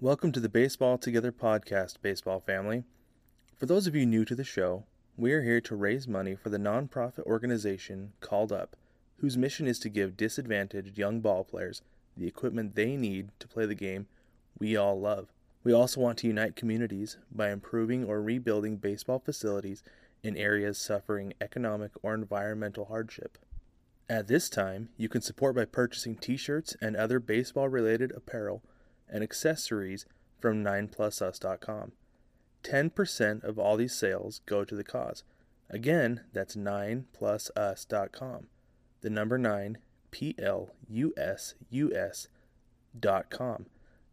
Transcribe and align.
Welcome 0.00 0.32
to 0.32 0.40
the 0.40 0.48
Baseball 0.48 0.98
Together 0.98 1.30
podcast, 1.30 2.02
baseball 2.02 2.40
family. 2.40 2.82
For 3.54 3.66
those 3.66 3.86
of 3.86 3.94
you 3.94 4.04
new 4.04 4.24
to 4.24 4.34
the 4.34 4.42
show, 4.42 4.86
we 5.16 5.32
are 5.32 5.42
here 5.42 5.60
to 5.60 5.76
raise 5.76 6.08
money 6.08 6.34
for 6.34 6.50
the 6.50 6.58
nonprofit 6.58 7.20
organization 7.20 8.12
Called 8.18 8.50
Up, 8.50 8.74
whose 9.18 9.38
mission 9.38 9.68
is 9.68 9.78
to 9.78 9.88
give 9.88 10.16
disadvantaged 10.16 10.98
young 10.98 11.20
ball 11.20 11.44
players 11.44 11.80
the 12.16 12.26
equipment 12.26 12.74
they 12.74 12.96
need 12.96 13.30
to 13.38 13.46
play 13.46 13.66
the 13.66 13.76
game 13.76 14.08
we 14.58 14.76
all 14.76 14.98
love. 15.00 15.28
We 15.62 15.72
also 15.72 16.00
want 16.00 16.18
to 16.18 16.26
unite 16.26 16.56
communities 16.56 17.16
by 17.30 17.50
improving 17.50 18.04
or 18.04 18.20
rebuilding 18.20 18.78
baseball 18.78 19.20
facilities 19.20 19.84
in 20.24 20.36
areas 20.36 20.76
suffering 20.76 21.34
economic 21.40 21.92
or 22.02 22.14
environmental 22.14 22.86
hardship. 22.86 23.38
At 24.10 24.26
this 24.26 24.48
time, 24.48 24.88
you 24.96 25.08
can 25.08 25.22
support 25.22 25.54
by 25.54 25.66
purchasing 25.66 26.16
t 26.16 26.36
shirts 26.36 26.76
and 26.80 26.96
other 26.96 27.20
baseball 27.20 27.68
related 27.68 28.10
apparel 28.10 28.60
and 29.14 29.22
accessories 29.22 30.04
from 30.40 30.64
9plusus.com. 30.64 31.92
10% 32.64 33.44
of 33.44 33.58
all 33.58 33.76
these 33.76 33.94
sales 33.94 34.40
go 34.44 34.64
to 34.64 34.74
the 34.74 34.82
cause. 34.82 35.22
Again, 35.70 36.22
that's 36.32 36.56
9plusus.com. 36.56 38.48
The 39.00 39.10
number 39.10 39.38
9, 39.38 39.78
P 40.10 40.34
L 40.38 40.70
U 40.88 41.14
S 41.16 41.54
U 41.70 41.94
S 41.94 42.28
dot 42.98 43.30
com. 43.30 43.66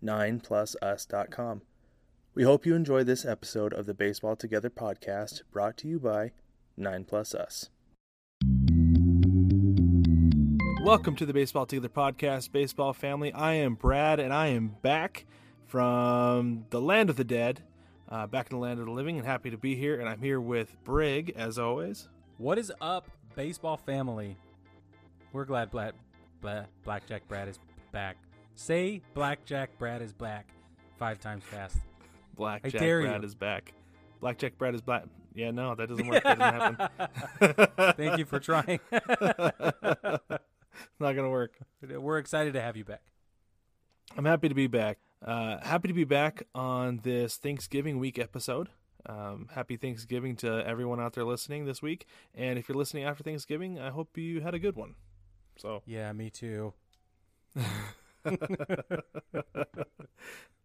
9plusus.com. 0.04 1.62
We 2.34 2.44
hope 2.44 2.66
you 2.66 2.76
enjoy 2.76 3.04
this 3.04 3.26
episode 3.26 3.74
of 3.74 3.86
the 3.86 3.94
Baseball 3.94 4.36
Together 4.36 4.70
podcast 4.70 5.42
brought 5.52 5.78
to 5.78 5.88
you 5.88 6.00
by 6.00 6.32
9 6.78 7.06
Plus 7.06 7.34
Us. 7.34 7.70
Welcome 10.82 11.16
to 11.18 11.28
the 11.28 11.34
Baseball 11.34 11.68
Together 11.68 11.90
podcast, 11.90 12.52
baseball 12.52 12.92
family. 12.92 13.32
I 13.32 13.54
am 13.54 13.76
Brad, 13.76 14.20
and 14.20 14.34
I 14.34 14.48
am 14.48 14.76
back 14.82 15.26
from 15.68 16.66
the 16.72 16.82
land 16.82 17.12
of 17.12 17.18
the 17.18 17.24
dead, 17.24 17.62
uh, 18.10 18.26
back 18.26 18.50
in 18.50 18.58
the 18.58 18.62
land 18.62 18.80
of 18.80 18.88
the 18.88 18.92
living, 18.92 19.18
and 19.18 19.26
happy 19.26 19.52
to 19.52 19.58
be 19.58 19.76
here. 19.76 20.00
And 20.00 20.10
I'm 20.10 20.20
here 20.20 20.42
with 20.42 20.76
Brig, 20.84 21.34
as 21.38 21.60
always. 21.60 22.10
What 22.40 22.58
is 22.58 22.72
up, 22.82 23.08
baseball 23.36 23.78
family? 23.78 24.36
We're 25.34 25.46
glad 25.46 25.70
Black, 25.70 25.94
Black, 26.42 26.66
Blackjack 26.84 27.28
Brad 27.28 27.48
is 27.48 27.60
back. 27.92 28.18
Say 28.56 29.02
Blackjack 29.14 29.78
Brad 29.78 30.02
is 30.02 30.14
back 30.14 30.48
five 30.98 31.20
times 31.20 31.44
fast. 31.44 31.78
Blackjack 32.36 32.82
Brad 32.82 33.22
you. 33.22 33.28
is 33.28 33.36
back. 33.36 33.74
Blackjack 34.20 34.58
Brad 34.58 34.74
is 34.74 34.82
black. 34.82 35.04
Yeah, 35.36 35.52
no, 35.52 35.76
that 35.76 35.90
doesn't 35.90 36.08
work. 36.08 36.24
That 36.24 36.40
doesn't 36.40 36.80
happen. 37.40 37.94
Thank 37.98 38.18
you 38.18 38.26
for 38.26 38.40
trying. 38.40 38.80
Not 41.00 41.14
gonna 41.14 41.30
work. 41.30 41.58
We're 41.82 42.18
excited 42.18 42.54
to 42.54 42.62
have 42.62 42.78
you 42.78 42.86
back. 42.86 43.04
I'm 44.18 44.26
happy 44.26 44.50
to 44.50 44.56
be 44.56 44.68
back. 44.68 45.00
Uh, 45.26 45.60
happy 45.62 45.88
to 45.88 45.94
be 45.94 46.04
back 46.04 46.48
on 46.56 47.00
this 47.04 47.38
Thanksgiving 47.38 48.00
week 48.00 48.18
episode. 48.20 48.70
Um, 49.06 49.50
happy 49.54 49.78
Thanksgiving 49.78 50.36
to 50.38 50.66
everyone 50.66 51.00
out 51.00 51.14
there 51.14 51.24
listening 51.24 51.66
this 51.66 51.82
week. 51.82 52.06
And 52.36 52.60
if 52.60 52.68
you're 52.68 52.78
listening 52.78 53.04
after 53.04 53.24
Thanksgiving, 53.24 53.80
I 53.80 53.90
hope 53.90 54.18
you 54.18 54.42
had 54.42 54.54
a 54.54 54.60
good 54.60 54.76
one. 54.76 54.96
So, 55.58 55.82
Yeah, 55.86 56.12
me 56.14 56.30
too. 56.30 56.74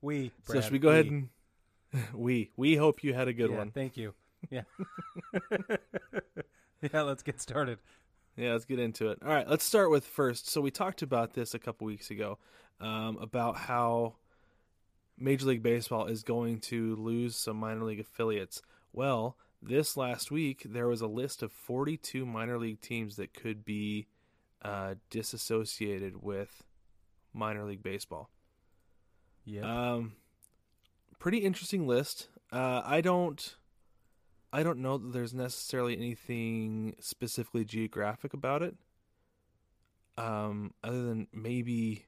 we. 0.01 0.31
so 0.45 0.61
should 0.61 0.73
we 0.73 0.79
go 0.79 0.91
ahead 0.91 1.07
and 1.07 1.29
we 2.15 2.51
we 2.57 2.77
hope 2.77 3.03
you 3.03 3.15
had 3.15 3.29
a 3.29 3.33
good 3.33 3.51
yeah, 3.51 3.57
one. 3.57 3.71
Thank 3.71 3.97
you. 3.97 4.15
Yeah. 4.51 4.63
yeah. 6.93 7.03
Let's 7.03 7.23
get 7.23 7.41
started. 7.41 7.79
Yeah, 8.37 8.53
let's 8.53 8.65
get 8.67 8.79
into 8.79 9.09
it. 9.11 9.19
All 9.25 9.33
right, 9.33 9.49
let's 9.49 9.65
start 9.65 9.91
with 9.91 10.05
first. 10.05 10.51
So 10.51 10.61
we 10.61 10.71
talked 10.71 11.03
about 11.03 11.33
this 11.33 11.55
a 11.55 11.59
couple 11.59 11.87
weeks 11.87 12.11
ago 12.11 12.39
um, 12.81 13.17
about 13.19 13.57
how 13.57 14.17
Major 15.19 15.47
League 15.47 15.63
Baseball 15.63 16.07
is 16.07 16.23
going 16.23 16.61
to 16.61 16.97
lose 16.97 17.35
some 17.35 17.57
minor 17.57 17.85
league 17.85 18.01
affiliates. 18.01 18.61
Well, 18.93 19.37
this 19.63 19.97
last 19.97 20.31
week 20.31 20.67
there 20.69 20.87
was 20.87 21.01
a 21.01 21.07
list 21.07 21.43
of 21.43 21.51
42 21.51 22.27
minor 22.27 22.59
league 22.59 22.81
teams 22.81 23.17
that 23.17 23.33
could 23.33 23.65
be 23.65 24.07
uh, 24.63 24.95
disassociated 25.11 26.23
with 26.23 26.63
minor 27.33 27.65
league 27.65 27.83
baseball. 27.83 28.31
Yeah. 29.45 29.93
Um, 29.95 30.13
pretty 31.19 31.39
interesting 31.39 31.87
list. 31.87 32.29
Uh, 32.53 32.83
I 32.85 33.01
don't, 33.01 33.57
I 34.53 34.63
don't 34.63 34.79
know 34.79 34.97
that 34.99 35.13
there's 35.13 35.35
necessarily 35.35 35.97
anything 35.97 36.95
specifically 37.01 37.65
geographic 37.65 38.33
about 38.33 38.63
it. 38.63 38.77
Um, 40.17 40.73
other 40.83 41.03
than 41.03 41.29
maybe, 41.33 42.07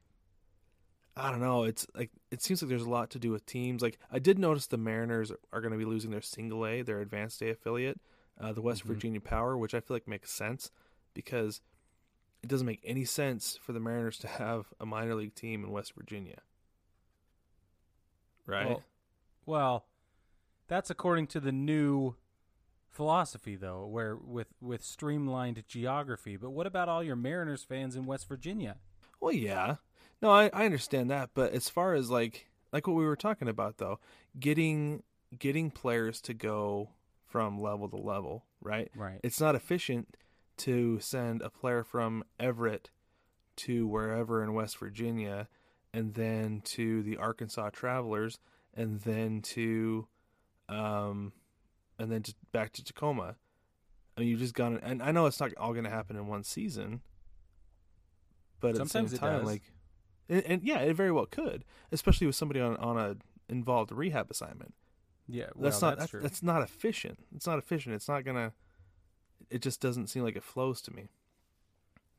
I 1.16 1.30
don't 1.30 1.40
know. 1.40 1.64
It's 1.64 1.86
like 1.94 2.10
it 2.30 2.40
seems 2.42 2.62
like 2.62 2.68
there's 2.70 2.82
a 2.84 2.88
lot 2.90 3.10
to 3.10 3.18
do 3.18 3.30
with 3.30 3.44
teams. 3.44 3.82
Like 3.82 3.98
I 4.10 4.18
did 4.18 4.38
notice 4.38 4.66
the 4.66 4.78
Mariners 4.78 5.30
are 5.52 5.60
going 5.60 5.72
to 5.72 5.78
be 5.78 5.84
losing 5.84 6.10
their 6.10 6.22
single 6.22 6.64
A, 6.66 6.82
their 6.82 7.00
advanced 7.00 7.42
A 7.42 7.50
affiliate, 7.50 8.00
uh, 8.40 8.52
the 8.52 8.62
West 8.62 8.84
Mhm. 8.84 8.86
Virginia 8.86 9.20
Power, 9.20 9.58
which 9.58 9.74
I 9.74 9.80
feel 9.80 9.96
like 9.96 10.08
makes 10.08 10.30
sense 10.32 10.70
because 11.12 11.60
it 12.42 12.48
doesn't 12.48 12.66
make 12.66 12.80
any 12.84 13.04
sense 13.04 13.58
for 13.60 13.72
the 13.72 13.80
Mariners 13.80 14.16
to 14.20 14.28
have 14.28 14.72
a 14.80 14.86
minor 14.86 15.14
league 15.16 15.34
team 15.34 15.64
in 15.64 15.70
West 15.70 15.92
Virginia. 15.94 16.40
Right? 18.46 18.66
Well, 18.66 18.82
well, 19.44 19.86
that's 20.68 20.88
according 20.88 21.26
to 21.28 21.40
the 21.40 21.52
new 21.52 22.14
philosophy, 22.90 23.56
though, 23.56 23.86
where 23.86 24.16
with 24.16 24.48
with 24.60 24.82
streamlined 24.82 25.62
geography. 25.68 26.36
But 26.36 26.50
what 26.50 26.66
about 26.66 26.88
all 26.88 27.02
your 27.02 27.16
Mariners 27.16 27.64
fans 27.64 27.96
in 27.96 28.06
West 28.06 28.28
Virginia? 28.28 28.76
Well, 29.20 29.32
yeah. 29.32 29.76
No, 30.20 30.30
I, 30.30 30.50
I 30.52 30.64
understand 30.64 31.10
that, 31.10 31.30
but 31.34 31.52
as 31.52 31.68
far 31.68 31.94
as 31.94 32.10
like 32.10 32.48
like 32.72 32.86
what 32.86 32.96
we 32.96 33.04
were 33.04 33.16
talking 33.16 33.48
about 33.48 33.78
though, 33.78 34.00
getting 34.38 35.02
getting 35.38 35.70
players 35.70 36.20
to 36.22 36.34
go 36.34 36.90
from 37.26 37.60
level 37.60 37.88
to 37.88 37.96
level, 37.96 38.44
right? 38.60 38.90
Right. 38.96 39.20
It's 39.22 39.40
not 39.40 39.54
efficient 39.54 40.16
to 40.58 40.98
send 41.00 41.42
a 41.42 41.50
player 41.50 41.84
from 41.84 42.24
Everett 42.40 42.90
to 43.56 43.86
wherever 43.86 44.42
in 44.42 44.54
West 44.54 44.78
Virginia 44.78 45.48
and 45.92 46.14
then 46.14 46.62
to 46.64 47.02
the 47.02 47.16
Arkansas 47.16 47.70
Travelers 47.70 48.38
and 48.74 49.00
then 49.00 49.42
to 49.42 50.06
um 50.68 51.32
and 51.98 52.10
then 52.10 52.22
to, 52.22 52.34
back 52.52 52.72
to 52.74 52.84
Tacoma. 52.84 53.36
I 54.16 54.20
mean, 54.20 54.30
you've 54.30 54.40
just 54.40 54.54
got 54.54 54.82
and 54.82 55.02
I 55.02 55.12
know 55.12 55.26
it's 55.26 55.40
not 55.40 55.52
all 55.56 55.72
going 55.72 55.84
to 55.84 55.90
happen 55.90 56.16
in 56.16 56.26
one 56.26 56.44
season, 56.44 57.02
but 58.60 58.76
Sometimes 58.76 59.12
at 59.12 59.20
the 59.20 59.26
same 59.26 59.36
time, 59.36 59.44
like, 59.44 59.62
and, 60.28 60.42
and 60.44 60.62
yeah, 60.62 60.78
it 60.78 60.94
very 60.94 61.12
well 61.12 61.26
could, 61.26 61.64
especially 61.92 62.26
with 62.26 62.36
somebody 62.36 62.60
on 62.60 62.76
on 62.76 62.98
a 62.98 63.16
involved 63.48 63.92
rehab 63.92 64.30
assignment. 64.30 64.74
yeah, 65.28 65.46
That's 65.56 65.80
not 65.80 65.98
that's 65.98 66.12
that's 66.12 66.42
not 66.42 66.62
efficient. 66.62 67.18
It's 67.34 67.46
not 67.46 67.58
efficient. 67.58 67.94
It's 67.94 68.08
not 68.08 68.24
gonna. 68.24 68.52
It 69.50 69.62
just 69.62 69.80
doesn't 69.80 70.08
seem 70.08 70.24
like 70.24 70.36
it 70.36 70.42
flows 70.42 70.82
to 70.82 70.92
me. 70.92 71.08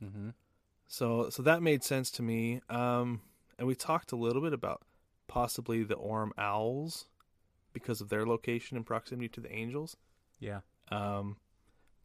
mm-hmm. 0.04 0.30
So 0.88 1.30
so 1.30 1.44
that 1.44 1.62
made 1.62 1.84
sense 1.84 2.10
to 2.12 2.22
me. 2.22 2.62
Um, 2.70 3.22
and 3.58 3.68
we 3.68 3.76
talked 3.76 4.12
a 4.12 4.16
little 4.16 4.42
bit 4.42 4.54
about 4.54 4.82
possibly 5.28 5.84
the 5.84 5.96
Orem 5.96 6.32
Owls 6.38 7.06
because 7.80 8.02
of 8.02 8.10
their 8.10 8.26
location 8.26 8.78
and 8.78 8.86
proximity 8.86 9.30
to 9.30 9.42
the 9.42 9.52
Angels. 9.52 9.98
Yeah, 10.40 10.62
Um, 10.92 11.38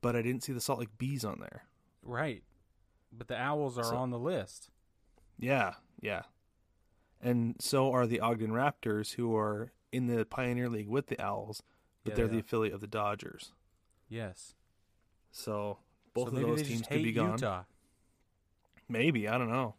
but 0.00 0.16
I 0.16 0.22
didn't 0.22 0.42
see 0.42 0.52
the 0.52 0.60
Salt 0.60 0.80
Lake 0.80 0.96
Bees 0.98 1.24
on 1.24 1.38
there. 1.40 1.66
right. 2.02 2.42
But 3.16 3.28
the 3.28 3.38
Owls 3.40 3.78
are 3.78 3.84
So- 3.84 3.96
on 3.96 4.10
the 4.10 4.18
list. 4.18 4.70
Yeah, 5.38 5.74
yeah. 6.00 6.22
And 7.20 7.54
so 7.60 7.92
are 7.92 8.06
the 8.08 8.18
Ogden 8.20 8.50
Raptors, 8.50 9.14
who 9.14 9.36
are 9.36 9.72
in 9.92 10.06
the 10.08 10.24
Pioneer 10.26 10.68
League 10.68 10.88
with 10.88 11.06
the 11.06 11.20
Owls, 11.20 11.62
but 12.02 12.10
Yeah, 12.10 12.16
they're 12.16 12.26
they 12.26 12.32
the 12.34 12.40
affiliate 12.40 12.74
of 12.74 12.80
the 12.80 12.88
Dodgers. 12.88 13.52
Yes. 14.08 14.54
So 15.30 15.78
both 16.12 16.30
so 16.30 16.36
of 16.36 16.42
those 16.42 16.62
teams 16.66 16.86
could 16.88 17.02
be 17.04 17.12
gone. 17.12 17.32
Utah. 17.32 17.64
Maybe 18.88 19.28
I 19.28 19.38
don't 19.38 19.48
know. 19.50 19.76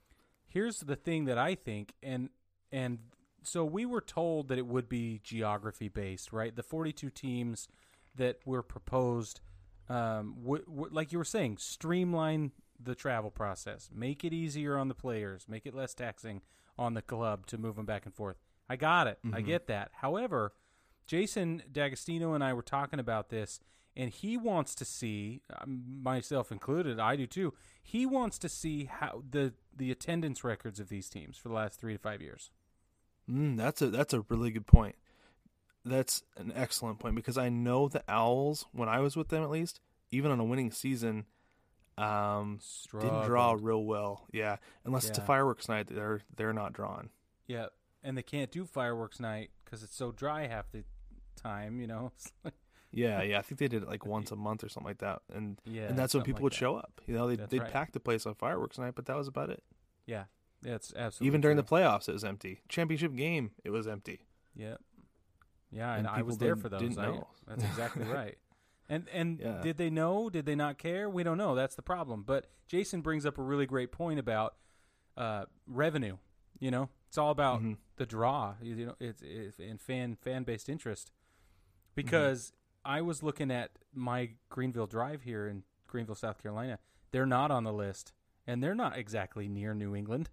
Here's 0.48 0.80
the 0.80 0.96
thing 0.96 1.26
that 1.26 1.38
I 1.38 1.56
think, 1.56 1.94
and 2.02 2.30
and 2.72 3.00
so 3.46 3.64
we 3.66 3.86
were 3.86 4.02
told 4.02 4.48
that 4.50 4.58
it 4.58 4.66
would 4.68 4.90
be 4.90 5.20
geography 5.24 5.88
based, 5.90 6.34
right? 6.34 6.56
The 6.56 6.64
42 6.64 7.10
teams 7.10 7.68
that 8.16 8.40
were 8.46 8.64
proposed, 8.64 9.42
um, 9.90 10.36
w- 10.44 10.66
w- 10.66 10.90
like 10.92 11.12
you 11.12 11.18
were 11.18 11.24
saying, 11.26 11.58
streamline 11.58 12.52
the 12.80 12.96
travel 12.96 13.32
process, 13.32 13.90
make 13.94 14.24
it 14.24 14.34
easier 14.34 14.78
on 14.78 14.88
the 14.88 14.96
players, 14.96 15.48
make 15.48 15.66
it 15.66 15.74
less 15.76 15.94
taxing 15.94 16.42
on 16.78 16.94
the 16.94 17.02
club 17.02 17.46
to 17.48 17.58
move 17.58 17.76
them 17.78 17.86
back 17.86 18.06
and 18.06 18.14
forth. 18.14 18.38
I 18.70 18.76
got 18.76 19.08
it. 19.08 19.20
I 19.32 19.42
Mhm. 19.42 19.46
get 19.46 19.68
that. 19.68 19.92
However, 20.02 20.54
Jason 21.08 21.62
D'Agostino 21.72 22.34
and 22.34 22.44
I 22.44 22.54
were 22.54 22.64
talking 22.64 23.00
about 23.00 23.30
this, 23.30 23.60
and 23.96 24.10
he 24.10 24.36
wants 24.38 24.76
to 24.76 24.84
see, 24.86 25.42
um, 25.60 26.02
myself 26.02 26.52
included, 26.52 27.00
I 27.00 27.16
do 27.16 27.28
too. 27.28 27.54
He 27.82 28.06
wants 28.06 28.38
to 28.40 28.50
see 28.50 28.86
how 28.86 29.24
the 29.30 29.54
the 29.78 29.92
attendance 29.92 30.42
records 30.44 30.80
of 30.80 30.88
these 30.88 31.10
teams 31.10 31.38
for 31.38 31.50
the 31.50 31.54
last 31.54 31.80
three 31.80 31.92
to 31.94 32.00
five 32.00 32.22
years. 32.22 32.50
Mm, 33.30 33.58
that's 33.58 33.82
a 33.82 33.88
that's 33.90 34.14
a 34.14 34.22
really 34.30 34.52
good 34.52 34.68
point. 34.68 34.96
That's 35.84 36.24
an 36.38 36.52
excellent 36.56 37.00
point 37.00 37.16
because 37.16 37.38
I 37.38 37.50
know 37.50 37.88
the 37.88 38.04
Owls 38.08 38.66
when 38.72 38.90
I 38.90 39.00
was 39.00 39.16
with 39.16 39.30
them 39.30 39.44
at 39.44 39.50
least, 39.50 39.80
even 40.12 40.32
on 40.32 40.40
a 40.40 40.44
winning 40.44 40.72
season, 40.72 41.26
um, 41.98 42.60
didn't 42.92 43.26
draw 43.26 43.56
real 43.60 43.84
well. 43.84 44.26
Yeah, 44.32 44.58
unless 44.84 45.08
it's 45.10 45.18
a 45.18 45.22
fireworks 45.22 45.70
night, 45.70 45.88
they're 45.90 46.22
they're 46.36 46.54
not 46.54 46.74
drawn. 46.74 47.10
Yeah, 47.48 47.68
and 48.04 48.18
they 48.18 48.24
can't 48.24 48.52
do 48.52 48.66
fireworks 48.66 49.20
night 49.20 49.52
because 49.64 49.84
it's 49.84 49.96
so 49.96 50.12
dry 50.12 50.48
half 50.48 50.72
the 50.72 50.84
time. 51.36 51.80
You 51.80 51.88
know. 51.88 52.12
Yeah, 52.92 53.24
yeah, 53.24 53.40
I 53.40 53.42
think 53.42 53.60
they 53.60 53.68
did 53.68 53.84
it 53.84 53.90
like 53.90 54.06
once 54.06 54.32
a 54.32 54.38
month 54.38 54.64
or 54.64 54.70
something 54.70 54.88
like 54.88 55.00
that, 55.00 55.22
and 55.34 55.58
yeah, 55.66 55.84
and 55.84 56.00
that's 56.00 56.14
when 56.14 56.24
people 56.24 56.38
like 56.38 56.44
would 56.44 56.52
that. 56.54 56.58
show 56.58 56.78
up. 56.78 57.02
You 57.06 57.14
know, 57.14 57.28
they 57.28 57.36
That's 57.36 57.52
they'd 57.52 57.60
right. 57.60 57.70
pack 57.72 57.92
the 57.92 58.00
place 58.00 58.26
on 58.26 58.36
fireworks 58.36 58.78
night, 58.80 58.94
but 58.96 59.06
that 59.08 59.18
was 59.18 59.28
about 59.28 59.50
it. 59.50 59.62
Yeah, 60.06 60.24
that's 60.66 60.94
absolutely. 60.96 61.28
Even 61.28 61.42
during 61.42 61.58
the 61.58 61.64
playoffs, 61.64 62.10
it 62.10 62.14
was 62.14 62.24
empty. 62.24 62.62
Championship 62.68 63.16
game, 63.16 63.52
it 63.64 63.70
was 63.70 63.88
empty. 63.88 64.26
Yeah, 64.56 64.76
yeah, 65.72 65.92
And 65.96 66.08
and, 66.08 66.16
I 66.16 66.22
was 66.24 66.38
there 66.38 66.56
for 66.56 66.70
those. 66.70 66.82
didn't 66.82 67.00
I- 67.00 67.06
know. 67.08 67.28
that's 67.48 67.64
exactly 67.64 68.04
right. 68.08 68.38
And 68.90 69.08
and 69.12 69.40
Yeah. 69.40 69.62
did 69.62 69.78
they 69.78 69.90
know? 69.90 70.30
Did 70.30 70.46
they 70.46 70.56
not 70.56 70.78
care? 70.78 71.10
We 71.10 71.24
don't 71.24 71.38
know. 71.38 71.56
That's 71.56 71.76
the 71.76 71.82
problem. 71.82 72.24
But 72.24 72.48
Jason 72.68 73.02
brings 73.02 73.26
up 73.26 73.38
a 73.38 73.42
really 73.42 73.66
great 73.66 73.92
point 73.92 74.20
about 74.20 74.56
uh, 75.18 75.46
revenue. 75.68 76.18
You 76.60 76.72
know, 76.72 76.90
it's 77.08 77.18
all 77.18 77.32
about 77.32 77.62
Mhm. 77.64 77.78
the 77.98 78.06
draw. 78.06 78.56
You 78.62 78.86
know, 78.88 78.96
it's, 79.00 79.22
it's 79.24 79.60
and 79.60 79.80
fan 79.82 80.16
fan 80.16 80.44
based 80.44 80.70
interest. 80.70 81.08
Mm-hmm. 81.10 81.92
Because 81.96 82.54
I 82.84 83.02
was 83.02 83.24
looking 83.24 83.50
at 83.52 83.72
my 83.94 84.32
Greenville 84.50 84.88
Drive 84.88 85.24
here 85.24 85.48
in 85.48 85.64
Greenville, 85.88 86.16
South 86.16 86.42
Carolina. 86.42 86.78
They're 87.12 87.26
not 87.26 87.50
on 87.52 87.64
the 87.64 87.74
list, 87.74 88.14
and 88.46 88.62
they're 88.62 88.76
not 88.76 88.98
exactly 88.98 89.48
near 89.48 89.74
New 89.74 89.96
England, 89.96 90.30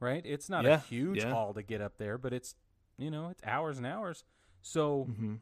right? 0.00 0.22
It's 0.24 0.48
not 0.48 0.64
Yeah, 0.64 0.76
a 0.76 0.78
huge 0.78 1.18
yeah. 1.18 1.32
haul 1.32 1.54
to 1.54 1.62
get 1.62 1.80
up 1.80 1.96
there, 1.98 2.18
but 2.18 2.32
it's 2.32 2.54
you 2.98 3.10
know 3.10 3.28
it's 3.28 3.42
hours 3.44 3.78
and 3.78 3.86
hours. 3.86 4.24
So 4.62 5.04
hmm 5.04 5.34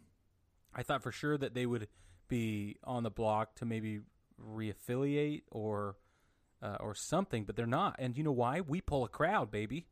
I 0.74 0.82
thought 0.82 1.02
for 1.02 1.12
sure 1.12 1.38
that 1.38 1.54
they 1.54 1.66
would 1.66 1.88
be 2.28 2.76
on 2.84 3.02
the 3.04 3.10
block 3.10 3.54
to 3.56 3.64
maybe 3.64 4.00
reaffiliate 4.42 5.42
or 5.50 5.96
uh, 6.62 6.76
or 6.80 6.94
something, 6.94 7.44
but 7.44 7.56
they're 7.56 7.66
not. 7.66 7.96
And 7.98 8.16
you 8.16 8.24
know 8.24 8.32
why? 8.32 8.60
We 8.60 8.80
pull 8.80 9.04
a 9.04 9.08
crowd, 9.08 9.50
baby. 9.50 9.86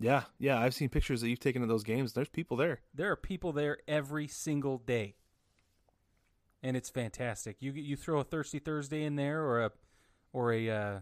Yeah, 0.00 0.24
yeah. 0.38 0.58
I've 0.60 0.74
seen 0.74 0.90
pictures 0.90 1.22
that 1.22 1.28
you've 1.28 1.40
taken 1.40 1.62
of 1.62 1.68
those 1.68 1.82
games. 1.82 2.12
There's 2.12 2.28
people 2.28 2.56
there. 2.56 2.80
There 2.94 3.10
are 3.10 3.16
people 3.16 3.52
there 3.52 3.78
every 3.88 4.28
single 4.28 4.78
day, 4.78 5.16
and 6.62 6.76
it's 6.76 6.90
fantastic. 6.90 7.56
You 7.60 7.72
you 7.72 7.96
throw 7.96 8.20
a 8.20 8.24
thirsty 8.24 8.58
Thursday 8.58 9.02
in 9.04 9.16
there, 9.16 9.42
or 9.42 9.64
a 9.64 9.72
or 10.32 10.52
a 10.52 10.70
uh, 10.70 10.98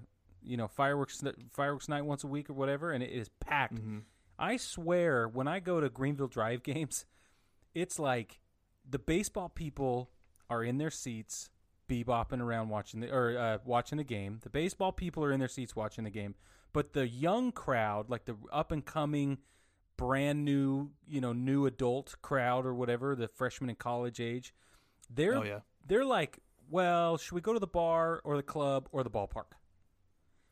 you 0.47 0.57
know 0.57 0.69
fireworks 0.69 1.23
fireworks 1.51 1.89
night 1.89 2.05
once 2.05 2.25
a 2.25 2.27
week 2.27 2.49
or 2.49 2.55
whatever, 2.55 2.91
and 2.93 3.03
it 3.03 3.11
is 3.11 3.29
packed. 3.41 3.75
Mhm. 3.75 4.03
I 4.39 4.57
swear, 4.57 5.27
when 5.29 5.49
I 5.49 5.61
go 5.61 5.81
to 5.81 5.89
Greenville 5.89 6.29
Drive 6.29 6.63
games, 6.63 7.05
it's 7.75 7.99
like 7.99 8.41
the 8.89 8.99
baseball 8.99 9.49
people 9.49 10.11
are 10.49 10.63
in 10.63 10.79
their 10.79 10.91
seats, 10.91 11.51
bebopping 11.89 12.41
around 12.41 12.69
watching 12.69 13.01
the 13.01 13.11
or 13.11 13.37
uh, 13.39 13.59
watching 13.65 13.99
the 13.99 14.05
game. 14.05 14.39
The 14.43 14.51
baseball 14.51 14.93
people 14.93 15.25
are 15.25 15.33
in 15.33 15.41
their 15.41 15.49
seats 15.49 15.75
watching 15.75 16.05
the 16.05 16.11
game, 16.11 16.35
but 16.73 16.93
the 16.93 17.09
young 17.09 17.51
crowd, 17.53 18.09
like 18.11 18.27
the 18.27 18.37
up 18.53 18.71
and 18.73 18.85
coming, 18.85 19.39
brand 19.97 20.45
new, 20.45 20.91
you 21.07 21.21
know, 21.21 21.33
new 21.33 21.67
adult 21.67 22.17
crowd 22.23 22.67
or 22.67 22.75
whatever, 22.75 23.17
the 23.17 23.29
freshman 23.29 23.71
and 23.71 23.79
college 23.79 24.21
age, 24.21 24.55
they're 25.11 25.37
Oh 25.39 25.43
yeah. 25.43 25.61
they're 25.87 26.05
like, 26.05 26.39
well, 26.69 27.17
should 27.17 27.33
we 27.33 27.41
go 27.41 27.53
to 27.55 27.59
the 27.61 27.67
bar 27.67 28.21
or 28.25 28.37
the 28.37 28.43
club 28.43 28.89
or 28.93 29.03
the 29.03 29.11
ballpark? 29.11 29.53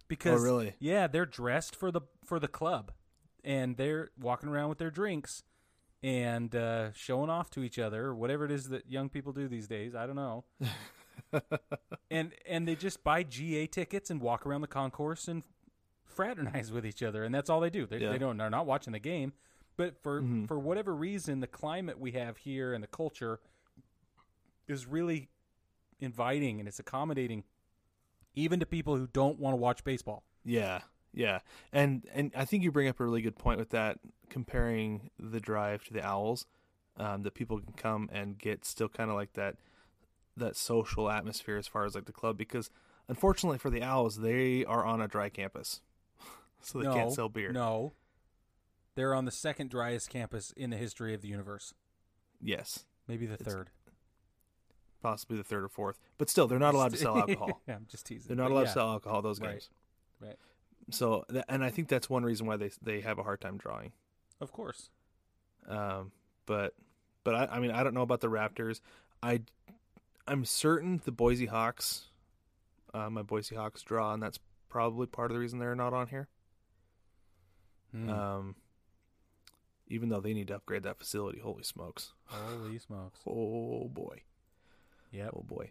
Because 0.08 0.40
Oh, 0.40 0.44
really? 0.44 0.74
yeah, 0.78 1.06
they're 1.06 1.26
dressed 1.26 1.74
for 1.74 1.90
the 1.90 2.02
for 2.24 2.38
the 2.38 2.48
club, 2.48 2.92
and 3.42 3.76
they're 3.76 4.10
walking 4.20 4.48
around 4.48 4.68
with 4.68 4.78
their 4.78 4.90
drinks 4.90 5.42
and 6.02 6.54
uh, 6.54 6.92
showing 6.92 7.30
off 7.30 7.48
to 7.50 7.62
each 7.62 7.78
other, 7.78 8.04
or 8.06 8.14
whatever 8.14 8.44
it 8.44 8.50
is 8.50 8.68
that 8.68 8.90
young 8.90 9.08
people 9.08 9.32
do 9.32 9.48
these 9.48 9.66
days. 9.66 9.94
I 9.94 10.06
don't 10.06 10.16
know. 10.16 10.44
and 12.10 12.32
and 12.46 12.68
they 12.68 12.74
just 12.76 13.02
buy 13.02 13.22
GA 13.22 13.66
tickets 13.66 14.10
and 14.10 14.20
walk 14.20 14.46
around 14.46 14.60
the 14.60 14.66
concourse 14.66 15.26
and 15.28 15.42
fraternize 16.04 16.70
with 16.70 16.84
each 16.86 17.02
other, 17.02 17.24
and 17.24 17.34
that's 17.34 17.48
all 17.50 17.60
they 17.60 17.70
do. 17.70 17.86
They, 17.86 17.98
Yeah. 17.98 18.10
they 18.12 18.18
don't. 18.18 18.36
They're 18.36 18.50
not 18.50 18.66
watching 18.66 18.92
the 18.92 18.98
game, 18.98 19.32
but 19.76 20.02
for 20.02 20.20
Mhm. 20.20 20.46
for 20.46 20.58
whatever 20.58 20.94
reason, 20.94 21.40
the 21.40 21.46
climate 21.46 21.98
we 21.98 22.12
have 22.12 22.36
here 22.38 22.72
and 22.74 22.82
the 22.84 22.88
culture 22.88 23.40
is 24.68 24.86
really 24.86 25.28
inviting 26.00 26.58
and 26.58 26.68
it's 26.68 26.78
accommodating, 26.78 27.44
even 28.34 28.60
to 28.60 28.66
people 28.66 28.96
who 28.96 29.06
don't 29.06 29.38
want 29.38 29.52
to 29.54 29.56
watch 29.56 29.84
baseball. 29.84 30.22
Yeah, 30.44 30.80
yeah, 31.12 31.40
and 31.72 32.04
and 32.12 32.32
I 32.36 32.44
think 32.44 32.62
you 32.62 32.72
bring 32.72 32.88
up 32.88 33.00
a 33.00 33.04
really 33.04 33.22
good 33.22 33.36
point 33.36 33.58
with 33.58 33.70
that, 33.70 33.98
comparing 34.28 35.10
the 35.18 35.40
drive 35.40 35.84
to 35.84 35.92
the 35.92 36.04
Owls, 36.04 36.46
um, 36.96 37.22
that 37.22 37.34
people 37.34 37.60
can 37.60 37.72
come 37.74 38.08
and 38.12 38.38
get 38.38 38.64
still 38.64 38.88
kind 38.88 39.10
of 39.10 39.16
like 39.16 39.32
that 39.34 39.56
that 40.36 40.56
social 40.56 41.08
atmosphere 41.10 41.56
as 41.56 41.66
far 41.68 41.84
as 41.84 41.94
like 41.94 42.06
the 42.06 42.12
club 42.12 42.36
because 42.36 42.68
unfortunately 43.08 43.56
for 43.58 43.70
the 43.70 43.82
Owls 43.82 44.16
they 44.18 44.64
are 44.64 44.84
on 44.84 45.00
a 45.00 45.06
dry 45.08 45.28
campus, 45.28 45.80
so 46.60 46.78
they 46.78 46.84
no, 46.84 46.94
can't 46.94 47.12
sell 47.12 47.28
beer. 47.28 47.52
No, 47.52 47.92
they're 48.96 49.14
on 49.14 49.24
the 49.24 49.30
second 49.30 49.70
driest 49.70 50.10
campus 50.10 50.52
in 50.56 50.70
the 50.70 50.76
history 50.76 51.14
of 51.14 51.22
the 51.22 51.28
universe, 51.28 51.74
Yes, 52.40 52.84
maybe 53.08 53.26
the 53.26 53.34
It's- 53.34 53.50
third. 53.52 53.70
Possibly 55.04 55.36
the 55.36 55.44
third 55.44 55.62
or 55.62 55.68
fourth, 55.68 55.98
but 56.18 56.28
still 56.28 56.48
they're 56.48 56.58
not 56.58 56.74
allowed 56.74 56.90
to 56.92 56.96
sell 56.96 57.16
alcohol. 57.16 57.60
yeah, 57.68 57.76
I'm 57.76 57.86
just 57.88 58.06
teasing. 58.06 58.26
They're 58.26 58.42
not 58.42 58.50
allowed 58.50 58.62
yeah, 58.62 58.66
to 58.68 58.72
sell 58.72 58.88
alcohol 58.88 59.22
those 59.22 59.40
Right. 59.40 59.50
games. 59.50 59.68
Right. 60.20 60.36
So, 60.90 61.24
and 61.48 61.62
I 61.62 61.70
think 61.70 61.88
that's 61.88 62.10
one 62.10 62.24
reason 62.24 62.46
why 62.46 62.56
they 62.56 62.70
they 62.82 63.00
have 63.02 63.18
a 63.18 63.22
hard 63.22 63.40
time 63.40 63.58
drawing. 63.58 63.92
Of 64.40 64.50
course. 64.52 64.88
Um, 65.68 66.10
but 66.46 66.74
but 67.22 67.34
I, 67.34 67.56
I 67.56 67.60
mean 67.60 67.70
I 67.70 67.84
don't 67.84 67.94
know 67.94 68.02
about 68.02 68.20
the 68.20 68.28
Raptors. 68.28 68.80
I 69.22 69.42
I'm 70.26 70.44
certain 70.44 71.00
the 71.04 71.12
Boise 71.12 71.46
Hawks, 71.46 72.06
uh, 72.92 73.10
my 73.10 73.22
Boise 73.22 73.54
Hawks 73.54 73.82
draw, 73.82 74.14
and 74.14 74.22
that's 74.22 74.38
probably 74.68 75.06
part 75.06 75.30
of 75.30 75.34
the 75.34 75.40
reason 75.40 75.58
they're 75.58 75.74
not 75.74 75.92
on 75.92 76.08
here. 76.08 76.28
Hmm. 77.92 78.08
Um, 78.10 78.54
even 79.86 80.08
though 80.08 80.20
they 80.20 80.32
need 80.34 80.48
to 80.48 80.56
upgrade 80.56 80.82
that 80.84 80.98
facility, 80.98 81.40
holy 81.40 81.62
smokes! 81.62 82.12
Holy 82.24 82.78
smokes! 82.78 83.20
Oh 83.26 83.88
boy, 83.88 84.22
Yep. 85.14 85.30
oh 85.34 85.44
boy. 85.46 85.70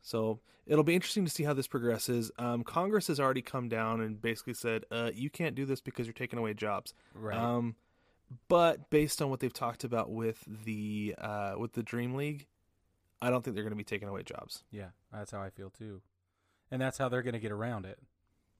So 0.00 0.40
it'll 0.66 0.84
be 0.84 0.94
interesting 0.94 1.24
to 1.24 1.30
see 1.30 1.44
how 1.44 1.52
this 1.52 1.66
progresses. 1.66 2.30
Um, 2.38 2.62
Congress 2.62 3.08
has 3.08 3.18
already 3.18 3.42
come 3.42 3.68
down 3.68 4.00
and 4.00 4.20
basically 4.20 4.54
said, 4.54 4.84
uh, 4.90 5.10
"You 5.14 5.28
can't 5.30 5.54
do 5.54 5.64
this 5.66 5.80
because 5.80 6.06
you're 6.06 6.14
taking 6.14 6.38
away 6.38 6.54
jobs." 6.54 6.94
Right. 7.14 7.36
Um, 7.36 7.74
but 8.48 8.90
based 8.90 9.20
on 9.22 9.30
what 9.30 9.40
they've 9.40 9.52
talked 9.52 9.84
about 9.84 10.10
with 10.10 10.44
the 10.64 11.14
uh, 11.18 11.54
with 11.58 11.72
the 11.72 11.82
Dream 11.82 12.14
League, 12.14 12.46
I 13.20 13.30
don't 13.30 13.42
think 13.42 13.54
they're 13.54 13.64
going 13.64 13.72
to 13.72 13.76
be 13.76 13.84
taking 13.84 14.08
away 14.08 14.22
jobs. 14.22 14.64
yeah, 14.70 14.90
that's 15.12 15.32
how 15.32 15.40
I 15.40 15.50
feel 15.50 15.70
too, 15.70 16.00
and 16.70 16.80
that's 16.80 16.98
how 16.98 17.08
they're 17.08 17.22
going 17.22 17.34
to 17.34 17.40
get 17.40 17.52
around 17.52 17.86
it. 17.86 17.98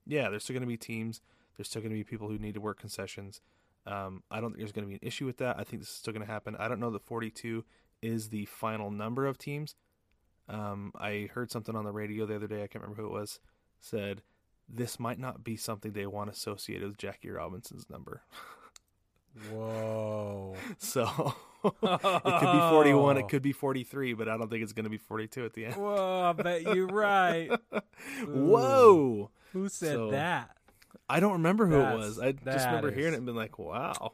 Yeah, 0.07 0.31
there's 0.31 0.45
still 0.45 0.55
going 0.55 0.63
to 0.63 0.67
be 0.67 0.77
teams. 0.77 1.21
There's 1.57 1.69
still 1.69 1.83
going 1.83 1.93
to 1.93 1.97
be 1.99 2.05
people 2.05 2.29
who 2.29 2.39
need 2.39 2.55
to 2.55 2.61
work 2.61 2.79
concessions. 2.81 3.41
Um, 3.87 4.23
I 4.31 4.41
don't 4.41 4.51
think 4.51 4.59
there's 4.59 4.73
going 4.73 4.85
to 4.85 4.89
be 4.89 4.95
an 4.95 5.01
issue 5.03 5.27
with 5.27 5.39
that. 5.39 5.59
I 5.59 5.65
think 5.65 5.83
this 5.83 5.89
is 5.89 5.95
still 5.95 6.13
going 6.13 6.25
to 6.25 6.31
happen. 6.31 6.57
I 6.59 6.69
don't 6.69 6.81
know 6.81 6.91
that 6.91 7.03
42 7.05 7.65
is 8.03 8.29
the 8.29 8.45
final 8.47 8.91
number 8.91 9.27
of 9.27 9.39
teams. 9.39 9.75
Um, 10.49 10.93
I 10.99 11.28
heard 11.35 11.50
something 11.50 11.76
on 11.76 11.85
the 11.85 11.93
radio 11.93 12.25
the 12.26 12.37
other 12.37 12.47
day. 12.47 12.62
I 12.62 12.67
can't 12.67 12.83
remember 12.83 13.02
who 13.02 13.09
it 13.09 13.12
was. 13.12 13.40
Said 13.81 14.23
this 14.69 14.99
might 14.99 15.19
not 15.19 15.45
be 15.45 15.57
something 15.57 15.93
they 15.93 16.07
want 16.07 16.31
associated 16.31 16.88
with 16.88 16.99
Jackie 16.99 17.31
Robinson's 17.31 17.88
number. 17.90 18.23
Whoa! 19.52 20.57
So 20.78 21.35
it 21.64 21.73
could 21.81 22.52
be 22.52 22.71
41, 22.71 23.19
it 23.19 23.28
could 23.28 23.43
be 23.43 23.52
43, 23.52 24.14
but 24.14 24.28
I 24.28 24.37
don't 24.37 24.49
think 24.49 24.62
it's 24.62 24.73
going 24.73 24.85
to 24.85 24.90
be 24.90 24.97
42 24.99 25.45
at 25.45 25.55
the 25.55 25.67
end. 25.67 25.75
Whoa! 25.76 26.23
I 26.31 26.33
bet 26.40 26.62
you're 26.62 26.87
right. 26.87 27.50
Whoa! 28.26 29.31
Who 29.52 29.69
said 29.69 29.95
So- 29.95 30.11
that? 30.12 30.50
I 31.11 31.21
don't 31.21 31.33
remember 31.33 31.67
who 31.67 31.78
That's- 31.78 31.95
it 31.95 31.99
was. 31.99 32.19
I 32.19 32.33
just 32.33 32.67
remember 32.67 32.90
hearing 32.90 33.14
it 33.14 33.17
and 33.19 33.26
been 33.26 33.35
like, 33.37 33.59
"Wow." 33.59 34.12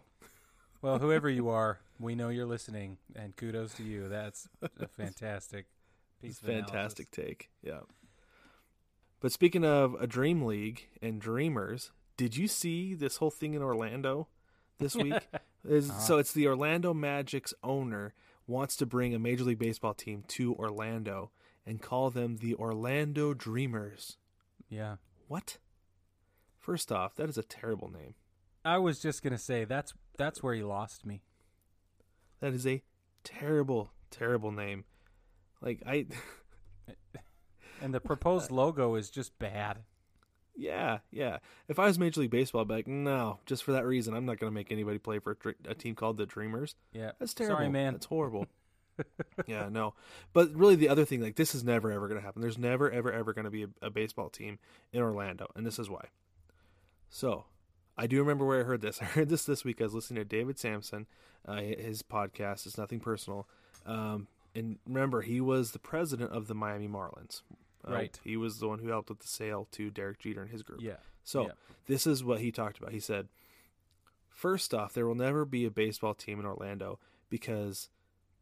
Well, 0.81 0.99
whoever 0.99 1.29
you 1.29 1.49
are, 1.49 1.81
we 1.99 2.15
know 2.15 2.29
you're 2.29 2.47
listening, 2.47 2.99
and 3.17 3.35
kudos 3.37 3.75
to 3.75 3.83
you. 3.83 4.09
That's 4.09 4.49
fantastic 4.97 5.67
piece 6.25 6.41
of 6.43 6.49
analysis. 6.49 6.71
fantastic 6.71 7.11
take. 7.11 7.51
Yeah. 7.63 7.81
But 9.21 9.33
speaking 9.33 9.65
of 9.65 9.95
a 10.01 10.07
dream 10.07 10.43
league 10.45 10.89
and 11.01 11.21
dreamers, 11.21 11.93
did 12.17 12.37
you 12.37 12.47
see 12.49 12.95
this 12.95 13.17
whole 13.17 13.31
thing 13.31 13.55
in 13.55 13.63
Orlando 13.63 14.29
this 14.79 14.95
week? 14.95 15.15
Is- 15.65 15.91
Uh-huh. 15.91 15.99
So 16.01 16.19
it's 16.19 16.33
the 16.33 16.47
Orlando 16.47 16.93
Magic's 16.93 17.55
owner 17.63 18.13
wants 18.47 18.77
to 18.77 18.87
bring 18.87 19.15
a 19.15 19.19
Major 19.19 19.45
League 19.45 19.59
Baseball 19.59 19.95
team 19.95 20.25
to 20.29 20.55
Orlando 20.57 21.31
and 21.65 21.81
call 21.81 22.11
them 22.11 22.37
the 22.37 22.55
Orlando 22.57 23.33
Dreamers. 23.33 24.19
Yeah. 24.69 24.97
What? 25.29 25.57
First 26.59 26.93
off, 26.93 27.15
that 27.17 27.31
is 27.31 27.39
a 27.39 27.43
terrible 27.43 27.89
name. 27.91 28.15
I 28.65 28.77
was 28.79 28.99
just 29.01 29.23
gonna 29.23 29.39
say 29.39 29.65
that's 29.65 29.95
that's 30.19 30.43
where 30.43 30.55
he 30.55 30.63
lost 30.63 31.05
me. 31.07 31.23
That 32.41 32.53
is 32.55 32.67
a 32.67 32.83
terrible, 33.23 33.93
terrible 34.11 34.51
name. 34.53 34.85
Like 35.65 35.83
I, 35.87 36.07
And 37.85 37.93
the 37.93 38.01
proposed 38.01 38.51
logo 38.51 38.95
is 38.95 39.11
just 39.11 39.39
bad. 39.39 39.79
yeah, 40.57 40.99
yeah. 41.11 41.39
If 41.69 41.79
I 41.79 41.87
was 41.87 41.99
Major 41.99 42.21
League 42.21 42.31
Baseball, 42.31 42.63
I'd 42.63 42.69
be 42.69 42.75
like, 42.75 42.87
no, 42.87 43.41
just 43.47 43.65
for 43.65 43.73
that 43.73 43.85
reason, 43.85 44.15
I'm 44.15 44.25
not 44.25 44.39
going 44.39 44.51
to 44.51 44.55
make 44.55 44.71
anybody 44.73 44.99
play 44.99 45.19
for 45.19 45.37
a, 45.69 45.75
team 45.75 45.95
called 45.95 46.17
the 46.17 46.27
Dreamers. 46.27 46.77
Yeah. 46.93 47.13
That's 47.19 47.35
terrible. 47.35 47.57
Sorry, 47.57 47.69
man. 47.69 47.93
That's 47.93 48.07
horrible. 48.07 48.47
yeah, 49.47 49.69
no. 49.69 49.95
But 50.33 50.55
really, 50.55 50.77
the 50.77 50.89
other 50.89 51.05
thing, 51.05 51.21
like, 51.21 51.37
this 51.37 51.55
is 51.55 51.65
never 51.65 51.91
ever 51.91 52.09
going 52.09 52.21
to 52.21 52.25
happen. 52.25 52.41
There's 52.41 52.57
never 52.57 52.91
ever 52.91 53.13
ever 53.13 53.33
going 53.33 53.45
to 53.45 53.51
be 53.51 53.65
a, 53.65 53.69
a 53.83 53.91
baseball 53.91 54.31
team 54.31 54.59
in 54.93 55.03
Orlando, 55.03 55.49
and 55.57 55.67
this 55.67 55.79
is 55.79 55.91
why. 55.91 56.07
So, 57.11 57.45
I 57.99 58.07
do 58.07 58.19
remember 58.19 58.47
where 58.47 58.61
I 58.61 58.65
heard 58.65 58.81
this. 58.81 58.99
I 59.03 59.07
heard 59.07 59.29
this 59.29 59.45
this 59.45 59.65
week. 59.65 59.81
I 59.81 59.85
was 59.85 59.95
listening 59.95 60.23
to 60.23 60.25
David 60.25 60.59
Samson, 60.59 61.07
uh, 61.47 61.57
his 61.57 62.03
podcast. 62.03 62.67
It's 62.67 62.79
nothing 62.79 63.01
personal. 63.01 63.49
Um, 63.85 64.29
and 64.55 64.79
remember, 64.87 65.23
he 65.23 65.41
was 65.41 65.73
the 65.73 65.79
president 65.79 66.33
of 66.33 66.47
the 66.47 66.55
Miami 66.55 66.89
Marlins. 66.89 67.43
Uh, 67.87 67.93
Right. 67.93 68.19
He 68.25 68.37
was 68.37 68.59
the 68.61 68.69
one 68.69 68.79
who 68.79 68.89
helped 68.89 69.11
with 69.11 69.19
the 69.21 69.27
sale 69.29 69.69
to 69.73 69.91
Derek 69.91 70.19
Jeter 70.21 70.43
and 70.43 70.51
his 70.51 70.63
group. 70.63 70.81
Yeah. 70.81 70.97
So 71.23 71.47
Yeah. 71.47 71.53
this 71.87 72.07
is 72.07 72.25
what 72.25 72.41
he 72.41 72.51
talked 72.53 72.79
about. 72.79 72.93
He 72.93 73.01
said, 73.01 73.29
first 74.29 74.73
off, 74.75 74.93
there 74.95 75.07
will 75.07 75.15
never 75.15 75.45
be 75.45 75.65
a 75.65 75.71
baseball 75.71 76.15
team 76.15 76.41
in 76.41 76.47
Orlando 76.47 76.99
because 77.29 77.89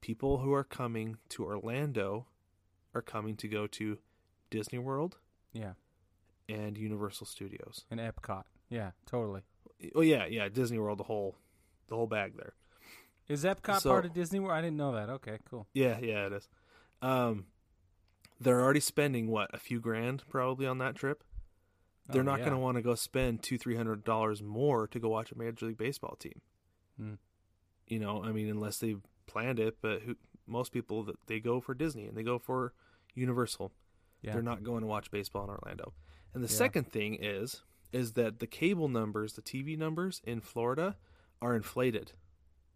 people 0.01 0.39
who 0.39 0.53
are 0.53 0.65
coming 0.65 1.17
to 1.31 1.45
Orlando 1.45 2.27
are 2.95 3.03
coming 3.03 3.37
to 3.37 3.49
go 3.49 3.67
to 3.67 3.99
Disney 4.51 4.79
World 4.79 5.19
Yeah. 5.53 5.75
and 6.49 6.77
Universal 6.77 7.27
Studios. 7.27 7.85
And 7.91 8.01
Epcot. 8.01 8.45
Yeah, 8.69 8.93
totally. 9.07 9.43
Oh 9.95 10.01
yeah, 10.03 10.27
yeah, 10.27 10.49
Disney 10.49 10.79
World, 10.79 10.99
the 10.99 11.05
whole, 11.05 11.37
the 11.89 11.97
whole 11.97 12.07
bag 12.07 12.37
there. 12.37 12.55
Is 13.33 13.45
Epcot 13.45 13.81
So- 13.81 13.91
part 13.91 14.05
of 14.07 14.13
Disney 14.13 14.41
World? 14.41 14.53
I 14.53 14.61
didn't 14.61 14.77
know 14.77 14.93
that. 14.93 15.09
Okay, 15.09 15.39
cool. 15.49 15.67
Yeah, 15.73 15.99
yeah, 16.01 16.27
it 16.27 16.33
is. 16.33 16.49
Um, 17.01 17.47
they're 18.41 18.61
already 18.61 18.81
spending 18.81 19.29
what 19.29 19.51
a 19.55 19.59
few 19.59 19.81
grand 19.81 20.25
probably 20.29 20.67
on 20.67 20.79
that 20.79 20.95
trip. 20.97 21.25
They're 22.09 22.23
Oh, 22.23 22.25
not 22.25 22.41
yeah. 22.41 22.47
going 22.47 22.57
to 22.57 22.61
want 22.63 22.77
to 22.77 22.83
go 22.83 22.95
spend 22.95 23.43
two, 23.43 23.57
three 23.59 23.77
hundred 23.77 24.05
dollars 24.05 24.43
more 24.43 24.87
to 24.89 24.99
go 24.99 25.09
watch 25.09 25.31
a 25.33 25.39
major 25.39 25.67
league 25.67 25.79
baseball 25.79 26.17
team. 26.17 26.41
Hmm. 26.97 27.15
You 27.87 27.99
know, 28.01 28.23
I 28.23 28.33
mean, 28.33 28.49
unless 28.49 28.79
they 28.79 28.97
planned 29.27 29.61
it, 29.61 29.79
but 29.81 30.03
who, 30.03 30.17
most 30.47 30.73
people 30.73 31.05
that 31.05 31.17
they 31.27 31.39
go 31.41 31.61
for 31.61 31.75
Disney 31.75 32.07
and 32.07 32.17
they 32.17 32.23
go 32.25 32.39
for 32.39 32.75
Universal. 33.15 33.73
Yeah. 34.21 34.33
They're 34.35 34.43
not 34.43 34.63
going 34.63 34.81
to 34.81 34.87
watch 34.87 35.11
baseball 35.11 35.45
in 35.45 35.51
Orlando. 35.51 35.93
And 36.35 36.43
the 36.43 36.49
Yeah. 36.49 36.57
second 36.59 36.91
thing 36.93 37.15
is 37.23 37.63
is 37.93 38.15
that 38.15 38.39
the 38.39 38.47
cable 38.47 38.89
numbers, 38.89 39.35
the 39.35 39.43
TV 39.43 39.77
numbers 39.77 40.23
in 40.25 40.41
Florida 40.41 40.97
are 41.43 41.55
inflated. 41.55 42.13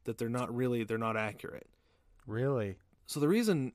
That 0.07 0.19
they're 0.19 0.29
not 0.29 0.55
really 0.55 0.83
they're 0.85 0.99
not 0.99 1.17
accurate. 1.17 1.69
Really? 2.27 2.79
So 3.07 3.21
the 3.21 3.29
reason 3.29 3.73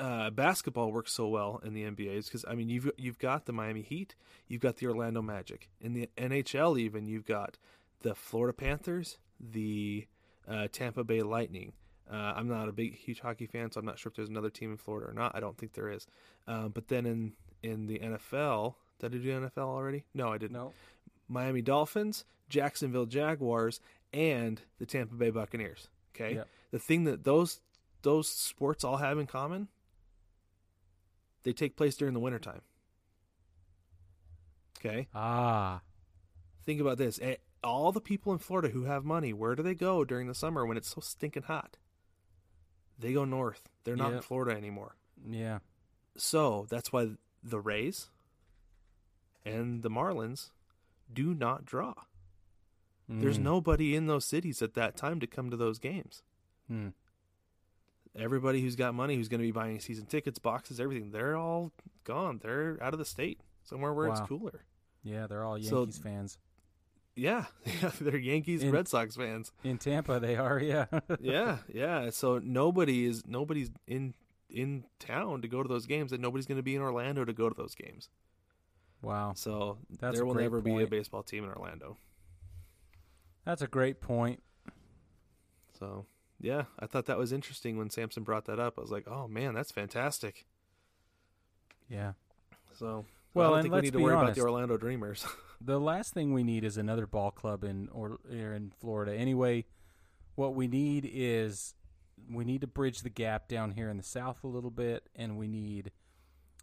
uh, 0.00 0.30
basketball 0.30 0.92
works 0.92 1.12
so 1.12 1.28
well 1.28 1.60
in 1.64 1.74
the 1.74 1.84
NBA 1.84 2.16
is 2.16 2.26
because 2.26 2.44
I 2.48 2.54
mean 2.54 2.68
you've 2.68 2.90
you've 2.96 3.18
got 3.18 3.46
the 3.46 3.52
Miami 3.52 3.82
Heat, 3.82 4.14
you've 4.46 4.60
got 4.60 4.76
the 4.76 4.86
Orlando 4.86 5.22
Magic, 5.22 5.68
in 5.80 5.94
the 5.94 6.08
NHL 6.16 6.78
even 6.78 7.06
you've 7.06 7.26
got 7.26 7.58
the 8.00 8.14
Florida 8.14 8.52
Panthers, 8.52 9.18
the 9.40 10.06
uh, 10.48 10.68
Tampa 10.70 11.04
Bay 11.04 11.22
Lightning. 11.22 11.72
Uh, 12.10 12.32
I'm 12.36 12.48
not 12.48 12.68
a 12.68 12.72
big 12.72 12.96
huge 12.96 13.20
hockey 13.20 13.46
fan, 13.46 13.70
so 13.70 13.80
I'm 13.80 13.86
not 13.86 13.98
sure 13.98 14.08
if 14.08 14.16
there's 14.16 14.30
another 14.30 14.50
team 14.50 14.70
in 14.70 14.78
Florida 14.78 15.10
or 15.10 15.12
not. 15.12 15.34
I 15.34 15.40
don't 15.40 15.58
think 15.58 15.74
there 15.74 15.90
is. 15.90 16.06
Um, 16.46 16.70
but 16.70 16.88
then 16.88 17.06
in 17.06 17.32
in 17.62 17.86
the 17.86 17.98
NFL, 17.98 18.74
did 19.00 19.14
I 19.14 19.18
do 19.18 19.40
NFL 19.40 19.58
already? 19.58 20.04
No, 20.14 20.28
I 20.32 20.38
didn't. 20.38 20.52
No. 20.52 20.72
Miami 21.28 21.60
Dolphins, 21.60 22.24
Jacksonville 22.48 23.06
Jaguars, 23.06 23.80
and 24.12 24.60
the 24.78 24.86
Tampa 24.86 25.14
Bay 25.14 25.30
Buccaneers. 25.30 25.88
Okay, 26.14 26.34
Yep. 26.36 26.48
the 26.70 26.78
thing 26.78 27.04
that 27.04 27.24
those 27.24 27.60
those 28.02 28.28
sports 28.28 28.84
all 28.84 28.96
have 28.98 29.18
in 29.18 29.26
common, 29.26 29.68
they 31.42 31.52
take 31.52 31.76
place 31.76 31.96
during 31.96 32.14
the 32.14 32.20
wintertime. 32.20 32.62
Okay, 34.78 35.08
Ah. 35.14 35.82
think 36.64 36.80
about 36.80 36.98
this: 36.98 37.18
all 37.64 37.90
the 37.92 38.00
people 38.00 38.32
in 38.32 38.38
Florida 38.38 38.68
who 38.68 38.84
have 38.84 39.04
money, 39.04 39.32
where 39.32 39.54
do 39.56 39.62
they 39.62 39.74
go 39.74 40.04
during 40.04 40.28
the 40.28 40.34
summer 40.34 40.64
when 40.64 40.76
it's 40.76 40.94
so 40.94 41.00
stinking 41.00 41.42
hot? 41.44 41.76
They 42.98 43.12
go 43.12 43.24
north. 43.24 43.68
They're 43.84 43.96
not 43.96 44.12
in 44.12 44.20
Florida 44.22 44.56
anymore. 44.56 44.96
Yeah. 45.28 45.58
So 46.16 46.66
that's 46.68 46.92
why 46.92 47.16
the 47.42 47.60
Rays 47.60 48.10
and 49.44 49.82
the 49.82 49.90
Marlins 49.90 50.50
do 51.12 51.34
not 51.34 51.64
draw. 51.64 51.94
There's 53.08 53.38
Mm. 53.38 53.42
nobody 53.44 53.96
in 53.96 54.06
those 54.06 54.26
cities 54.26 54.60
at 54.60 54.74
that 54.74 54.96
time 54.96 55.18
to 55.20 55.26
come 55.26 55.50
to 55.50 55.56
those 55.56 55.78
games. 55.78 56.22
Hmm. 56.66 56.88
Everybody 58.16 58.60
who's 58.62 58.76
got 58.76 58.94
money, 58.94 59.16
who's 59.16 59.28
going 59.28 59.40
to 59.40 59.46
be 59.46 59.52
buying 59.52 59.80
season 59.80 60.06
tickets, 60.06 60.38
boxes, 60.38 60.80
everything, 60.80 61.10
they're 61.12 61.36
all 61.36 61.72
gone. 62.04 62.38
They're 62.42 62.76
out 62.82 62.92
of 62.92 62.98
the 62.98 63.04
state, 63.04 63.40
somewhere 63.62 63.94
where 63.94 64.08
Wow. 64.08 64.14
it's 64.16 64.28
cooler. 64.28 64.64
Yeah, 65.02 65.26
they're 65.26 65.44
all 65.44 65.60
So- 65.62 65.78
Yankees 65.80 65.98
fans. 65.98 66.38
Yeah, 67.14 67.46
yeah, 67.82 67.90
they're 68.00 68.16
Yankees, 68.16 68.62
In- 68.62 68.72
Red 68.72 68.88
Sox 68.88 69.16
fans. 69.16 69.52
In 69.64 69.78
Tampa, 69.78 70.20
they 70.20 70.36
are. 70.36 70.58
Yeah. 70.60 70.86
yeah, 71.20 71.58
yeah. 71.72 72.10
So 72.10 72.38
nobody 72.38 73.04
is 73.06 73.26
nobody's 73.26 73.70
in 73.86 74.14
in 74.50 74.84
town 74.98 75.42
to 75.42 75.48
go 75.48 75.62
to 75.62 75.68
those 75.68 75.84
games, 75.86 76.12
and 76.12 76.22
nobody's 76.22 76.46
going 76.46 76.56
to 76.58 76.62
be 76.62 76.74
in 76.76 76.80
Orlando 76.82 77.24
to 77.24 77.32
go 77.32 77.48
to 77.48 77.54
those 77.54 77.74
games. 77.74 78.08
wow. 79.02 79.32
So 79.34 79.78
That's 79.98 80.16
there 80.16 80.24
will 80.26 80.34
never 80.34 80.60
be 80.60 80.80
a 80.82 80.86
baseball 80.86 81.22
team 81.22 81.44
in 81.44 81.50
Orlando. 81.50 81.96
That's 83.48 83.62
a 83.62 83.66
great 83.66 84.02
point. 84.02 84.42
So 85.78 86.04
yeah, 86.38 86.64
I 86.78 86.86
thought 86.86 87.06
that 87.06 87.16
was 87.16 87.32
interesting 87.32 87.78
when 87.78 87.88
Samson 87.88 88.22
brought 88.22 88.44
that 88.44 88.60
up. 88.60 88.74
I 88.76 88.82
was 88.82 88.90
like, 88.90 89.08
oh 89.08 89.26
man, 89.26 89.54
that's 89.54 89.72
fantastic. 89.72 90.44
Yeah. 91.88 92.12
So 92.78 93.06
Well, 93.32 93.46
I 93.46 93.48
don't 93.48 93.58
and 93.60 93.62
think 93.64 93.74
we 93.74 93.80
need 93.80 93.92
to 93.94 94.00
worry 94.00 94.12
about 94.12 94.24
honest. 94.24 94.38
the 94.38 94.44
Orlando 94.44 94.76
Dreamers. 94.76 95.26
The 95.60 95.80
last 95.80 96.14
thing 96.14 96.32
we 96.34 96.44
need 96.44 96.62
is 96.62 96.76
another 96.76 97.04
ball 97.04 97.32
club 97.32 97.64
in 97.64 97.88
or 97.90 98.18
here 98.30 98.52
in 98.52 98.70
Florida. 98.78 99.12
Anyway, 99.12 99.64
what 100.36 100.54
we 100.54 100.68
need 100.68 101.10
is 101.12 101.74
we 102.32 102.44
need 102.44 102.60
to 102.60 102.68
bridge 102.68 103.00
the 103.00 103.08
gap 103.08 103.48
down 103.48 103.72
here 103.72 103.88
in 103.88 103.96
the 103.96 104.04
south 104.04 104.44
a 104.44 104.46
little 104.46 104.70
bit, 104.70 105.08
and 105.16 105.36
we 105.36 105.48
need 105.48 105.90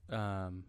um 0.09 0.63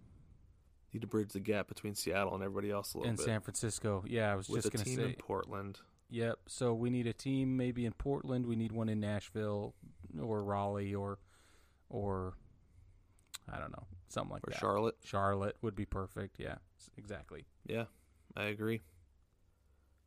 need 0.92 1.02
to 1.02 1.06
bridge 1.06 1.28
the 1.34 1.38
gap 1.38 1.68
between 1.68 1.94
Seattle 1.94 2.34
and 2.34 2.42
everybody 2.42 2.72
else 2.72 2.94
a 2.94 2.98
little 2.98 3.10
in 3.10 3.14
bit. 3.16 3.24
San 3.26 3.40
Francisco. 3.42 4.02
Yeah, 4.08 4.32
I 4.32 4.34
was 4.34 4.48
with 4.48 4.62
just 4.62 4.72
gonna 4.72 4.84
team 4.84 4.96
say. 4.96 5.04
in 5.04 5.14
Portland. 5.14 5.78
Yep. 6.10 6.38
So 6.46 6.72
we 6.74 6.90
need 6.90 7.06
a 7.06 7.12
team 7.12 7.56
maybe 7.56 7.84
in 7.84 7.92
Portland. 7.92 8.46
We 8.46 8.56
need 8.56 8.72
one 8.72 8.88
in 8.88 9.00
Nashville 9.00 9.74
or 10.20 10.42
Raleigh 10.44 10.94
or 10.94 11.18
or 11.88 12.34
I 13.52 13.58
don't 13.58 13.72
know 13.72 13.86
something 14.08 14.32
like 14.32 14.42
that. 14.42 14.48
Or 14.48 14.52
that. 14.52 14.60
Charlotte. 14.60 14.96
Charlotte 15.04 15.56
would 15.62 15.74
be 15.76 15.84
perfect. 15.84 16.36
Yeah, 16.38 16.56
exactly. 16.96 17.44
Yeah, 17.66 17.84
I 18.36 18.44
agree. 18.44 18.82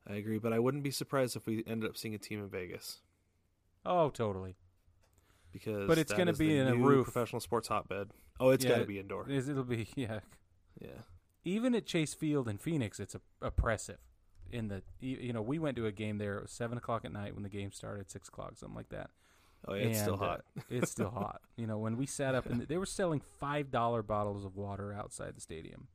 I 0.07 0.13
agree, 0.15 0.39
but 0.39 0.53
I 0.53 0.59
wouldn't 0.59 0.83
be 0.83 0.91
surprised 0.91 1.35
if 1.35 1.45
we 1.45 1.63
ended 1.67 1.89
up 1.89 1.95
seeing 1.97 2.15
a 2.15 2.17
team 2.17 2.39
in 2.39 2.49
Vegas 2.49 3.01
Oh, 3.85 4.09
totally. 4.09 4.55
because 5.51 5.87
But 5.87 5.97
it's 5.97 6.13
gonna 6.13 6.33
be 6.33 6.57
in 6.57 6.67
a 6.67 6.75
roof. 6.75 7.05
professional 7.05 7.39
sports 7.41 7.67
hotbed. 7.67 8.09
Oh, 8.39 8.49
it's 8.49 8.63
Yeah, 8.63 8.71
got 8.71 8.77
to 8.79 8.85
be 8.85 8.99
indoor. 8.99 9.29
It'll 9.29 9.63
be 9.63 9.87
yeah. 9.95 10.21
Yeah, 10.81 11.01
Even 11.43 11.75
at 11.75 11.85
Chase 11.85 12.13
Field 12.13 12.47
in 12.47 12.57
Phoenix, 12.57 12.99
it's 13.01 13.13
a, 13.13 13.19
oppressive. 13.41 13.99
In 14.51 14.67
the 14.67 14.81
you 14.99 15.33
know 15.33 15.41
we 15.41 15.59
went 15.59 15.75
to 15.77 15.85
a 15.85 15.91
game 15.91 16.17
there 16.17 16.39
at 16.41 16.49
seven 16.49 16.77
o'clock 16.77 17.05
at 17.05 17.11
night 17.11 17.33
when 17.33 17.43
the 17.43 17.49
game 17.49 17.71
started, 17.71 18.09
six 18.09 18.27
o'clock, 18.29 18.53
something 18.57 18.75
like 18.75 18.89
that. 18.89 19.09
oh 19.67 19.73
yeah, 19.73 19.83
it's 19.87 19.99
still 20.01 20.13
And, 20.15 20.23
uh, 20.23 20.25
hot. 20.25 20.41
it's 20.69 20.91
still 20.91 21.09
hot. 21.09 21.41
You 21.55 21.67
know 21.67 21.77
when 21.77 21.97
we 21.97 22.05
sat 22.05 22.35
up 22.35 22.45
and 22.45 22.61
they 22.61 22.77
were 22.77 22.85
selling 22.85 23.21
five 23.39 23.71
dollar 23.71 24.01
bottles 24.03 24.45
of 24.45 24.55
water 24.55 24.93
outside 24.93 25.35
the 25.35 25.41
stadium. 25.41 25.87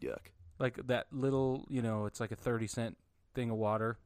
Yuck. 0.00 0.28
like 0.58 0.78
that 0.86 1.06
little 1.12 1.64
you 1.68 1.82
know 1.82 2.06
it's 2.06 2.20
like 2.20 2.30
a 2.32 2.36
30 2.36 2.66
cent 2.68 2.96
thing 3.34 3.50
of 3.50 3.56
water 3.56 3.98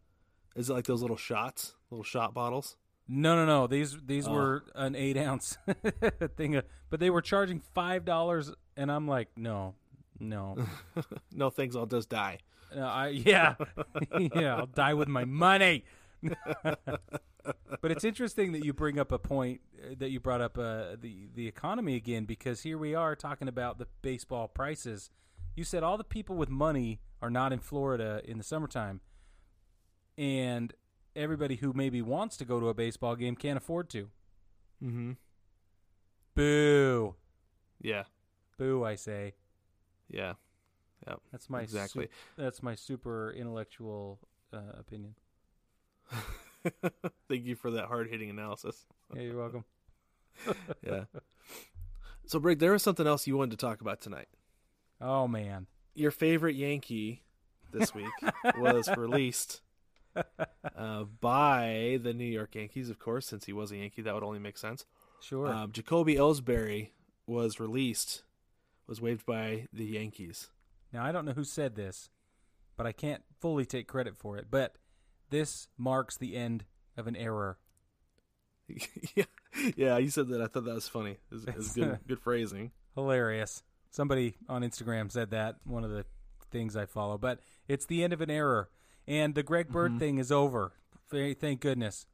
Is 0.56 0.70
it 0.70 0.72
like 0.72 0.86
those 0.86 1.02
little 1.02 1.16
shots, 1.16 1.74
little 1.90 2.04
shot 2.04 2.34
bottles? 2.34 2.76
no 3.06 3.36
no 3.36 3.44
no 3.44 3.66
these 3.66 3.96
these 4.06 4.26
Oh. 4.26 4.32
were 4.32 4.64
an 4.74 4.96
eight 4.96 5.16
ounce 5.18 5.58
thing 6.36 6.56
of, 6.56 6.64
but 6.90 7.00
they 7.00 7.10
were 7.10 7.20
charging 7.20 7.60
five 7.74 8.04
dollars 8.06 8.50
and 8.78 8.90
i'm 8.90 9.06
like 9.06 9.28
no 9.36 9.74
no 10.18 10.56
no 11.32 11.50
thanks, 11.50 11.76
I'll 11.76 11.86
just 11.86 12.08
die. 12.08 12.38
No, 12.74 12.86
I 12.86 13.08
yeah. 13.08 13.54
Yeah 14.18 14.56
i'll 14.56 14.66
die 14.66 14.94
with 14.94 15.08
my 15.08 15.24
money. 15.24 15.84
But 17.82 17.90
it's 17.90 18.04
interesting 18.04 18.52
that 18.52 18.64
you 18.64 18.72
bring 18.72 18.98
up 18.98 19.12
a 19.12 19.18
point 19.18 19.60
uh, 19.78 19.94
that 19.98 20.08
you 20.08 20.18
brought 20.18 20.40
up 20.40 20.56
uh, 20.56 20.96
the 20.98 21.28
the 21.34 21.46
economy 21.46 21.94
again 21.94 22.24
because 22.24 22.62
here 22.62 22.78
we 22.78 22.94
are 22.94 23.14
talking 23.14 23.48
about 23.48 23.78
the 23.78 23.86
baseball 24.00 24.48
prices. 24.48 25.10
You 25.54 25.64
said 25.64 25.82
all 25.82 25.98
the 25.98 26.04
people 26.04 26.36
with 26.36 26.48
money 26.48 27.00
are 27.20 27.28
not 27.28 27.52
in 27.52 27.58
Florida 27.58 28.22
in 28.24 28.38
the 28.38 28.44
summertime 28.44 29.02
and 30.16 30.72
everybody 31.16 31.56
who 31.56 31.72
maybe 31.72 32.02
wants 32.02 32.36
to 32.38 32.44
go 32.44 32.60
to 32.60 32.68
a 32.68 32.74
baseball 32.74 33.16
game 33.16 33.36
can't 33.36 33.56
afford 33.56 33.88
to. 33.90 34.08
Mm-hmm. 34.82 35.12
boo. 36.34 37.14
Yeah, 37.80 38.04
boo 38.58 38.84
i 38.84 38.94
say. 38.94 39.34
Yeah, 40.08 40.34
that's 41.30 41.50
my 41.50 41.62
exactly. 41.62 42.06
su- 42.06 42.42
that's 42.42 42.62
my 42.62 42.74
super 42.74 43.32
intellectual 43.32 44.18
uh, 44.52 44.78
opinion 44.78 45.14
Thank 47.28 47.44
you 47.44 47.54
for 47.54 47.70
that 47.72 47.86
hard 47.86 48.08
hitting 48.10 48.30
analysis. 48.30 48.86
Yeah, 49.14 49.22
you're 49.22 49.38
welcome. 49.38 49.64
yeah. 50.82 51.04
So, 52.26 52.38
Brig, 52.38 52.58
there 52.58 52.72
was 52.72 52.82
something 52.82 53.06
else 53.06 53.26
you 53.26 53.36
wanted 53.36 53.52
to 53.52 53.56
talk 53.56 53.80
about 53.80 54.00
tonight. 54.00 54.28
Oh 55.00 55.28
man, 55.28 55.66
your 55.94 56.10
favorite 56.10 56.56
Yankee 56.56 57.22
this 57.72 57.94
week 57.94 58.06
was 58.58 58.88
released 58.96 59.60
uh, 60.76 61.04
by 61.20 61.98
the 62.02 62.14
New 62.14 62.24
York 62.24 62.54
Yankees, 62.54 62.88
of 62.88 62.98
course, 62.98 63.26
since 63.26 63.44
he 63.44 63.52
was 63.52 63.72
a 63.72 63.76
Yankee, 63.76 64.02
that 64.02 64.14
would 64.14 64.22
only 64.22 64.38
make 64.38 64.56
sense. 64.56 64.86
Sure. 65.20 65.48
Um, 65.48 65.72
Jacoby 65.72 66.16
Ellsbury 66.16 66.90
was 67.26 67.58
released, 67.58 68.22
was 68.86 69.00
waived 69.00 69.26
by 69.26 69.66
the 69.72 69.84
Yankees. 69.84 70.48
Now 70.94 71.04
I 71.04 71.10
don't 71.10 71.24
know 71.24 71.32
who 71.32 71.44
said 71.44 71.74
this, 71.74 72.08
but 72.76 72.86
I 72.86 72.92
can't 72.92 73.22
fully 73.40 73.66
take 73.66 73.88
credit 73.88 74.16
for 74.16 74.38
it. 74.38 74.46
But 74.48 74.76
this 75.28 75.66
marks 75.76 76.16
the 76.16 76.36
end 76.36 76.64
of 76.96 77.08
an 77.08 77.16
error. 77.16 77.58
yeah, 79.16 79.24
yeah, 79.76 79.98
you 79.98 80.08
said 80.08 80.28
that. 80.28 80.40
I 80.40 80.46
thought 80.46 80.64
that 80.64 80.74
was 80.74 80.88
funny. 80.88 81.18
It 81.30 81.34
was, 81.34 81.44
it 81.44 81.56
was 81.56 81.72
good, 81.72 81.98
good 82.06 82.20
phrasing. 82.20 82.70
Hilarious. 82.94 83.64
Somebody 83.90 84.36
on 84.48 84.62
Instagram 84.62 85.10
said 85.10 85.32
that. 85.32 85.56
One 85.64 85.82
of 85.82 85.90
the 85.90 86.06
things 86.52 86.76
I 86.76 86.86
follow, 86.86 87.18
but 87.18 87.40
it's 87.66 87.86
the 87.86 88.04
end 88.04 88.12
of 88.12 88.20
an 88.20 88.30
error, 88.30 88.70
and 89.08 89.34
the 89.34 89.42
Greg 89.42 89.68
Bird 89.68 89.92
mm-hmm. 89.92 89.98
thing 89.98 90.18
is 90.18 90.30
over. 90.30 90.72
Thank 91.10 91.60
goodness. 91.60 92.06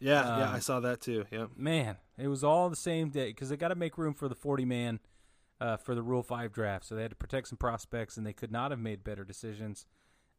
Yeah, 0.00 0.20
um, 0.20 0.40
yeah, 0.40 0.52
I 0.52 0.58
saw 0.60 0.80
that 0.80 1.02
too. 1.02 1.26
Yeah, 1.30 1.46
man, 1.56 1.96
it 2.16 2.28
was 2.28 2.42
all 2.42 2.70
the 2.70 2.76
same 2.76 3.10
day 3.10 3.28
because 3.28 3.50
they 3.50 3.56
got 3.56 3.68
to 3.68 3.74
make 3.74 3.98
room 3.98 4.14
for 4.14 4.28
the 4.28 4.34
forty 4.34 4.64
man 4.64 5.00
uh, 5.60 5.76
for 5.76 5.94
the 5.94 6.02
Rule 6.02 6.22
Five 6.22 6.52
draft, 6.52 6.84
so 6.84 6.94
they 6.94 7.02
had 7.02 7.10
to 7.10 7.16
protect 7.16 7.48
some 7.48 7.58
prospects, 7.58 8.16
and 8.16 8.26
they 8.26 8.32
could 8.32 8.52
not 8.52 8.70
have 8.70 8.80
made 8.80 9.04
better 9.04 9.24
decisions. 9.24 9.86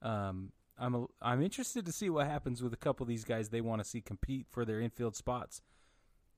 Um, 0.01 0.51
I'm 0.77 0.95
a, 0.95 1.05
I'm 1.21 1.41
interested 1.41 1.85
to 1.85 1.91
see 1.91 2.09
what 2.09 2.27
happens 2.27 2.63
with 2.63 2.73
a 2.73 2.77
couple 2.77 3.03
of 3.03 3.09
these 3.09 3.25
guys 3.25 3.49
they 3.49 3.61
want 3.61 3.81
to 3.83 3.87
see 3.87 4.01
compete 4.01 4.47
for 4.49 4.63
their 4.63 4.79
infield 4.79 5.15
spots 5.15 5.61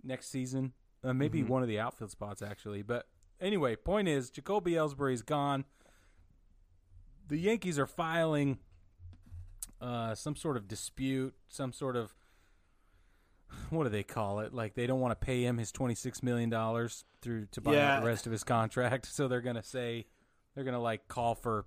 next 0.04 0.30
season. 0.30 0.74
Uh, 1.04 1.14
maybe 1.14 1.40
mm-hmm. 1.40 1.50
one 1.50 1.62
of 1.62 1.68
the 1.68 1.80
outfield 1.80 2.12
spots 2.12 2.42
actually. 2.42 2.82
But 2.82 3.08
anyway, 3.40 3.76
point 3.76 4.08
is 4.08 4.30
Jacoby 4.30 4.74
Ellsbury 4.74 5.14
is 5.14 5.22
gone. 5.22 5.66
The 7.28 7.38
Yankees 7.38 7.80
are 7.80 7.88
filing 7.88 8.60
uh, 9.80 10.16
some 10.16 10.36
sort 10.36 10.58
of 10.58 10.68
dispute, 10.68 11.34
some 11.48 11.72
sort 11.72 11.96
of 11.96 12.16
what 13.70 13.84
do 13.84 13.90
they 13.90 14.04
call 14.04 14.40
it? 14.40 14.54
Like 14.54 14.74
they 14.74 14.88
don't 14.88 15.00
want 15.00 15.20
to 15.20 15.26
pay 15.26 15.44
him 15.44 15.58
his 15.58 15.72
twenty 15.72 15.96
six 15.96 16.24
million 16.24 16.50
dollars 16.50 17.06
through 17.22 17.48
to 17.52 17.62
buy 17.62 17.74
yeah. 17.74 17.96
out 17.96 18.02
the 18.02 18.08
rest 18.08 18.26
of 18.26 18.32
his 18.32 18.44
contract, 18.44 19.06
so 19.06 19.28
they're 19.28 19.42
gonna 19.42 19.64
say 19.64 20.06
they're 20.56 20.64
gonna 20.64 20.82
like 20.82 21.08
call 21.08 21.36
for 21.36 21.66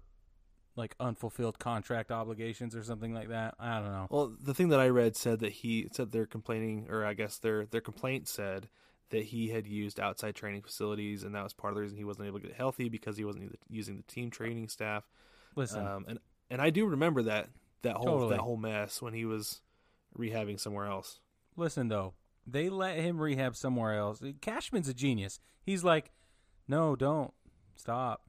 like 0.77 0.95
unfulfilled 0.99 1.59
contract 1.59 2.11
obligations 2.11 2.75
or 2.75 2.83
something 2.83 3.15
like 3.15 3.29
that. 3.29 3.55
I 3.59 3.79
don't 3.79 3.93
know. 3.93 4.07
Well, 4.11 4.33
the 4.41 4.55
thing 4.55 4.69
that 4.71 4.81
I 4.81 4.89
read 4.89 5.17
said 5.17 5.41
that 5.41 5.53
he 5.53 5.89
said 5.93 6.11
they're 6.11 6.27
complaining, 6.27 6.87
or 6.91 7.05
I 7.05 7.15
guess 7.15 7.39
their 7.39 7.67
their 7.67 7.81
complaint 7.81 8.29
said 8.29 8.69
that 9.11 9.25
he 9.25 9.49
had 9.49 9.67
used 9.67 10.01
outside 10.01 10.35
training 10.35 10.63
facilities, 10.63 11.23
and 11.23 11.35
that 11.35 11.45
was 11.45 11.53
part 11.53 11.73
of 11.73 11.77
the 11.77 11.83
reason 11.83 11.97
he 11.97 12.05
wasn't 12.05 12.27
able 12.27 12.41
to 12.41 12.47
get 12.49 12.57
healthy 12.57 12.89
because 12.89 13.17
he 13.17 13.25
wasn't 13.25 13.57
using 13.69 13.97
the 13.97 14.03
team 14.03 14.31
training 14.31 14.69
staff. 14.69 15.05
Listen, 15.55 15.87
um, 15.87 16.05
and 16.09 16.19
and 16.51 16.61
I 16.61 16.71
do 16.71 16.87
remember 16.87 17.23
that 17.23 17.49
that 17.83 17.97
whole 17.97 18.07
totally. 18.07 18.31
that 18.31 18.41
whole 18.41 18.57
mess 18.57 19.01
when 19.01 19.13
he 19.13 19.25
was 19.25 19.61
rehabbing 20.19 20.59
somewhere 20.59 20.87
else. 20.87 21.21
Listen 21.57 21.89
though, 21.89 22.15
they 22.47 22.69
let 22.69 22.97
him 22.97 23.21
rehab 23.21 23.57
somewhere 23.57 23.95
else. 23.95 24.23
Cashman's 24.41 24.89
a 24.89 24.95
genius. 24.95 25.41
He's 25.63 25.85
like, 25.85 26.11
no, 26.69 26.97
don't 26.97 27.33
stop. 27.77 28.27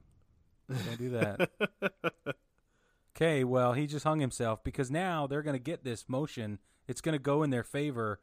Don't 0.68 0.98
do 0.98 1.10
that. 1.10 1.50
okay, 3.16 3.44
well, 3.44 3.72
he 3.72 3.86
just 3.86 4.04
hung 4.04 4.20
himself 4.20 4.64
because 4.64 4.90
now 4.90 5.26
they're 5.26 5.42
going 5.42 5.56
to 5.56 5.62
get 5.62 5.84
this 5.84 6.06
motion. 6.08 6.58
It's 6.88 7.00
going 7.00 7.14
to 7.14 7.18
go 7.18 7.42
in 7.42 7.50
their 7.50 7.64
favor. 7.64 8.20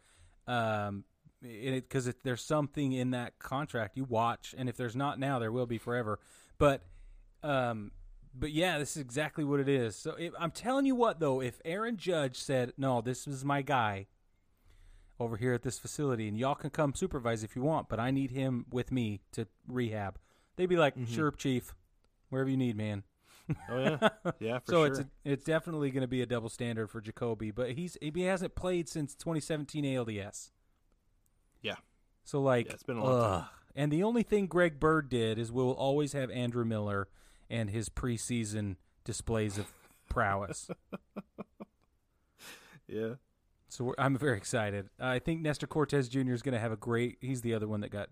Um, 0.48 1.05
because 1.41 2.10
there's 2.24 2.43
something 2.43 2.93
in 2.93 3.12
that 3.12 3.38
contract 3.38 3.97
you 3.97 4.06
watch, 4.06 4.56
and 4.58 4.69
if 4.69 4.77
there's 4.77 4.95
not 4.95 5.19
now, 5.19 5.39
there 5.39 5.51
will 5.51 5.65
be 5.65 5.77
forever. 5.77 6.19
But, 6.58 6.84
um, 7.43 7.91
but 8.34 8.51
yeah, 8.51 8.77
this 8.77 8.91
is 8.91 9.01
exactly 9.01 9.43
what 9.43 9.60
it 9.60 9.67
is. 9.67 9.97
So 9.97 10.15
if, 10.17 10.34
I'm 10.39 10.51
telling 10.51 10.86
you 10.86 10.95
what, 10.95 11.19
though, 11.19 11.41
if 11.41 11.60
Aaron 11.65 11.97
Judge 11.97 12.38
said, 12.38 12.71
"No, 12.77 13.01
this 13.01 13.27
is 13.27 13.43
my 13.43 13.62
guy 13.62 14.08
over 15.19 15.38
here 15.38 15.54
at 15.54 15.63
this 15.63 15.80
facility, 15.80 16.28
and 16.28 16.38
y'all 16.38 16.56
can 16.56 16.69
come 16.69 16.93
supervise 16.93 17.43
if 17.43 17.56
you 17.56 17.62
want, 17.62 17.89
but 17.89 17.99
I 17.99 18.12
need 18.12 18.32
him 18.32 18.65
with 18.71 18.91
me 18.91 19.21
to 19.34 19.47
rehab," 19.67 20.17
they'd 20.56 20.67
be 20.67 20.78
like, 20.78 20.95
mm-hmm. 20.95 21.13
"Sure, 21.13 21.32
chief, 21.32 21.73
wherever 22.30 22.49
you 22.49 22.58
need, 22.58 22.76
man." 22.78 23.04
oh 23.69 23.80
yeah, 23.80 24.10
yeah. 24.39 24.60
so 24.67 24.78
sure. 24.78 24.88
it's 24.88 24.99
a, 24.99 25.08
it's 25.26 25.43
definitely 25.43 25.91
going 25.91 26.02
to 26.02 26.08
be 26.08 26.21
a 26.21 26.26
double 26.26 26.49
standard 26.49 26.89
for 26.89 27.02
Jacoby, 27.02 27.52
but 27.52 27.71
he's 27.71 27.97
he 28.02 28.21
hasn't 28.21 28.56
played 28.56 28.88
since 28.88 29.15
2017 29.15 29.84
ALDS. 29.84 30.52
Yeah. 31.62 31.76
So 32.23 32.41
like, 32.41 32.67
yeah, 32.67 32.73
it's 32.73 32.84
been 32.84 32.97
a 32.97 33.04
long 33.04 33.39
time. 33.39 33.49
And 33.76 33.91
the 33.91 34.04
only 34.04 34.23
thing 34.23 34.45
Greg 34.45 34.80
Bird 34.80 35.10
did 35.10 35.39
is 35.39 35.52
we'll 35.52 35.71
always 35.71 36.13
have 36.13 36.30
Andrew 36.30 36.63
Miller 36.63 37.08
and 37.49 37.69
his 37.69 37.89
preseason 37.89 38.76
displays 39.04 39.58
of 39.58 39.65
prowess. 40.10 40.69
yeah. 42.88 43.15
So 43.73 43.95
I'm 43.97 44.15
very 44.15 44.38
excited. 44.38 44.89
I 44.99 45.17
think 45.17 45.41
Nestor 45.41 45.65
Cortes 45.65 46.07
Jr. 46.07 46.33
is 46.33 46.43
going 46.43 46.53
to 46.53 46.59
have 46.59 46.71
a 46.71 46.77
great. 46.77 47.17
He's 47.21 47.41
the 47.41 47.55
other 47.55 47.67
one 47.67 47.81
that 47.81 47.89
got 47.89 48.09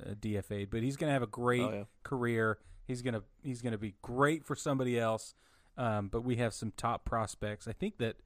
uh, 0.00 0.10
DFA'd, 0.10 0.70
but 0.70 0.84
he's 0.84 0.96
going 0.96 1.08
to 1.08 1.12
have 1.12 1.24
a 1.24 1.26
great 1.26 1.62
oh, 1.62 1.72
yeah. 1.72 1.84
career. 2.04 2.58
He's 2.86 3.02
gonna 3.02 3.22
he's 3.42 3.60
gonna 3.62 3.78
be 3.78 3.94
great 4.02 4.44
for 4.44 4.56
somebody 4.56 4.98
else. 4.98 5.34
Um, 5.76 6.08
but 6.08 6.24
we 6.24 6.36
have 6.36 6.54
some 6.54 6.72
top 6.76 7.04
prospects. 7.04 7.66
I 7.66 7.72
think 7.72 7.98
that 7.98 8.16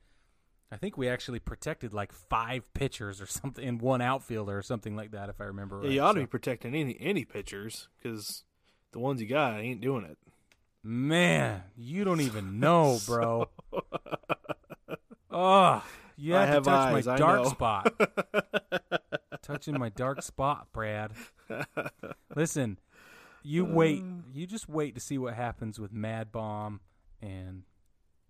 I 0.71 0.77
think 0.77 0.99
we 0.99 1.09
actually 1.09 1.39
protected 1.39 1.95
like 1.95 2.13
five 2.13 2.73
pitchers 2.75 3.21
or 3.21 3.27
something 3.27 3.65
in 3.65 3.79
one 3.79 4.03
outfielder 4.03 4.57
or 4.57 4.63
something 4.63 4.95
like 4.95 5.13
that, 5.13 5.31
if 5.31 5.41
I 5.41 5.45
remember 5.45 5.79
right. 5.79 5.87
Yeah, 5.87 5.93
you 5.93 6.01
ought 6.03 6.11
so. 6.11 6.15
to 6.15 6.21
be 6.21 6.27
protecting 6.27 6.75
any 6.75 6.99
any 7.01 7.25
pitchers 7.25 7.89
because 8.03 8.45
the 8.93 8.99
ones 8.99 9.23
you 9.23 9.27
got 9.27 9.59
ain't 9.59 9.81
doing 9.81 10.05
it. 10.05 10.19
Man, 10.83 11.63
you 11.77 12.05
don't 12.05 12.21
even 12.21 12.61
know, 12.61 12.99
bro. 13.07 13.49
oh, 15.31 15.83
you 16.17 16.35
have, 16.35 16.49
have 16.49 16.63
to 16.65 16.71
touch 16.71 16.95
eyes, 16.95 17.07
my 17.07 17.17
dark 17.17 17.47
spot. 17.47 17.95
Touching 19.43 19.79
my 19.79 19.89
dark 19.91 20.23
spot, 20.23 20.69
Brad. 20.73 21.13
Listen, 22.37 22.79
you 23.43 23.65
wait. 23.65 24.01
Uh. 24.01 24.23
You 24.33 24.47
just 24.47 24.69
wait 24.69 24.95
to 24.95 25.01
see 25.01 25.19
what 25.19 25.35
happens 25.35 25.79
with 25.79 25.93
MadBum 25.93 26.79
and 27.21 27.65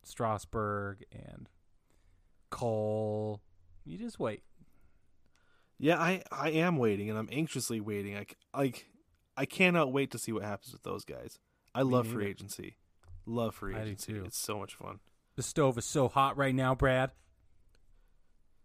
Strasburg 0.03 1.05
and 1.13 1.49
Cole. 2.51 3.41
You 3.85 3.99
just 3.99 4.19
wait. 4.19 4.43
Yeah, 5.79 5.99
I 6.01 6.23
I 6.31 6.51
am 6.51 6.77
waiting, 6.79 7.11
and 7.11 7.19
I'm 7.19 7.29
anxiously 7.31 7.81
waiting. 7.81 8.17
I 8.17 8.27
like 8.57 8.87
I 9.37 9.45
cannot 9.47 9.93
wait 9.93 10.11
to 10.13 10.19
see 10.19 10.33
what 10.33 10.43
happens 10.43 10.73
with 10.73 10.83
those 10.83 11.05
guys. 11.05 11.39
I 11.75 11.83
Me 11.83 11.91
love 11.91 12.07
neither. 12.07 12.19
free 12.19 12.29
agency. 12.29 12.77
Love 13.27 13.55
free 13.55 13.75
agency. 13.77 14.15
It's 14.25 14.39
so 14.39 14.59
much 14.59 14.75
fun. 14.75 15.01
The 15.37 15.43
stove 15.43 15.77
is 15.79 15.85
so 15.85 16.09
hot 16.09 16.37
right 16.37 16.55
now, 16.55 16.75
Brad. 16.75 17.11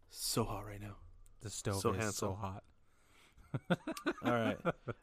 So 0.10 0.44
hot 0.44 0.66
right 0.66 0.82
now. 0.82 0.98
The 1.42 1.50
stove 1.50 1.82
so 1.82 1.92
is 1.92 1.98
handsome. 2.02 2.14
so 2.14 2.34
hot. 2.34 2.64
All 4.24 4.32
right. 4.32 4.58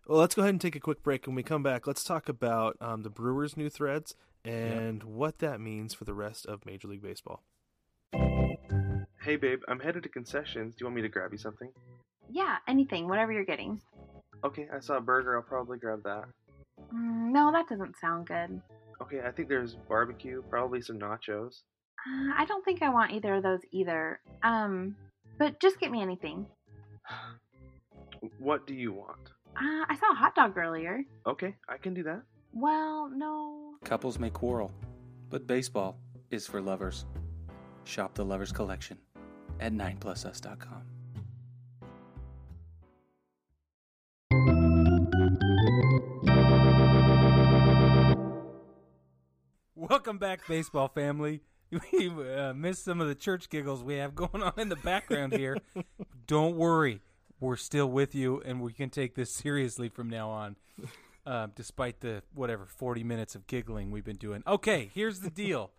Well, 0.06 0.18
let's 0.20 0.34
go 0.34 0.42
ahead 0.42 0.54
and 0.54 0.60
take 0.60 0.76
a 0.76 0.80
quick 0.80 1.02
break. 1.02 1.26
When 1.26 1.34
we 1.34 1.42
come 1.42 1.62
back, 1.62 1.86
let's 1.86 2.04
talk 2.04 2.28
about 2.28 2.76
um, 2.80 3.02
the 3.02 3.10
Brewers' 3.10 3.56
new 3.56 3.68
threads 3.68 4.14
and 4.44 5.02
what 5.02 5.38
that 5.38 5.60
means 5.60 5.94
for 5.94 6.04
the 6.04 6.14
rest 6.14 6.46
of 6.46 6.64
Major 6.64 6.88
League 6.88 7.02
Baseball. 7.02 7.42
Hey, 8.12 9.36
babe, 9.36 9.62
I'm 9.66 9.80
headed 9.80 10.04
to 10.04 10.08
concessions. 10.08 10.74
Do 10.74 10.82
you 10.82 10.86
want 10.86 10.96
me 10.96 11.02
to 11.02 11.08
grab 11.08 11.32
you 11.32 11.38
something? 11.38 11.70
Yeah, 12.30 12.56
anything, 12.68 13.08
whatever 13.08 13.32
you're 13.32 13.44
getting. 13.44 13.80
Okay, 14.44 14.68
I 14.72 14.78
saw 14.78 14.98
a 14.98 15.00
burger. 15.00 15.36
I'll 15.36 15.42
probably 15.42 15.78
grab 15.78 16.04
that. 16.04 16.24
Mm, 16.94 17.32
no, 17.32 17.50
that 17.50 17.68
doesn't 17.68 17.96
sound 18.00 18.28
good. 18.28 18.60
Okay, 19.02 19.20
I 19.26 19.30
think 19.32 19.48
there's 19.48 19.74
barbecue, 19.88 20.42
probably 20.48 20.80
some 20.80 20.98
nachos. 20.98 21.62
Uh, 22.06 22.32
I 22.36 22.44
don't 22.44 22.64
think 22.64 22.82
I 22.82 22.88
want 22.88 23.12
either 23.12 23.34
of 23.34 23.42
those 23.42 23.60
either. 23.72 24.20
Um, 24.42 24.96
but 25.38 25.58
just 25.60 25.80
get 25.80 25.90
me 25.90 26.02
anything. 26.02 26.46
What 28.38 28.66
do 28.66 28.74
you 28.74 28.92
want? 28.92 29.30
Uh, 29.54 29.84
I 29.88 29.96
saw 30.00 30.10
a 30.10 30.14
hot 30.14 30.34
dog 30.34 30.56
earlier. 30.56 31.02
Okay, 31.26 31.54
I 31.68 31.76
can 31.76 31.94
do 31.94 32.02
that. 32.04 32.22
Well, 32.52 33.08
no. 33.08 33.74
Couples 33.84 34.18
may 34.18 34.30
quarrel, 34.30 34.72
but 35.30 35.46
baseball 35.46 35.98
is 36.30 36.46
for 36.46 36.60
lovers. 36.60 37.04
Shop 37.84 38.14
the 38.14 38.24
Lovers 38.24 38.52
Collection 38.52 38.98
at 39.60 39.72
9plusus.com. 39.72 40.82
Welcome 49.74 50.18
back, 50.18 50.46
baseball 50.48 50.88
family. 50.88 51.42
We 51.92 52.08
uh, 52.08 52.54
missed 52.54 52.84
some 52.84 53.00
of 53.00 53.08
the 53.08 53.14
church 53.14 53.48
giggles 53.50 53.82
we 53.82 53.94
have 53.94 54.14
going 54.14 54.42
on 54.42 54.52
in 54.56 54.68
the 54.68 54.76
background 54.76 55.32
here. 55.32 55.56
Don't 56.26 56.56
worry, 56.56 57.00
we're 57.40 57.56
still 57.56 57.88
with 57.88 58.14
you, 58.14 58.40
and 58.44 58.60
we 58.60 58.72
can 58.72 58.90
take 58.90 59.14
this 59.14 59.32
seriously 59.32 59.88
from 59.88 60.08
now 60.08 60.30
on, 60.30 60.56
uh, 61.26 61.48
despite 61.54 62.00
the 62.00 62.22
whatever 62.34 62.66
forty 62.66 63.02
minutes 63.02 63.34
of 63.34 63.46
giggling 63.46 63.90
we've 63.90 64.04
been 64.04 64.16
doing. 64.16 64.42
Okay, 64.46 64.90
here's 64.94 65.20
the 65.20 65.30
deal: 65.30 65.72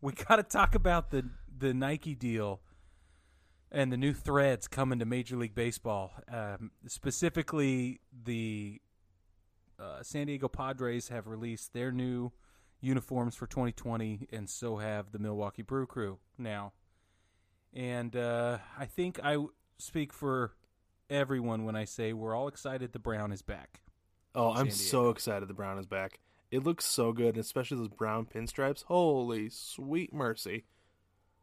we 0.00 0.12
got 0.12 0.36
to 0.36 0.42
talk 0.42 0.74
about 0.74 1.10
the 1.10 1.28
the 1.56 1.74
Nike 1.74 2.14
deal 2.14 2.60
and 3.72 3.92
the 3.92 3.96
new 3.96 4.12
threads 4.12 4.66
coming 4.66 4.98
to 4.98 5.04
Major 5.04 5.36
League 5.36 5.54
Baseball. 5.54 6.12
Um, 6.32 6.72
specifically, 6.86 8.00
the 8.24 8.80
uh, 9.78 10.02
San 10.02 10.26
Diego 10.26 10.48
Padres 10.48 11.08
have 11.08 11.26
released 11.26 11.72
their 11.72 11.92
new 11.92 12.32
uniforms 12.80 13.34
for 13.36 13.46
2020, 13.46 14.28
and 14.32 14.48
so 14.48 14.76
have 14.76 15.12
the 15.12 15.18
Milwaukee 15.18 15.62
Brew 15.62 15.86
Crew 15.86 16.18
now. 16.38 16.72
And 17.72 18.16
uh, 18.16 18.58
I 18.78 18.86
think 18.86 19.20
I 19.22 19.44
speak 19.78 20.12
for 20.12 20.52
everyone 21.08 21.64
when 21.64 21.76
I 21.76 21.84
say 21.84 22.12
we're 22.12 22.34
all 22.34 22.48
excited 22.48 22.92
the 22.92 22.98
Brown 22.98 23.32
is 23.32 23.42
back. 23.42 23.80
Oh, 24.34 24.52
I'm 24.52 24.70
so 24.70 25.10
excited 25.10 25.48
the 25.48 25.54
Brown 25.54 25.78
is 25.78 25.86
back. 25.86 26.20
It 26.50 26.64
looks 26.64 26.84
so 26.84 27.12
good, 27.12 27.36
especially 27.36 27.78
those 27.78 27.88
brown 27.88 28.26
pinstripes. 28.26 28.84
Holy 28.84 29.48
sweet 29.50 30.12
mercy. 30.12 30.64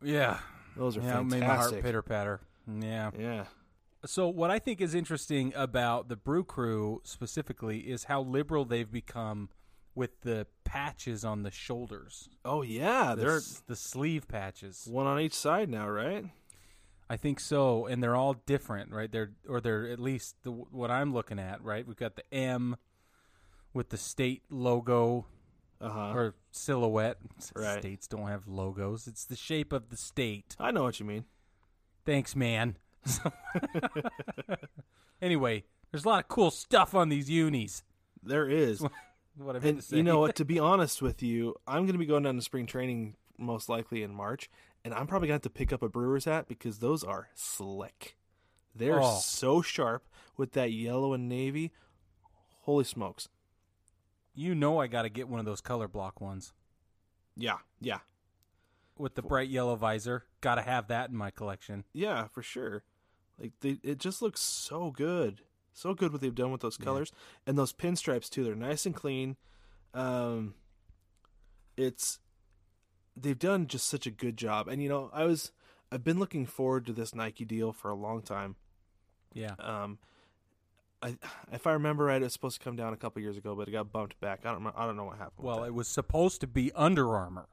Yeah, 0.03 0.39
Those 0.75 0.97
are 0.97 1.01
yeah, 1.01 1.21
it 1.21 1.23
made 1.23 1.41
my 1.41 1.55
heart 1.55 1.81
pitter 1.81 2.01
patter. 2.01 2.41
Yeah. 2.67 3.11
Yeah. 3.17 3.45
So 4.05 4.27
what 4.27 4.51
I 4.51 4.59
think 4.59 4.79
is 4.79 4.93
interesting 4.93 5.53
about 5.55 6.07
the 6.07 6.15
Brew 6.15 6.43
Crew 6.43 7.01
specifically 7.03 7.79
is 7.79 8.05
how 8.05 8.21
liberal 8.21 8.63
they've 8.65 8.91
become 8.91 9.49
with 9.97 10.21
the 10.21 10.45
patches 10.63 11.25
on 11.25 11.41
the 11.43 11.49
shoulders. 11.51 12.29
Oh 12.45 12.61
yeah, 12.61 13.15
The, 13.15 13.21
they're 13.21 13.37
s- 13.37 13.63
the 13.67 13.75
sleeve 13.75 14.27
patches. 14.27 14.87
one 14.89 15.07
on 15.07 15.19
each 15.19 15.33
side 15.33 15.69
now, 15.69 15.89
right? 15.89 16.25
I 17.09 17.17
think 17.17 17.39
so, 17.39 17.85
and 17.87 18.03
they're 18.03 18.15
all 18.15 18.33
different, 18.45 18.91
right? 18.91 19.11
They're 19.11 19.31
or 19.49 19.59
they're 19.59 19.87
at 19.89 19.99
least 19.99 20.35
the, 20.43 20.51
what 20.51 20.91
I'm 20.91 21.13
looking 21.13 21.39
at, 21.39 21.63
right? 21.63 21.85
We've 21.87 21.97
got 21.97 22.15
the 22.15 22.33
M 22.33 22.77
with 23.73 23.89
the 23.89 23.97
state 23.97 24.43
logo 24.49 25.25
Uh 25.81 25.89
huh. 25.89 26.11
or 26.13 26.35
silhouette. 26.51 27.17
Right. 27.55 27.79
States 27.79 28.07
don't 28.07 28.27
have 28.27 28.47
logos. 28.47 29.07
It's 29.07 29.25
the 29.25 29.35
shape 29.35 29.73
of 29.73 29.89
the 29.89 29.97
state. 29.97 30.55
I 30.59 30.69
know 30.71 30.83
what 30.83 30.99
you 30.99 31.05
mean. 31.07 31.25
Thanks, 32.05 32.35
man. 32.35 32.77
anyway, 35.21 35.63
there's 35.91 36.05
a 36.05 36.07
lot 36.09 36.19
of 36.23 36.27
cool 36.27 36.51
stuff 36.51 36.93
on 36.93 37.09
these 37.09 37.29
unis. 37.29 37.83
There 38.23 38.49
is. 38.49 38.83
What 39.37 39.55
I 39.55 39.59
meant 39.59 39.65
and 39.65 39.77
to 39.77 39.83
say. 39.83 39.97
you 39.97 40.03
know 40.03 40.19
what? 40.19 40.35
To 40.35 40.45
be 40.45 40.59
honest 40.71 41.01
with 41.01 41.21
you, 41.23 41.55
I'm 41.67 41.83
going 41.83 41.93
to 41.93 41.99
be 41.99 42.05
going 42.05 42.23
down 42.23 42.35
to 42.35 42.41
spring 42.41 42.65
training 42.65 43.15
most 43.37 43.69
likely 43.69 44.01
in 44.03 44.13
March, 44.13 44.49
and 44.83 44.93
I'm 44.93 45.05
probably 45.07 45.27
going 45.27 45.39
to 45.39 45.45
have 45.45 45.53
to 45.53 45.57
pick 45.57 45.71
up 45.71 45.81
a 45.83 45.89
Brewers 45.89 46.25
hat 46.25 46.47
because 46.47 46.79
those 46.79 47.03
are 47.03 47.29
slick. 47.35 48.17
They're 48.75 49.01
Oh. 49.01 49.19
so 49.21 49.61
sharp 49.61 50.07
with 50.37 50.51
that 50.53 50.71
yellow 50.71 51.13
and 51.13 51.27
navy. 51.29 51.71
Holy 52.61 52.83
smokes! 52.83 53.29
You 54.33 54.53
know 54.55 54.79
I 54.79 54.87
got 54.87 55.03
to 55.03 55.09
get 55.09 55.27
one 55.27 55.39
of 55.39 55.45
those 55.45 55.61
color 55.61 55.87
block 55.87 56.19
ones 56.21 56.53
Yeah, 57.35 57.57
yeah, 57.79 57.99
with 58.97 59.15
the 59.15 59.21
bright 59.23 59.49
yellow 59.49 59.75
visor. 59.75 60.25
Got 60.41 60.55
to 60.55 60.61
have 60.61 60.87
that 60.89 61.09
in 61.09 61.15
my 61.15 61.31
collection. 61.31 61.85
yeah, 61.93 62.27
for 62.27 62.41
sure. 62.43 62.83
Like 63.39 63.53
they, 63.61 63.79
it 63.83 63.99
just 63.99 64.21
looks 64.21 64.41
so 64.41 64.91
good, 64.91 65.41
so 65.77 65.93
good 65.93 66.11
what 66.11 66.21
they've 66.21 66.33
done 66.33 66.51
with 66.51 66.61
those 66.61 66.77
colors 66.77 67.11
and 67.45 67.57
those 67.57 67.71
pinstripes 67.71 68.29
too. 68.29 68.43
They're 68.43 68.55
nice 68.55 68.85
and 68.85 68.95
clean. 68.95 69.35
Um, 69.93 70.55
it's 71.75 72.19
they've 73.15 73.37
done 73.37 73.67
just 73.67 73.87
such 73.87 74.07
a 74.07 74.11
good 74.11 74.37
job. 74.37 74.67
And 74.67 74.81
you 74.81 74.89
know, 74.89 75.09
I 75.13 75.25
was 75.25 75.51
I've 75.91 76.03
been 76.03 76.19
looking 76.19 76.45
forward 76.45 76.85
to 76.87 76.93
this 76.93 77.13
Nike 77.13 77.45
deal 77.45 77.71
for 77.71 77.91
a 77.91 77.95
long 77.95 78.21
time. 78.21 78.55
Yeah. 79.33 79.55
Um, 79.59 79.99
I 81.01 81.17
if 81.51 81.67
I 81.67 81.73
remember 81.73 82.05
right, 82.05 82.21
it 82.21 82.25
was 82.25 82.33
supposed 82.33 82.59
to 82.59 82.63
come 82.63 82.75
down 82.75 82.93
a 82.93 82.97
couple 82.97 83.21
years 83.21 83.37
ago, 83.37 83.53
but 83.55 83.67
it 83.67 83.71
got 83.71 83.91
bumped 83.91 84.19
back. 84.19 84.45
I 84.45 84.51
don't 84.51 84.65
I 84.75 84.85
don't 84.85 84.97
know 84.97 85.05
what 85.05 85.17
happened. 85.17 85.45
Well, 85.45 85.63
it 85.63 85.73
was 85.73 85.87
supposed 85.87 86.41
to 86.41 86.47
be 86.47 86.71
Under 86.73 87.15
Armour. 87.15 87.47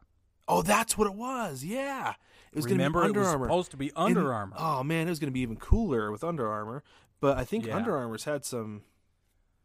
Oh, 0.49 0.63
that's 0.63 0.97
what 0.99 1.07
it 1.07 1.15
was. 1.15 1.65
Yeah, 1.65 2.15
it 2.53 2.57
was 2.57 2.67
gonna 2.67 2.79
be 2.79 2.85
Under 2.85 3.05
it 3.05 3.17
was 3.17 3.29
Armour. 3.29 3.47
supposed 3.47 3.71
to 3.73 3.77
be 3.77 3.91
Under 3.97 4.33
Armour. 4.33 4.57
Oh 4.59 4.83
man, 4.83 5.07
it 5.07 5.11
was 5.11 5.19
going 5.19 5.31
to 5.31 5.35
be 5.35 5.41
even 5.41 5.57
cooler 5.57 6.11
with 6.11 6.23
Under 6.25 6.47
Armour. 6.51 6.83
But 7.21 7.39
I 7.39 7.45
think 7.45 7.67
Yeah. 7.67 7.77
Under 7.77 7.97
Armour's 7.97 8.25
had 8.25 8.45
some 8.45 8.83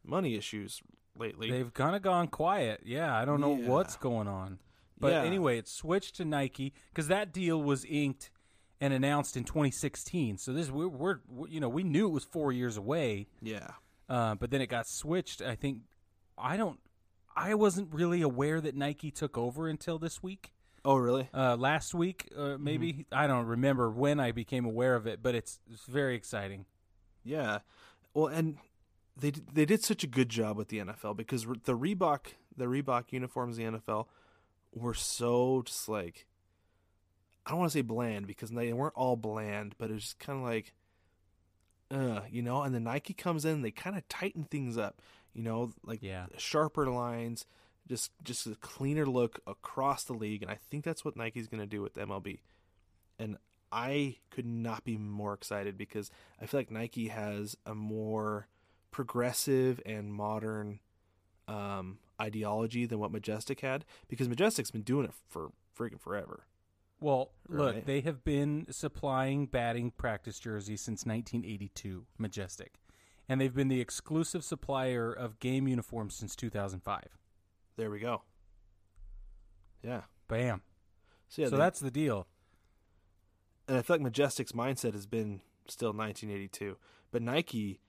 money 0.03 0.35
issues 0.35 0.81
lately. 1.17 1.51
They've 1.51 1.73
kind 1.73 1.95
of 1.95 2.01
gone 2.01 2.27
quiet. 2.27 2.81
Yeah, 2.85 3.15
I 3.15 3.25
don't 3.25 3.41
know 3.41 3.55
Yeah. 3.57 3.67
what's 3.67 3.95
going 3.97 4.27
on. 4.27 4.59
But 4.99 5.11
Yeah. 5.13 5.23
anyway, 5.23 5.57
it 5.57 5.67
switched 5.67 6.15
to 6.15 6.25
Nike 6.25 6.73
because 6.89 7.07
that 7.07 7.33
deal 7.33 7.61
was 7.61 7.85
inked 7.85 8.31
and 8.81 8.93
announced 8.93 9.35
in 9.35 9.43
2016. 9.43 10.37
So 10.37 10.53
this 10.53 10.69
we're, 10.71 10.87
we're, 10.87 11.19
you 11.49 11.59
know 11.59 11.69
we 11.69 11.83
knew 11.83 12.07
it 12.07 12.11
was 12.11 12.23
four 12.23 12.51
years 12.53 12.77
away, 12.77 13.27
yeah, 13.41 13.71
uh, 14.07 14.35
but 14.35 14.51
then 14.51 14.61
it 14.61 14.67
got 14.67 14.87
switched. 14.87 15.41
I 15.41 15.55
think 15.55 15.83
I 16.37 16.55
don't. 16.55 16.79
I 17.35 17.55
wasn't 17.55 17.93
really 17.93 18.21
aware 18.21 18.59
that 18.61 18.75
Nike 18.75 19.11
took 19.11 19.37
over 19.37 19.67
until 19.67 19.99
this 19.99 20.23
week. 20.23 20.53
Oh 20.85 20.95
really? 20.95 21.29
Uh, 21.33 21.55
last 21.57 21.93
week, 21.93 22.29
uh, 22.37 22.57
maybe 22.59 22.93
Mm-hmm. 22.93 23.01
I 23.13 23.27
don't 23.27 23.45
remember 23.45 23.89
when 23.89 24.19
I 24.19 24.31
became 24.31 24.65
aware 24.65 24.95
of 24.95 25.07
it, 25.07 25.21
but 25.21 25.35
it's, 25.35 25.59
it's 25.71 25.85
very 25.85 26.15
exciting. 26.15 26.65
Yeah. 27.23 27.59
Well, 28.13 28.27
and 28.27 28.57
they 29.17 29.31
they 29.31 29.65
did 29.65 29.83
such 29.83 30.03
a 30.03 30.07
good 30.07 30.29
job 30.29 30.55
with 30.57 30.69
the 30.69 30.79
NFL 30.79 31.17
because 31.17 31.43
the 31.65 31.77
Reebok 31.77 32.27
the 32.55 32.65
Reebok 32.65 33.11
uniforms 33.11 33.57
the 33.57 33.63
NFL 33.63 34.05
were 34.73 34.93
so 34.93 35.61
just 35.65 35.89
like 35.89 36.25
I 37.45 37.51
don't 37.51 37.59
want 37.59 37.71
to 37.71 37.77
say 37.77 37.81
bland 37.81 38.27
because 38.27 38.49
they 38.51 38.71
weren't 38.73 38.95
all 38.95 39.15
bland, 39.17 39.75
but 39.77 39.91
it's 39.91 40.03
just 40.03 40.19
kind 40.19 40.39
of 40.39 40.45
like 40.45 40.73
uh, 41.91 42.21
you 42.31 42.41
know, 42.41 42.61
and 42.61 42.73
the 42.73 42.79
Nike 42.79 43.13
comes 43.13 43.45
in, 43.45 43.61
they 43.63 43.71
kind 43.71 43.97
of 43.97 44.07
tighten 44.07 44.43
things 44.43 44.77
up, 44.77 45.01
you 45.33 45.41
know, 45.43 45.73
like 45.83 46.03
Yeah. 46.03 46.27
sharper 46.37 46.85
lines, 46.87 47.45
just 47.89 48.11
just 48.23 48.45
a 48.47 48.55
cleaner 48.55 49.05
look 49.05 49.39
across 49.47 50.03
the 50.05 50.13
league, 50.13 50.41
and 50.43 50.51
I 50.51 50.59
think 50.69 50.85
that's 50.85 51.03
what 51.03 51.17
Nike's 51.17 51.47
going 51.47 51.59
to 51.61 51.67
do 51.67 51.81
with 51.81 51.95
MLB. 51.95 52.39
And 53.17 53.37
I 53.71 54.17
could 54.29 54.45
not 54.45 54.83
be 54.85 54.97
more 54.97 55.33
excited 55.33 55.77
because 55.77 56.09
I 56.41 56.45
feel 56.45 56.59
like 56.61 56.71
Nike 56.71 57.09
has 57.09 57.55
a 57.65 57.75
more 57.75 58.47
progressive 58.91 59.79
and 59.85 60.13
modern 60.13 60.79
um, 61.47 61.99
ideology 62.21 62.85
than 62.85 62.99
what 62.99 63.11
Majestic 63.11 63.61
had 63.61 63.85
because 64.07 64.27
Majestic's 64.29 64.71
been 64.71 64.81
doing 64.83 65.05
it 65.05 65.13
for 65.27 65.51
freaking 65.77 65.99
forever. 65.99 66.45
Well, 67.01 67.31
look, 67.47 67.75
Right. 67.75 67.85
they 67.85 68.01
have 68.01 68.23
been 68.23 68.67
supplying 68.71 69.45
batting 69.45 69.91
practice 69.91 70.37
jerseys 70.39 70.81
since 70.81 71.05
1982, 71.05 72.05
Majestic. 72.17 72.73
And 73.29 73.39
they've 73.39 73.53
been 73.53 73.67
the 73.69 73.79
exclusive 73.79 74.43
supplier 74.43 75.11
of 75.13 75.39
game 75.39 75.67
uniforms 75.67 76.15
since 76.15 76.35
2005. 76.35 77.17
There 77.79 77.89
we 77.89 77.99
go. 77.99 78.23
Yeah. 79.81 80.01
Bam. 80.27 80.61
So, 81.29 81.41
yeah, 81.41 81.47
so 81.47 81.51
they- 81.51 81.57
that's 81.57 81.79
the 81.79 81.89
deal. 81.89 82.27
and 83.69 83.77
I 83.77 83.81
feel 83.81 83.95
like 83.95 84.01
Majestic's 84.01 84.51
mindset 84.51 84.93
has 84.93 85.05
been 85.05 85.39
still 85.67 85.93
1982, 85.93 86.75
but 87.11 87.21
Nike, 87.21 87.79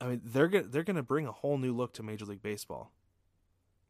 I 0.00 0.06
mean, 0.08 0.20
they're 0.24 0.48
gonna 0.48 0.64
they're 0.66 0.82
gonna 0.82 1.02
bring 1.04 1.26
a 1.28 1.32
whole 1.32 1.58
new 1.58 1.72
look 1.72 1.92
to 1.94 2.02
Major 2.02 2.24
League 2.24 2.42
Baseball. 2.42 2.90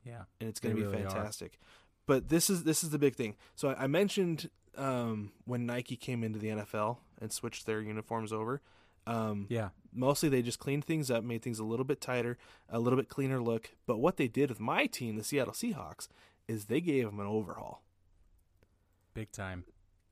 Yeah. 0.05 0.25
and 0.41 0.49
it's 0.49 0.61
gonna 0.61 0.75
be 0.75 0.83
really 0.83 1.05
are. 1.05 1.09
fantastic. 1.11 1.59
But 2.05 2.29
this 2.29 2.51
is 2.51 2.65
this 2.65 2.85
is 2.85 2.91
the 2.91 2.99
big 2.99 3.15
thing. 3.17 3.37
So 3.55 3.71
I, 3.71 3.85
I 3.85 3.87
mentioned 3.87 4.51
um, 4.77 5.33
when 5.47 5.65
Nike 5.65 5.97
came 5.97 6.23
into 6.23 6.39
the 6.39 6.49
NFL 6.49 6.99
and 7.19 7.33
switched 7.33 7.65
their 7.65 7.81
uniforms 7.81 8.31
over. 8.33 8.61
Um, 9.07 9.47
Yeah. 9.49 9.71
Mostly 9.95 10.29
they 10.31 10.41
just 10.41 10.59
cleaned 10.59 10.85
things 10.87 11.11
up, 11.11 11.23
made 11.23 11.43
things 11.43 11.59
a 11.59 11.65
little 11.65 11.85
bit 11.85 12.01
tighter, 12.01 12.39
a 12.69 12.79
little 12.79 12.97
bit 12.97 13.11
cleaner 13.11 13.43
look. 13.43 13.73
But 13.87 13.99
what 13.99 14.17
they 14.17 14.27
did 14.29 14.49
with 14.49 14.59
my 14.59 14.87
team, 14.87 15.17
the 15.17 15.25
Seattle 15.25 15.53
Seahawks, 15.53 16.09
is 16.49 16.65
they 16.65 16.81
gave 16.81 17.05
them 17.05 17.21
an 17.21 17.27
overhaul. 17.27 17.83
Big 19.13 19.31
time. 19.33 19.65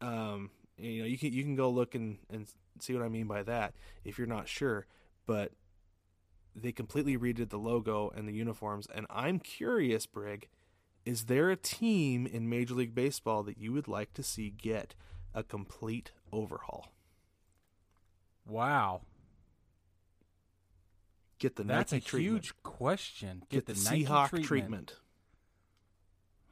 Um, 0.03 0.51
you 0.77 1.01
know, 1.01 1.07
you 1.07 1.17
can 1.17 1.33
you 1.33 1.43
can 1.43 1.57
go 1.57 1.71
look 1.71 1.95
and, 1.95 2.19
and 2.29 2.47
see 2.79 2.95
what 2.95 3.03
I 3.03 3.09
mean 3.09 3.27
by 3.27 3.43
that 3.45 3.75
if 4.05 4.19
you're 4.19 4.27
not 4.27 4.49
sure. 4.49 4.87
But 5.27 5.53
they 6.55 6.73
completely 6.73 7.17
redid 7.17 7.51
the 7.51 7.59
logo 7.59 8.11
and 8.15 8.29
the 8.29 8.33
uniforms, 8.33 8.87
and 8.95 9.07
I'm 9.09 9.39
curious, 9.39 10.05
Brig, 10.05 10.49
is 11.05 11.25
there 11.25 11.51
a 11.51 11.57
team 11.57 12.27
in 12.27 12.49
Major 12.51 12.75
League 12.75 12.95
Baseball 12.95 13.43
that 13.45 13.57
you 13.59 13.73
would 13.73 13.89
like 13.89 14.13
to 14.15 14.23
see 14.23 14.51
get 14.51 14.95
a 15.33 15.43
complete 15.43 16.11
overhaul? 16.33 16.89
Wow. 18.51 19.03
Get 21.39 21.55
the 21.57 21.63
That's 21.63 21.93
Nike 21.93 22.05
a 22.05 22.09
treatment. 22.09 22.35
huge 22.35 22.55
question. 22.65 23.43
Get, 23.49 23.67
Get, 23.67 23.77
the, 23.77 23.85
Nike 23.91 24.05
Seahawk 24.05 24.29
treatment. 24.29 24.47
treatment. 24.47 24.95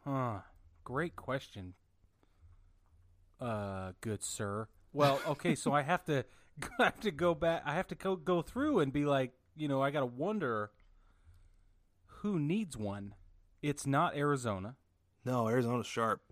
Huh. 0.05 0.39
Great 0.85 1.17
question. 1.17 1.75
Uh, 3.41 3.93
good 4.01 4.23
sir. 4.23 4.69
Well, 4.93 5.21
okay, 5.29 5.55
so 5.57 5.73
I 5.73 5.83
have 5.83 6.05
to 6.07 6.25
I 6.79 6.85
have 6.85 7.01
to 7.01 7.11
go 7.11 7.35
back. 7.35 7.63
I 7.67 7.75
have 7.75 7.89
to 7.89 7.95
go 7.97 8.17
go 8.17 8.43
through 8.43 8.79
and 8.79 8.93
be 8.93 9.05
like, 9.05 9.33
you 9.57 9.69
know, 9.69 9.83
I 9.83 9.91
got 9.91 10.01
to 10.01 10.07
wonder 10.07 10.71
who 12.07 12.39
needs 12.39 12.77
one. 12.77 13.15
It's 13.61 13.87
not 13.87 14.17
Arizona. 14.17 14.77
No, 15.25 15.49
Arizona's 15.49 15.87
sharp. 15.87 16.23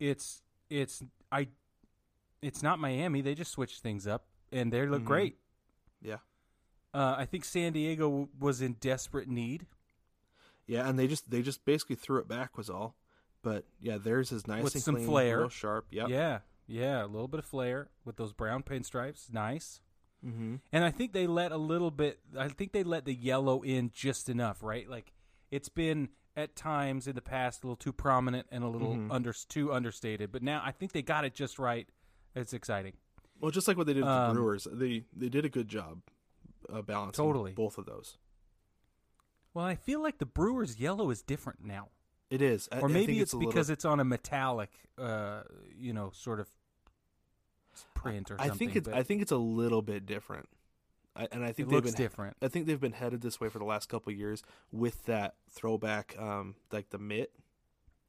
It's 0.00 0.42
it's 0.70 1.02
I 1.30 1.48
it's 2.42 2.62
not 2.62 2.78
Miami. 2.78 3.20
They 3.20 3.34
just 3.34 3.52
switched 3.52 3.80
things 3.80 4.06
up 4.06 4.24
and 4.52 4.72
they 4.72 4.86
look 4.86 5.02
Mhm. 5.02 5.06
great. 5.06 5.38
Yeah, 6.00 6.18
Uh, 6.92 7.14
I 7.18 7.24
think 7.26 7.44
San 7.44 7.72
Diego 7.72 8.08
w- 8.08 8.28
was 8.38 8.60
in 8.60 8.74
desperate 8.74 9.28
need. 9.28 9.66
yeah, 10.66 10.88
and 10.88 10.98
they 10.98 11.06
just 11.06 11.30
they 11.30 11.42
just 11.42 11.64
basically 11.64 11.96
threw 11.96 12.18
it 12.18 12.28
back 12.28 12.56
was 12.56 12.68
all. 12.70 12.96
But 13.42 13.66
yeah, 13.80 13.98
theirs 13.98 14.32
is 14.32 14.46
nice 14.46 14.64
With 14.64 14.74
and 14.74 14.82
some 14.82 14.94
clean, 14.96 15.06
flair. 15.06 15.38
real 15.40 15.48
sharp. 15.48 15.86
Yep. 15.90 16.08
Yeah, 16.08 16.40
Yeah, 16.66 17.04
a 17.04 17.06
little 17.06 17.28
bit 17.28 17.40
of 17.40 17.44
flair 17.44 17.90
with 18.06 18.16
those 18.16 18.32
brown 18.32 18.62
pinstripes. 18.62 19.30
Nice. 19.30 19.82
Mm-hmm. 20.24 20.56
And 20.72 20.82
I 20.84 20.90
think 20.90 21.12
they 21.12 21.26
let 21.26 21.52
a 21.52 21.58
little 21.58 21.90
bit. 21.90 22.20
I 22.34 22.48
think 22.48 22.72
they 22.72 22.82
let 22.82 23.04
the 23.04 23.12
yellow 23.14 23.62
in 23.62 23.90
just 23.92 24.30
enough, 24.30 24.62
right? 24.62 24.88
Like 24.88 25.12
it's 25.50 25.68
been 25.68 26.08
at 26.34 26.56
times 26.56 27.06
in 27.06 27.14
the 27.14 27.20
past 27.22 27.62
a 27.62 27.66
little 27.66 27.76
too 27.76 27.92
prominent 27.92 28.46
and 28.50 28.64
a 28.64 28.68
little 28.68 28.94
Mhm. 28.96 29.12
under 29.12 29.32
too 29.34 29.72
understated, 29.74 30.32
but 30.32 30.42
now 30.42 30.62
I 30.64 30.72
think 30.72 30.92
they 30.92 31.02
got 31.02 31.26
it 31.26 31.34
just 31.34 31.58
right. 31.58 31.86
It's 32.34 32.54
exciting. 32.54 32.96
Well, 33.40 33.50
just 33.50 33.68
like 33.68 33.76
what 33.76 33.86
they 33.86 33.94
did 33.94 34.02
with 34.04 34.08
Um, 34.10 34.34
the 34.34 34.40
Brewers, 34.40 34.66
they 34.70 35.04
they 35.14 35.28
did 35.28 35.44
a 35.44 35.48
good 35.48 35.68
job 35.68 36.00
uh, 36.72 36.82
balancing 36.82 37.24
Totally. 37.24 37.52
both 37.52 37.76
of 37.78 37.86
those. 37.86 38.16
Well, 39.52 39.64
I 39.64 39.74
feel 39.76 40.02
like 40.02 40.18
the 40.18 40.26
Brewers 40.26 40.80
yellow 40.80 41.10
is 41.10 41.22
different 41.22 41.64
now, 41.64 41.88
It 42.30 42.42
is, 42.42 42.68
I- 42.72 42.80
or 42.80 42.88
I 42.88 42.92
maybe 42.92 43.20
it's, 43.20 43.32
a 43.32 43.36
because 43.36 43.54
little, 43.68 43.72
it's 43.74 43.84
on 43.84 44.00
a 44.00 44.04
metallic, 44.04 44.70
uh, 44.98 45.42
you 45.78 45.92
know, 45.92 46.10
sort 46.12 46.40
of 46.40 46.48
print 47.94 48.30
or 48.30 48.40
I 48.40 48.48
something. 48.48 48.68
think 48.68 48.76
it's 48.76 48.88
I 48.88 49.02
think 49.02 49.22
it's 49.22 49.32
a 49.32 49.36
little 49.36 49.82
bit 49.82 50.06
different, 50.06 50.48
I, 51.16 51.28
and 51.32 51.44
I 51.44 51.52
think 51.52 51.68
they've 51.68 51.76
looks 51.76 51.90
been 51.92 52.02
different. 52.02 52.36
I 52.42 52.48
think 52.48 52.66
they've 52.66 52.80
been 52.80 52.92
headed 52.92 53.20
this 53.20 53.40
way 53.40 53.48
for 53.48 53.58
the 53.58 53.64
last 53.64 53.88
couple 53.88 54.12
of 54.12 54.18
years 54.18 54.42
with 54.72 55.04
that 55.06 55.34
throwback, 55.50 56.16
um, 56.18 56.54
like 56.72 56.90
the 56.90 56.98
mitt 56.98 57.32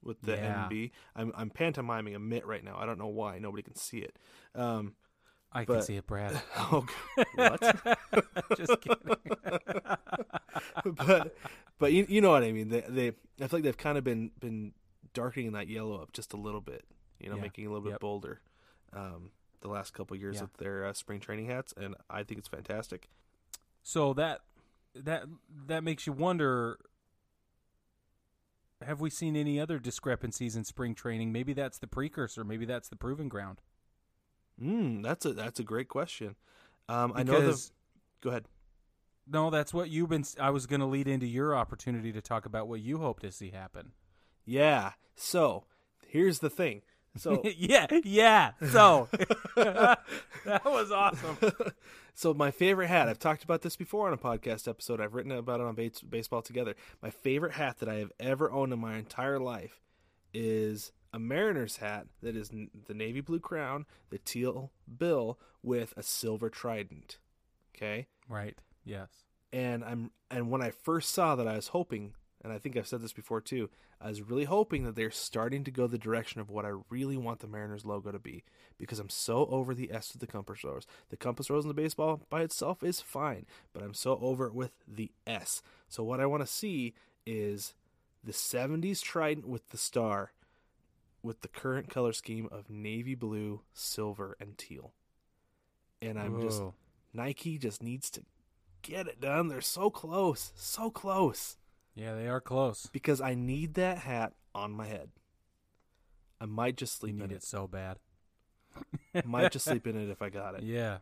with 0.04 0.22
the 0.22 0.34
Yeah. 0.36 0.68
MB. 0.70 0.92
I'm 1.16 1.32
I'm 1.36 1.50
pantomiming 1.50 2.16
a 2.16 2.20
mitt 2.20 2.46
right 2.46 2.64
now. 2.64 2.78
I 2.78 2.86
don't 2.86 3.00
know 3.00 3.08
why. 3.08 3.40
Nobody 3.40 3.64
can 3.64 3.76
see 3.76 4.00
it. 4.00 4.18
Um, 4.54 4.96
I 5.56 5.66
can 5.66 5.82
see 5.82 5.96
it, 5.96 6.06
Brad. 6.06 6.40
oh, 6.58 6.86
what? 7.36 7.62
Just 8.58 8.82
kidding. 8.82 9.18
but 11.06 11.36
but 11.80 11.94
you, 11.94 12.06
you 12.10 12.22
know 12.22 12.32
what 12.32 12.44
I 12.44 12.52
mean. 12.52 12.70
They 12.70 12.82
they 12.88 13.08
I 13.10 13.48
feel 13.48 13.58
like 13.58 13.64
they've 13.64 13.78
kind 13.78 13.98
of 13.98 14.04
been 14.04 14.32
been 14.40 14.74
darkening 15.14 15.54
that 15.54 15.68
yellow 15.68 16.02
up 16.02 16.12
just 16.14 16.34
a 16.34 16.38
little 16.38 16.62
bit. 16.62 16.84
You 17.20 17.30
know, 17.30 17.36
Yeah. 17.38 17.42
making 17.44 17.64
it 17.64 17.68
a 17.68 17.70
little 17.70 17.84
bit 17.84 17.92
Yep. 17.92 18.00
bolder. 18.02 18.42
Um, 18.94 19.32
the 19.62 19.68
last 19.70 19.94
couple 19.94 20.16
years 20.18 20.36
Yeah. 20.36 20.42
with 20.44 20.54
their 20.58 20.86
uh, 20.86 20.94
spring 20.94 21.20
training 21.20 21.46
hats, 21.48 21.74
and 21.76 21.96
I 22.10 22.24
think 22.24 22.38
it's 22.40 22.48
fantastic. 22.50 23.10
So 23.82 24.14
that 24.14 24.42
that 24.94 25.24
that 25.68 25.84
makes 25.84 26.06
you 26.08 26.14
wonder 26.14 26.78
have 28.86 29.00
we 29.00 29.10
seen 29.10 29.36
any 29.36 29.60
other 29.60 29.80
discrepancies 29.80 30.56
in 30.56 30.64
spring 30.66 30.94
training? 30.96 31.32
Maybe 31.32 31.54
that's 31.54 31.78
the 31.78 31.88
precursor, 31.88 32.44
maybe 32.44 32.66
that's 32.66 32.90
the 32.90 32.96
proving 32.98 33.30
ground. 33.30 33.62
Mm, 34.62 35.04
that's 35.04 35.26
a 35.26 35.34
that's 35.34 35.60
a 35.60 35.64
great 35.64 35.90
question. 35.90 36.36
Um, 36.88 37.14
I 37.16 37.24
know 37.24 37.42
the. 37.42 37.70
Go 38.22 38.30
ahead. 38.30 38.46
no, 39.28 39.50
that's 39.50 39.74
what 39.74 39.90
you've 39.90 40.10
been 40.10 40.24
I 40.40 40.50
was 40.50 40.66
going 40.66 40.80
to 40.80 40.86
lead 40.86 41.08
into 41.08 41.28
your 41.28 41.56
opportunity 41.56 42.12
to 42.12 42.22
talk 42.22 42.46
about 42.46 42.68
what 42.68 42.82
you 42.82 43.00
hope 43.00 43.20
to 43.20 43.32
see 43.32 43.52
happen. 43.52 43.92
Yeah. 44.46 44.94
So 45.16 45.66
here's 46.08 46.40
the 46.40 46.50
thing. 46.50 46.82
So 47.18 47.42
yeah, 47.58 47.88
yeah. 48.04 48.52
So 48.72 49.08
that 49.56 50.66
was 50.66 50.92
awesome. 50.92 51.38
so 52.14 52.34
my 52.34 52.52
favorite 52.52 52.88
hat. 52.88 53.08
I've 53.08 53.20
talked 53.20 53.44
about 53.44 53.62
this 53.62 53.76
before 53.76 54.08
on 54.08 54.14
a 54.14 54.18
podcast 54.18 54.68
episode. 54.68 55.02
I've 55.02 55.14
written 55.14 55.32
about 55.32 55.60
it 55.60 55.66
on 55.66 55.76
Base, 55.76 56.02
Baseball 56.02 56.42
Together. 56.42 56.76
My 57.02 57.10
favorite 57.10 57.54
hat 57.54 57.80
that 57.80 57.90
I 57.90 57.96
have 57.96 58.12
ever 58.20 58.52
owned 58.52 58.74
in 58.74 58.80
my 58.80 58.98
entire 58.98 59.40
life 59.40 59.82
is 60.34 60.92
a 61.16 61.20
Mariners 61.20 61.78
hat 61.78 62.08
that 62.22 62.36
is 62.36 62.50
the 62.50 62.94
navy 62.94 63.22
blue 63.22 63.40
crown, 63.40 63.86
the 64.10 64.18
teal 64.20 64.72
bill 64.98 65.40
with 65.64 65.94
a 65.96 66.04
silver 66.04 66.50
trident. 66.50 67.18
Okay, 67.76 68.08
Right. 68.30 68.58
Yes. 68.84 69.10
and 69.54 69.84
I'm 69.84 70.12
and 70.30 70.52
when 70.52 70.62
I 70.62 70.72
first 70.72 71.10
saw 71.14 71.36
that, 71.36 71.48
I 71.48 71.56
was 71.56 71.70
hoping, 71.70 72.14
and 72.44 72.52
I 72.52 72.58
think 72.60 72.76
I've 72.76 72.88
said 72.88 73.02
this 73.02 73.14
before 73.14 73.42
too. 73.42 73.70
I 74.02 74.10
was 74.10 74.22
really 74.22 74.44
hoping 74.44 74.84
that 74.84 74.96
they're 74.96 75.10
starting 75.10 75.64
to 75.64 75.72
go 75.72 75.88
the 75.88 75.98
direction 75.98 76.42
of 76.42 76.50
what 76.50 76.66
I 76.66 76.72
really 76.90 77.16
want 77.16 77.40
the 77.40 77.48
Mariners 77.48 77.86
logo 77.86 78.12
to 78.12 78.20
be, 78.20 78.44
because 78.78 79.00
I'm 79.00 79.10
so 79.10 79.46
over 79.48 79.74
the 79.74 79.92
S 79.92 80.12
with 80.12 80.20
the 80.20 80.28
compass 80.28 80.64
rose. 80.66 80.86
The 81.10 81.18
compass 81.18 81.50
rose 81.50 81.64
in 81.64 81.70
the 81.70 81.74
baseball 81.74 82.22
by 82.30 82.42
itself 82.42 82.84
is 82.84 83.00
fine, 83.00 83.46
but 83.74 83.82
I'm 83.82 83.94
so 83.94 84.20
over 84.22 84.48
it 84.48 84.54
with 84.54 84.72
the 84.86 85.12
S. 85.26 85.62
So 85.88 86.04
what 86.04 86.20
I 86.20 86.26
want 86.26 86.44
to 86.44 86.48
see 86.48 86.94
is 87.26 87.74
the 88.24 88.34
70s 88.34 89.02
trident 89.02 89.48
with 89.48 89.70
the 89.70 89.78
star, 89.78 90.32
with 91.26 91.42
the 91.42 91.48
current 91.48 91.90
color 91.90 92.14
scheme 92.14 92.48
of 92.52 92.70
navy 92.70 93.16
blue, 93.16 93.62
silver, 93.74 94.38
and 94.40 94.58
teal. 94.58 94.94
And 96.02 96.20
I'm 96.20 96.40
just 96.42 96.62
Nike 97.14 97.58
just 97.58 97.82
needs 97.82 98.10
to 98.12 98.24
get 98.82 99.08
it 99.08 99.20
done. 99.20 99.48
They're 99.48 99.62
so 99.62 99.90
close, 99.90 100.52
so 100.56 100.90
close. 100.90 101.58
Yeah, 101.96 102.14
they 102.14 102.28
are 102.28 102.42
close. 102.42 102.88
Because 102.92 103.22
I 103.22 103.34
need 103.36 103.74
that 103.76 104.00
hat 104.00 104.34
on 104.54 104.72
my 104.72 104.86
head. 104.88 105.10
I 106.40 106.46
might 106.46 106.78
just 106.78 107.02
You 107.02 107.10
sleep 107.10 107.16
need 107.16 107.24
in 107.26 107.32
it 107.32 107.36
it. 107.38 107.44
so 107.44 107.68
bad. 107.68 107.98
might 109.26 109.52
just 109.52 109.66
sleep 109.66 109.88
in 109.88 109.96
it 109.98 110.10
if 110.10 110.22
I 110.22 110.30
got 110.30 110.56
it. 110.56 110.64
Yeah. 110.64 110.98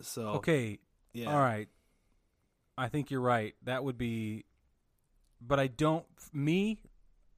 So 0.00 0.28
Okay. 0.34 0.78
yeah, 1.12 1.32
All 1.32 1.38
right. 1.40 1.68
I 2.76 2.88
think 2.88 3.10
you're 3.10 3.20
right. 3.20 3.54
That 3.62 3.84
would 3.84 3.96
be, 3.96 4.44
but 5.40 5.60
I 5.60 5.68
don't. 5.68 6.04
Me, 6.32 6.80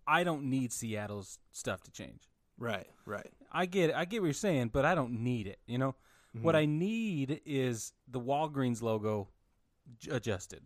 I 0.07 0.25
don't 0.25 0.45
need 0.45 0.73
Seattle's 0.73 1.39
stuff 1.53 1.83
to 1.85 1.91
change. 1.91 2.23
right, 2.59 2.87
right. 3.05 3.31
I 3.53 3.67
get 3.67 3.91
it. 3.91 3.97
I 3.97 4.05
get 4.05 4.21
what 4.21 4.27
you're 4.27 4.35
saying, 4.35 4.69
but 4.73 4.85
I 4.85 4.95
don't 4.95 5.21
need 5.23 5.47
it. 5.47 5.59
You 5.67 5.79
know, 5.79 5.95
what 6.43 6.55
Mm-hmm. 6.55 6.63
I 6.63 6.65
need 6.67 7.41
is 7.47 7.93
the 8.09 8.21
Walgreens 8.21 8.83
logo 8.83 9.29
j- 9.99 10.11
adjusted. 10.13 10.61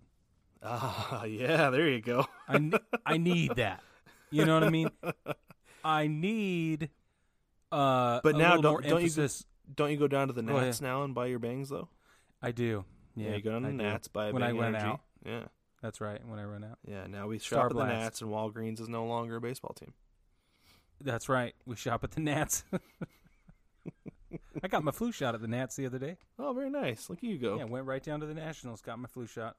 Ah, 0.63 1.25
yeah, 1.41 1.71
there 1.71 1.89
you 1.89 2.01
go. 2.01 2.27
I 2.49 2.59
ne- 2.59 2.79
I 3.07 3.17
need 3.17 3.57
that. 3.57 3.81
You 4.31 4.45
know 4.45 4.55
what 4.55 4.65
I 4.65 4.71
mean? 4.71 4.91
I 5.85 6.07
need. 6.09 6.91
Uh, 7.73 8.21
But 8.23 8.37
now 8.37 8.57
don't- 8.61 8.83
don't 8.83 8.85
you- 8.85 8.97
emphasis. 8.97 9.45
Don't 9.73 9.91
you 9.93 9.97
go 9.97 10.09
down 10.09 10.27
to 10.27 10.33
the 10.33 10.43
Go. 10.43 10.59
Nats 10.59 10.81
now 10.81 11.05
and 11.05 11.15
buy 11.15 11.27
your 11.27 11.39
bangs 11.39 11.69
though? 11.69 11.89
I 12.43 12.51
do. 12.51 12.85
Yeah, 13.15 13.37
you 13.37 13.43
go 13.43 13.53
down 13.53 13.63
to 13.63 13.69
the. 13.69 13.75
Nats, 13.75 14.09
buy 14.09 14.29
a 14.29 14.33
when 14.33 14.43
I 14.43 14.51
run 14.51 14.75
Energy. 14.75 14.85
out. 14.85 15.01
Yeah, 15.25 15.45
That's 15.83 16.01
right. 16.01 16.21
When 16.27 16.39
I 16.39 16.45
run 16.45 16.63
out. 16.65 16.79
yeah. 16.87 17.07
Now 17.07 17.27
we 17.29 17.39
Star 17.39 17.61
shop 17.63 17.71
at 17.71 17.77
the 17.77 17.85
Nats, 17.87 18.21
and 18.21 18.31
Walgreens 18.31 18.81
is 18.81 18.89
no 18.89 19.07
longer 19.07 19.37
a 19.37 19.41
baseball 19.41 19.75
team. 19.79 19.93
That's 21.01 21.29
right. 21.29 21.55
We 21.65 21.77
shop 21.77 22.05
at 22.05 22.11
the 22.11 22.21
Nats. 22.21 22.65
I 24.63 24.69
got 24.69 24.85
my 24.85 24.93
flu 24.93 25.11
shot 25.13 25.35
at 25.35 25.41
the 25.41 25.49
Nats 25.49 25.77
the 25.77 25.87
other 25.87 25.99
day. 25.99 26.17
Oh, 26.39 26.53
very 26.53 26.71
nice. 26.71 27.09
Look 27.09 27.19
at 27.19 27.25
you 27.25 27.39
go. 27.39 27.57
Yeah, 27.57 27.65
went 27.65 27.87
right 27.87 28.03
down 28.03 28.21
to 28.21 28.27
the 28.27 28.35
Nationals, 28.35 28.83
got 28.83 28.99
my 28.99 29.09
flu 29.09 29.27
shot. 29.27 29.57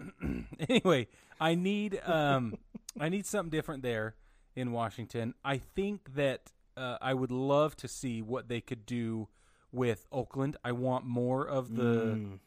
anyway, 0.68 1.08
I 1.40 1.54
need 1.54 2.00
um 2.04 2.56
I 3.00 3.08
need 3.08 3.26
something 3.26 3.50
different 3.50 3.82
there 3.82 4.14
in 4.56 4.72
Washington. 4.72 5.34
I 5.44 5.58
think 5.58 6.14
that 6.14 6.52
uh, 6.76 6.96
I 7.00 7.14
would 7.14 7.30
love 7.30 7.76
to 7.76 7.88
see 7.88 8.22
what 8.22 8.48
they 8.48 8.60
could 8.60 8.86
do 8.86 9.28
with 9.70 10.06
Oakland. 10.10 10.56
I 10.64 10.72
want 10.72 11.04
more 11.04 11.46
of 11.46 11.74
the 11.76 11.82
Mm. 11.82 12.38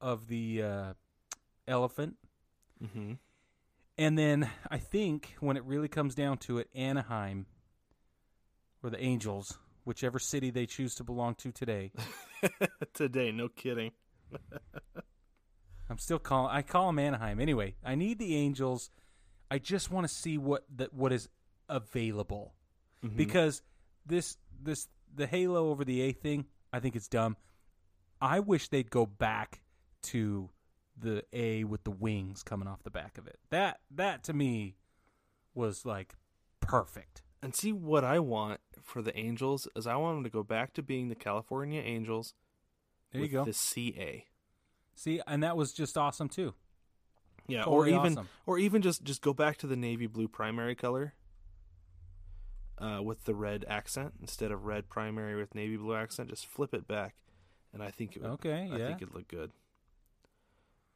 of 0.00 0.28
the 0.28 0.62
uh, 0.62 0.92
elephant. 1.68 2.16
hmm 2.92 3.14
And 3.96 4.16
then 4.18 4.50
I 4.70 4.78
think 4.78 5.34
when 5.40 5.56
it 5.56 5.64
really 5.64 5.88
comes 5.88 6.14
down 6.14 6.38
to 6.38 6.58
it, 6.58 6.68
Anaheim 6.74 7.46
or 8.82 8.90
the 8.90 9.00
Angels, 9.02 9.58
whichever 9.84 10.18
city 10.18 10.50
they 10.50 10.66
choose 10.66 10.94
to 10.96 11.04
belong 11.04 11.34
to 11.36 11.52
today. 11.52 11.92
Today, 12.94 13.32
no 13.32 13.48
kidding. 13.48 13.90
I'm 15.90 15.98
still 15.98 16.18
calling. 16.18 16.54
I 16.54 16.62
call 16.62 16.86
them 16.88 16.98
Anaheim. 16.98 17.40
Anyway, 17.40 17.74
I 17.84 17.94
need 17.94 18.18
the 18.18 18.36
Angels. 18.36 18.90
I 19.50 19.58
just 19.58 19.90
want 19.90 20.06
to 20.06 20.12
see 20.14 20.36
what 20.38 20.64
that 20.76 20.92
what 20.92 21.12
is 21.12 21.28
available 21.68 22.54
Mhm. 23.04 23.16
because 23.16 23.62
this 24.06 24.36
this 24.62 24.88
the 25.14 25.26
halo 25.26 25.70
over 25.70 25.84
the 25.84 26.02
A 26.02 26.12
thing. 26.12 26.46
I 26.72 26.80
think 26.80 26.94
it's 26.94 27.08
dumb. 27.08 27.36
I 28.20 28.40
wish 28.40 28.68
they'd 28.68 28.90
go 28.90 29.06
back 29.06 29.62
to 30.02 30.50
the 31.00 31.24
A 31.32 31.64
with 31.64 31.84
the 31.84 31.90
wings 31.90 32.42
coming 32.42 32.66
off 32.68 32.82
the 32.82 32.90
back 32.90 33.18
of 33.18 33.26
it. 33.26 33.38
That 33.50 33.80
that 33.90 34.24
to 34.24 34.32
me 34.32 34.76
was 35.54 35.84
like 35.86 36.14
perfect. 36.60 37.22
And 37.42 37.54
see 37.54 37.72
what 37.72 38.04
I 38.04 38.18
want 38.18 38.60
for 38.82 39.00
the 39.00 39.16
Angels 39.16 39.68
is 39.76 39.86
I 39.86 39.94
want 39.96 40.16
them 40.16 40.24
to 40.24 40.30
go 40.30 40.42
back 40.42 40.72
to 40.74 40.82
being 40.82 41.08
the 41.08 41.14
California 41.14 41.80
Angels 41.80 42.34
There 43.12 43.20
with 43.20 43.30
you 43.30 43.38
go. 43.38 43.44
the 43.44 43.52
CA. 43.52 44.26
See, 44.96 45.20
and 45.26 45.42
that 45.44 45.56
was 45.56 45.72
just 45.72 45.96
awesome 45.96 46.28
too. 46.28 46.54
Yeah, 47.46 47.62
Totally 47.62 47.92
or 47.94 47.98
even 48.00 48.12
awesome. 48.18 48.28
or 48.46 48.58
even 48.58 48.82
just 48.82 49.04
just 49.04 49.22
go 49.22 49.32
back 49.32 49.56
to 49.58 49.66
the 49.68 49.76
navy 49.76 50.06
blue 50.06 50.26
primary 50.28 50.74
color. 50.74 51.14
Uh, 52.80 53.02
with 53.02 53.24
the 53.24 53.34
red 53.34 53.64
accent 53.68 54.12
instead 54.20 54.52
of 54.52 54.64
red 54.64 54.88
primary 54.88 55.34
with 55.34 55.52
navy 55.52 55.76
blue 55.76 55.96
accent, 55.96 56.30
just 56.30 56.46
flip 56.46 56.72
it 56.72 56.86
back, 56.86 57.16
and 57.72 57.82
I 57.82 57.90
think 57.90 58.14
it 58.14 58.22
would. 58.22 58.30
Okay, 58.32 58.68
I 58.72 58.76
think 58.78 59.02
it'd 59.02 59.12
look 59.14 59.26
good. 59.26 59.50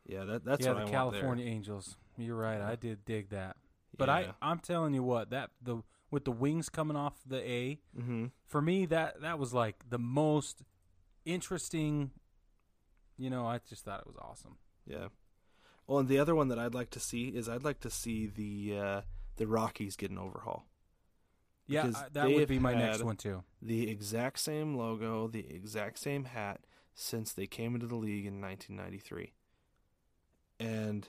Yeah, 0.06 0.24
that 0.24 0.44
that's 0.44 0.64
yeah, 0.64 0.74
the 0.74 0.82
I 0.82 0.90
California 0.90 1.46
Angels. 1.46 1.96
You're 2.18 2.36
right. 2.36 2.60
I 2.60 2.76
did 2.76 3.04
dig 3.04 3.30
that. 3.30 3.56
But 3.96 4.08
Yeah. 4.08 4.14
I 4.14 4.50
I'm 4.50 4.58
telling 4.58 4.94
you 4.94 5.02
what, 5.02 5.30
that 5.30 5.50
the 5.62 5.82
with 6.10 6.24
the 6.24 6.32
wings 6.32 6.68
coming 6.68 6.96
off 6.96 7.20
the 7.26 7.38
A. 7.38 7.80
Mm-hmm. 7.98 8.26
for 8.46 8.60
me 8.60 8.86
that 8.86 9.22
that 9.22 9.38
was 9.38 9.54
like 9.54 9.76
the 9.88 9.98
most 9.98 10.62
interesting 11.24 12.10
you 13.18 13.30
know, 13.30 13.46
I 13.46 13.60
just 13.68 13.84
thought 13.84 14.00
it 14.00 14.06
was 14.06 14.16
awesome. 14.16 14.56
Yeah. 14.86 15.08
Well, 15.86 15.98
and 16.00 16.08
the 16.08 16.18
other 16.18 16.34
one 16.34 16.48
that 16.48 16.58
I'd 16.58 16.74
like 16.74 16.90
to 16.90 17.00
see 17.00 17.28
is 17.28 17.48
I'd 17.48 17.64
like 17.64 17.80
to 17.80 17.90
see 17.90 18.26
the 18.26 18.78
uh, 18.78 19.00
the 19.36 19.46
Rockies 19.46 19.96
get 19.96 20.10
an 20.10 20.18
overhaul. 20.18 20.66
Yeah, 21.66 21.86
Because 21.86 22.04
that 22.12 22.30
would 22.30 22.48
be 22.48 22.58
my 22.58 22.74
next 22.74 23.02
one 23.02 23.16
too. 23.16 23.44
The 23.60 23.88
exact 23.88 24.40
same 24.40 24.76
logo, 24.76 25.28
the 25.28 25.46
exact 25.48 25.98
same 25.98 26.24
hat 26.24 26.60
since 26.94 27.32
they 27.32 27.46
came 27.46 27.74
into 27.74 27.86
the 27.86 27.96
league 27.96 28.26
in 28.26 28.40
1993. 28.40 29.32
And 30.62 31.08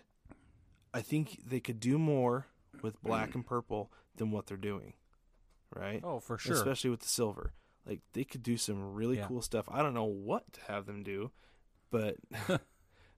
I 0.93 1.01
think 1.01 1.39
they 1.45 1.59
could 1.59 1.79
do 1.79 1.97
more 1.97 2.47
with 2.81 2.95
mm. 3.01 3.07
black 3.07 3.35
and 3.35 3.45
purple 3.45 3.91
than 4.15 4.31
what 4.31 4.47
they're 4.47 4.57
doing. 4.57 4.93
Right? 5.75 6.01
Oh, 6.03 6.19
for 6.19 6.37
sure. 6.37 6.55
Especially 6.55 6.89
with 6.89 7.01
the 7.01 7.07
silver. 7.07 7.53
Like 7.85 8.01
they 8.13 8.23
could 8.23 8.43
do 8.43 8.57
some 8.57 8.93
really 8.93 9.17
Yeah. 9.17 9.27
cool 9.27 9.41
stuff. 9.41 9.67
I 9.71 9.81
don't 9.81 9.93
know 9.93 10.03
what 10.03 10.53
to 10.53 10.61
have 10.67 10.85
them 10.85 11.03
do, 11.03 11.31
but 11.89 12.15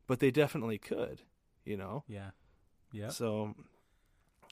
but 0.08 0.20
they 0.20 0.32
definitely 0.32 0.78
could, 0.78 1.22
you 1.64 1.78
know. 1.78 2.04
yeah. 2.08 2.32
Yeah. 2.92 3.10
So 3.10 3.56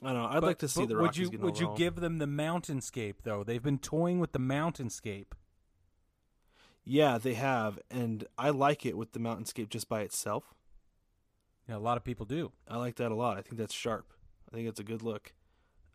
I 0.04 0.12
don't 0.12 0.22
know. 0.22 0.28
I'd 0.28 0.41
But- 0.41 0.43
like 0.43 0.60
to 0.60 0.67
see 0.67 0.86
the 0.86 0.98
would 0.98 1.17
you 1.17 1.32
would 1.39 1.60
you 1.60 1.74
give 1.78 1.96
them 1.96 2.17
the 2.17 2.26
mountainscape 2.26 3.22
though? 3.24 3.43
They've 3.43 3.63
been 3.63 3.80
toying 3.80 4.19
with 4.19 4.34
the 4.34 4.39
mountainscape. 4.39 5.32
Yeah, 6.86 7.17
they 7.17 7.36
have, 7.36 7.80
and 7.89 8.26
I 8.38 8.50
like 8.50 8.86
it 8.86 8.98
with 8.98 9.13
the 9.13 9.19
mountainscape 9.19 9.69
just 9.69 9.88
by 9.88 10.02
itself. 10.02 10.54
Yeah, 11.67 11.78
a 11.78 11.80
lot 11.80 11.97
of 11.97 12.04
people 12.04 12.26
do. 12.26 12.52
I 12.67 12.78
like 12.78 12.95
that 12.95 13.12
a 13.12 13.15
lot. 13.15 13.38
I 13.38 13.41
think 13.41 13.58
that's 13.58 13.73
sharp. 13.73 14.12
I 14.52 14.56
think 14.56 14.67
it's 14.67 14.80
a 14.80 14.84
good 14.84 15.02
look. 15.02 15.34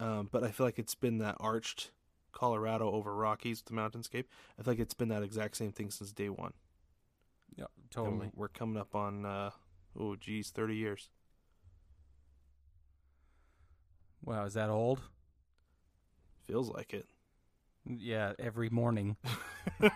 Um, 0.01 0.29
but 0.31 0.45
I 0.45 0.51
feel 0.51 0.67
like 0.67 0.79
it's 0.79 0.95
been 0.95 1.19
that 1.19 1.37
arched 1.41 1.91
Colorado 2.33 2.91
over 2.93 3.15
Rockies, 3.15 3.63
the 3.63 3.73
mountainscape. 3.75 4.25
I 4.59 4.63
feel 4.63 4.73
like 4.73 4.79
it's 4.81 4.95
been 4.95 5.09
that 5.09 5.23
exact 5.23 5.57
same 5.57 5.73
thing 5.73 5.91
since 5.91 6.13
day 6.13 6.29
one. 6.29 6.53
Yeah, 7.57 7.67
And 7.67 7.91
totally. 7.91 8.31
we're 8.35 8.49
coming 8.49 8.81
up 8.81 8.95
on, 8.95 9.27
uh, 9.27 9.51
oh, 9.99 10.17
geez, 10.17 10.51
30 10.51 10.77
years. 10.77 11.11
Wow, 14.25 14.45
is 14.45 14.55
that 14.55 14.71
old? 14.71 15.01
Feels 16.47 16.71
like 16.71 16.95
it. 16.95 17.07
Yeah, 17.87 18.33
every 18.39 18.71
morning. 18.71 19.17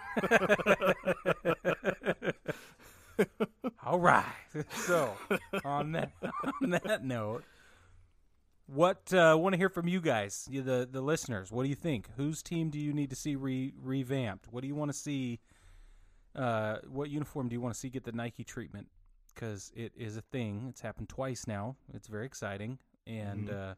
All 3.85 3.99
right. 3.99 4.25
So, 4.87 5.15
on 5.65 5.93
that 5.93 6.13
on 6.63 6.71
that 6.71 7.03
note, 7.03 7.43
what 8.67 9.13
uh, 9.15 9.37
want 9.39 9.55
to 9.55 9.57
hear 9.57 9.69
from 9.71 9.89
you 9.89 10.01
guys, 10.01 10.47
you, 10.51 10.63
the 10.63 10.89
the 10.91 11.01
listeners? 11.01 11.51
What 11.51 11.63
do 11.63 11.69
you 11.71 11.75
think? 11.75 12.09
Whose 12.17 12.43
team 12.43 12.71
do 12.71 12.79
you 12.79 12.93
need 12.93 13.11
to 13.11 13.17
see 13.17 13.35
re- 13.35 13.73
revamped? 13.83 14.47
What 14.51 14.61
do 14.61 14.69
you 14.69 14.75
want 14.75 14.91
to 14.91 14.97
see? 14.97 15.41
Uh, 16.37 16.79
what 16.89 17.11
uniform 17.11 17.49
do 17.49 17.55
you 17.55 17.61
want 17.61 17.75
to 17.75 17.81
see 17.81 17.89
get 17.89 18.05
the 18.05 18.13
Nike 18.13 18.45
treatment? 18.45 18.89
Because 19.35 19.73
it 19.75 19.93
is 19.97 20.17
a 20.17 20.23
thing. 20.23 20.67
It's 20.69 20.81
happened 20.81 21.09
twice 21.09 21.47
now. 21.47 21.77
It's 21.95 22.09
very 22.09 22.27
exciting, 22.27 22.79
and 23.07 23.49
uh, 23.51 23.75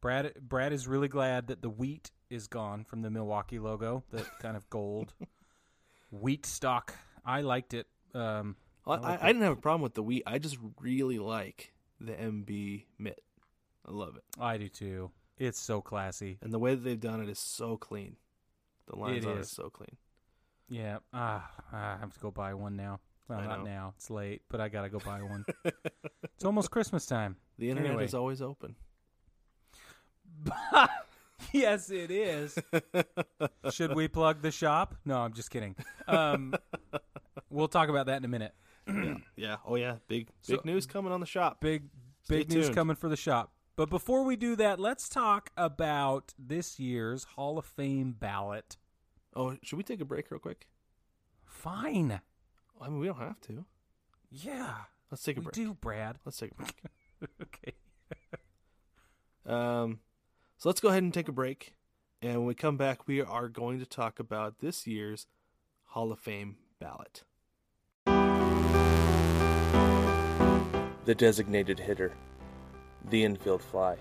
Brad 0.00 0.34
Brad 0.40 0.72
is 0.72 0.86
really 0.86 1.08
glad 1.08 1.48
that 1.48 1.62
the 1.62 1.70
wheat 1.70 2.10
is 2.30 2.46
gone 2.46 2.84
from 2.84 3.02
the 3.02 3.10
Milwaukee 3.10 3.58
logo. 3.58 4.04
That 4.12 4.26
kind 4.40 4.56
of 4.56 4.68
gold 4.70 5.14
wheat 6.10 6.46
stalk. 6.46 6.94
I 7.24 7.40
liked 7.40 7.74
it. 7.74 7.86
Um, 8.14 8.56
Well, 8.84 8.98
I 9.04 9.08
like 9.10 9.22
I, 9.22 9.24
I 9.24 9.26
didn't 9.28 9.42
have 9.42 9.52
a 9.52 9.60
problem 9.60 9.82
with 9.82 9.94
the 9.94 10.02
wheat. 10.02 10.22
I 10.26 10.38
just 10.38 10.58
really 10.80 11.18
like 11.18 11.72
the 12.00 12.12
MB 12.12 12.84
mitt. 12.98 13.22
I 13.86 13.92
love 13.92 14.16
it. 14.16 14.24
I 14.40 14.56
do 14.58 14.68
too. 14.68 15.10
It's 15.38 15.58
so 15.60 15.80
classy. 15.80 16.38
And 16.42 16.52
the 16.52 16.58
way 16.58 16.74
that 16.74 16.82
they've 16.82 16.98
done 17.00 17.20
it 17.22 17.28
is 17.28 17.38
so 17.38 17.76
clean. 17.76 18.16
The 18.88 18.96
lines 18.96 19.24
It 19.24 19.28
on 19.28 19.36
it 19.36 19.40
is. 19.40 19.46
is 19.46 19.52
so 19.52 19.68
clean. 19.70 19.96
Yeah. 20.68 20.98
Ah, 21.12 21.48
I 21.72 21.96
have 22.00 22.12
to 22.14 22.20
go 22.20 22.30
buy 22.30 22.54
one 22.54 22.76
now. 22.76 23.00
Well, 23.28 23.40
not 23.42 23.64
now. 23.64 23.92
It's 23.96 24.08
late, 24.10 24.42
but 24.48 24.60
I 24.60 24.68
gotta 24.68 24.88
go 24.88 24.98
buy 25.00 25.20
one. 25.22 25.44
it's 25.64 26.44
almost 26.44 26.70
Christmas 26.70 27.06
time. 27.06 27.36
The 27.58 27.68
internet 27.70 27.90
Anyway. 27.90 28.04
is 28.04 28.14
always 28.14 28.40
open. 28.40 28.76
yes, 31.52 31.90
it 31.90 32.10
is. 32.10 32.56
Should 33.72 33.94
we 33.94 34.08
plug 34.08 34.42
the 34.42 34.50
shop? 34.50 34.94
No, 35.04 35.18
I'm 35.18 35.32
just 35.32 35.50
kidding. 35.50 35.74
Um, 36.06 36.54
we'll 37.50 37.68
talk 37.68 37.88
about 37.88 38.06
that 38.06 38.18
in 38.18 38.24
a 38.24 38.28
minute. 38.28 38.54
Yeah. 39.36 39.56
Oh 39.66 39.74
yeah. 39.76 39.96
Big 40.08 40.28
big 40.46 40.56
So- 40.58 40.62
news 40.64 40.86
coming 40.86 41.12
on 41.12 41.20
the 41.20 41.26
shop. 41.26 41.60
Big 41.60 41.84
Stay 42.22 42.38
big 42.38 42.50
news 42.50 42.70
coming 42.70 42.96
for 42.96 43.08
the 43.08 43.16
shop. 43.16 43.52
But 43.76 43.90
before 43.90 44.22
we 44.24 44.36
do 44.36 44.56
that, 44.56 44.80
let's 44.80 45.08
talk 45.08 45.50
about 45.56 46.32
this 46.38 46.78
year's 46.80 47.24
Hall 47.24 47.58
of 47.58 47.66
Fame 47.66 48.12
ballot. 48.18 48.76
Oh, 49.34 49.56
should 49.62 49.76
we 49.76 49.82
take 49.82 50.00
a 50.00 50.04
break 50.06 50.30
real 50.30 50.40
quick? 50.40 50.66
Fine. 51.44 52.20
I 52.80 52.88
mean, 52.88 52.98
we 53.00 53.06
don't 53.06 53.18
have 53.18 53.40
to. 53.42 53.66
Yeah. 54.30 54.74
Let's 55.10 55.22
take 55.22 55.36
a 55.36 55.40
we 55.40 55.44
break. 55.44 55.54
do, 55.54 55.74
Brad. 55.74 56.16
Let's 56.24 56.38
take 56.38 56.52
a 56.52 56.54
break. 56.54 56.82
okay. 57.42 57.74
Um, 59.44 60.00
so 60.56 60.68
let's 60.68 60.80
go 60.80 60.88
ahead 60.88 61.02
and 61.02 61.12
take 61.12 61.28
a 61.28 61.32
break. 61.32 61.74
And 62.22 62.38
when 62.38 62.46
we 62.46 62.54
come 62.54 62.76
back, 62.76 63.06
we 63.06 63.20
are 63.20 63.48
going 63.48 63.78
to 63.78 63.86
talk 63.86 64.18
about 64.18 64.60
this 64.60 64.86
year's 64.86 65.26
Hall 65.88 66.10
of 66.12 66.18
Fame 66.18 66.56
ballot. 66.80 67.22
The 71.04 71.14
designated 71.14 71.78
hitter. 71.78 72.12
The 73.10 73.24
infield 73.24 73.62
fly. 73.62 73.96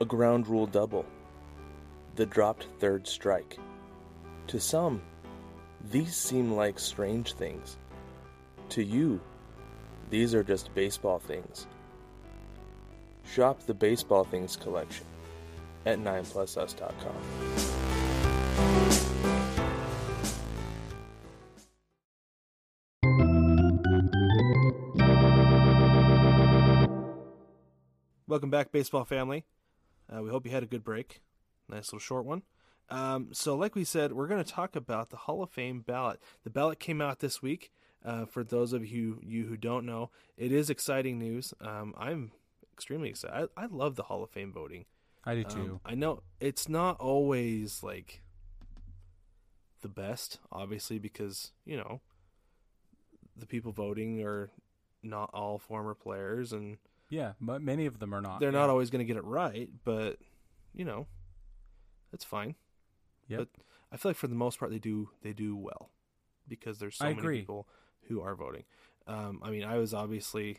A 0.00 0.04
ground 0.04 0.46
rule 0.46 0.66
double. 0.66 1.04
The 2.16 2.26
dropped 2.26 2.66
third 2.78 3.06
strike. 3.06 3.58
To 4.48 4.60
some, 4.60 5.02
these 5.90 6.16
seem 6.16 6.52
like 6.52 6.78
strange 6.78 7.32
things. 7.32 7.76
To 8.70 8.82
you, 8.82 9.20
these 10.10 10.34
are 10.34 10.44
just 10.44 10.74
baseball 10.74 11.18
things. 11.18 11.66
Shop 13.24 13.60
the 13.66 13.74
Baseball 13.74 14.24
Things 14.24 14.56
collection 14.56 15.06
at 15.86 15.98
9plusus.com. 15.98 17.79
Welcome 28.30 28.48
back, 28.48 28.70
baseball 28.70 29.04
family. 29.04 29.44
Uh, 30.08 30.22
we 30.22 30.30
hope 30.30 30.46
you 30.46 30.52
had 30.52 30.62
a 30.62 30.66
good 30.66 30.84
break. 30.84 31.20
Nice 31.68 31.88
little 31.88 31.98
short 31.98 32.24
one. 32.24 32.42
Um, 32.88 33.30
so, 33.32 33.56
like 33.56 33.74
we 33.74 33.82
said, 33.82 34.12
we're 34.12 34.28
going 34.28 34.42
to 34.42 34.48
talk 34.48 34.76
about 34.76 35.10
the 35.10 35.16
Hall 35.16 35.42
of 35.42 35.50
Fame 35.50 35.80
ballot. 35.80 36.20
The 36.44 36.50
ballot 36.50 36.78
came 36.78 37.00
out 37.00 37.18
this 37.18 37.42
week. 37.42 37.72
Uh, 38.04 38.26
for 38.26 38.44
those 38.44 38.72
of 38.72 38.86
you 38.86 39.18
you 39.20 39.46
who 39.46 39.56
don't 39.56 39.84
know, 39.84 40.10
it 40.36 40.52
is 40.52 40.70
exciting 40.70 41.18
news. 41.18 41.52
Um, 41.60 41.92
I'm 41.98 42.30
extremely 42.72 43.08
excited. 43.08 43.48
I, 43.56 43.64
I 43.64 43.66
love 43.66 43.96
the 43.96 44.04
Hall 44.04 44.22
of 44.22 44.30
Fame 44.30 44.52
voting. 44.52 44.84
I 45.24 45.34
do 45.34 45.40
Um, 45.40 45.50
too. 45.50 45.80
I 45.84 45.96
know 45.96 46.22
it's 46.38 46.68
not 46.68 47.00
always 47.00 47.82
like 47.82 48.22
the 49.80 49.88
best, 49.88 50.38
obviously, 50.52 51.00
because 51.00 51.50
you 51.64 51.76
know 51.76 52.00
the 53.36 53.46
people 53.46 53.72
voting 53.72 54.22
are 54.22 54.52
not 55.02 55.30
all 55.34 55.58
former 55.58 55.94
players, 55.94 56.52
and 56.52 56.78
yeah, 57.10 57.32
but 57.40 57.60
many 57.60 57.86
of 57.86 57.98
them 57.98 58.14
are 58.14 58.20
not. 58.20 58.40
they're 58.40 58.52
yeah. 58.52 58.58
not 58.58 58.70
always 58.70 58.88
going 58.88 59.00
to 59.00 59.04
get 59.04 59.16
it 59.16 59.24
right. 59.24 59.68
But 59.84 60.18
you 60.72 60.84
know, 60.84 61.06
that's 62.10 62.24
fine. 62.24 62.54
Yep. 63.28 63.38
But 63.38 63.48
I 63.92 63.96
feel 63.96 64.10
like 64.10 64.16
for 64.16 64.28
the 64.28 64.34
most 64.34 64.58
part, 64.58 64.70
they 64.70 64.78
do 64.78 65.10
they 65.22 65.32
do 65.32 65.56
well 65.56 65.90
because 66.48 66.78
there's 66.78 66.96
so 66.96 67.04
I 67.04 67.08
many 67.08 67.18
agree. 67.18 67.40
people 67.40 67.68
who 68.08 68.22
are 68.22 68.34
voting. 68.34 68.64
Um, 69.06 69.40
I 69.42 69.50
mean, 69.50 69.64
I 69.64 69.76
was 69.76 69.92
obviously 69.92 70.58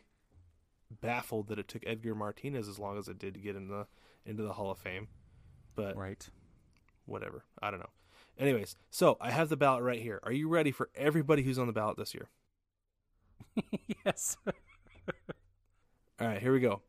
baffled 1.00 1.48
that 1.48 1.58
it 1.58 1.70
took 1.70 1.84
Edgar 1.88 2.14
Martinez 2.14 2.68
as 2.68 2.78
long 2.78 2.98
as 2.98 3.08
it 3.08 3.18
did 3.18 3.34
to 3.36 3.40
get 3.40 3.56
in 3.56 3.70
the 3.70 3.88
into 4.26 4.44
the 4.44 4.54
Hall 4.54 4.72
of 4.72 4.78
Fame, 4.78 5.08
but 5.76 5.96
right. 5.96 6.30
whatever. 7.06 7.46
I 7.62 7.72
don't 7.72 7.80
know. 7.80 7.90
Anyways, 8.38 8.76
so 8.90 9.18
I 9.22 9.32
have 9.32 9.50
the 9.50 9.58
ballot 9.58 9.84
right 9.84 10.02
here. 10.02 10.20
Are 10.24 10.32
you 10.32 10.50
ready 10.50 10.72
for 10.72 10.90
everybody 10.96 11.44
who's 11.44 11.60
on 11.60 11.68
the 11.68 11.74
ballot 11.74 11.98
this 11.98 12.14
year? 12.14 12.30
yes. 14.06 14.38
All 16.22 16.28
right, 16.28 16.40
here 16.40 16.54
we 16.54 16.60
go. 16.60 16.84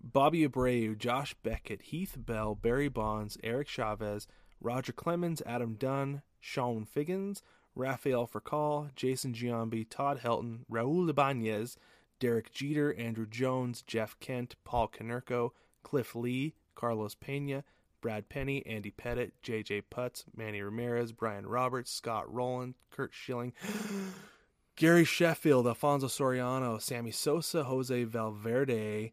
Bobby 0.00 0.46
Abreu, 0.46 0.96
Josh 0.96 1.34
Beckett, 1.42 1.82
Heath 1.82 2.14
Bell, 2.16 2.54
Barry 2.54 2.86
Bonds, 2.86 3.36
Eric 3.42 3.66
Chavez, 3.66 4.28
Roger 4.60 4.92
Clemens, 4.92 5.42
Adam 5.44 5.74
Dunn, 5.74 6.22
Chone 6.40 6.84
Figgins, 6.84 7.42
Rafael 7.74 8.28
Furcal, 8.28 8.94
Jason 8.94 9.32
Giambi, 9.32 9.84
Todd 9.90 10.20
Helton, 10.20 10.60
Raul 10.70 11.10
Ibanez, 11.10 11.76
Derek 12.20 12.52
Jeter, 12.52 12.94
Andruw 12.94 13.28
Jones, 13.28 13.82
Jeff 13.82 14.16
Kent, 14.20 14.54
Paul 14.62 14.86
Konerko, 14.86 15.50
Cliff 15.82 16.14
Lee, 16.14 16.54
Carlos 16.76 17.16
Pena, 17.16 17.64
Brad 18.00 18.28
Penny, 18.28 18.64
Andy 18.64 18.92
Pettitte, 18.92 19.32
J.J. 19.42 19.82
Putz, 19.90 20.24
Manny 20.36 20.62
Ramirez, 20.62 21.10
Brian 21.10 21.48
Roberts, 21.48 21.90
Scott 21.90 22.32
Rolen, 22.32 22.76
Curt 22.92 23.12
Schilling, 23.12 23.54
Gary 24.76 25.04
Sheffield, 25.04 25.66
Alfonso 25.66 26.06
Soriano, 26.06 26.80
Sammy 26.80 27.10
Sosa, 27.10 27.64
Jose 27.64 28.04
Valverde, 28.04 29.12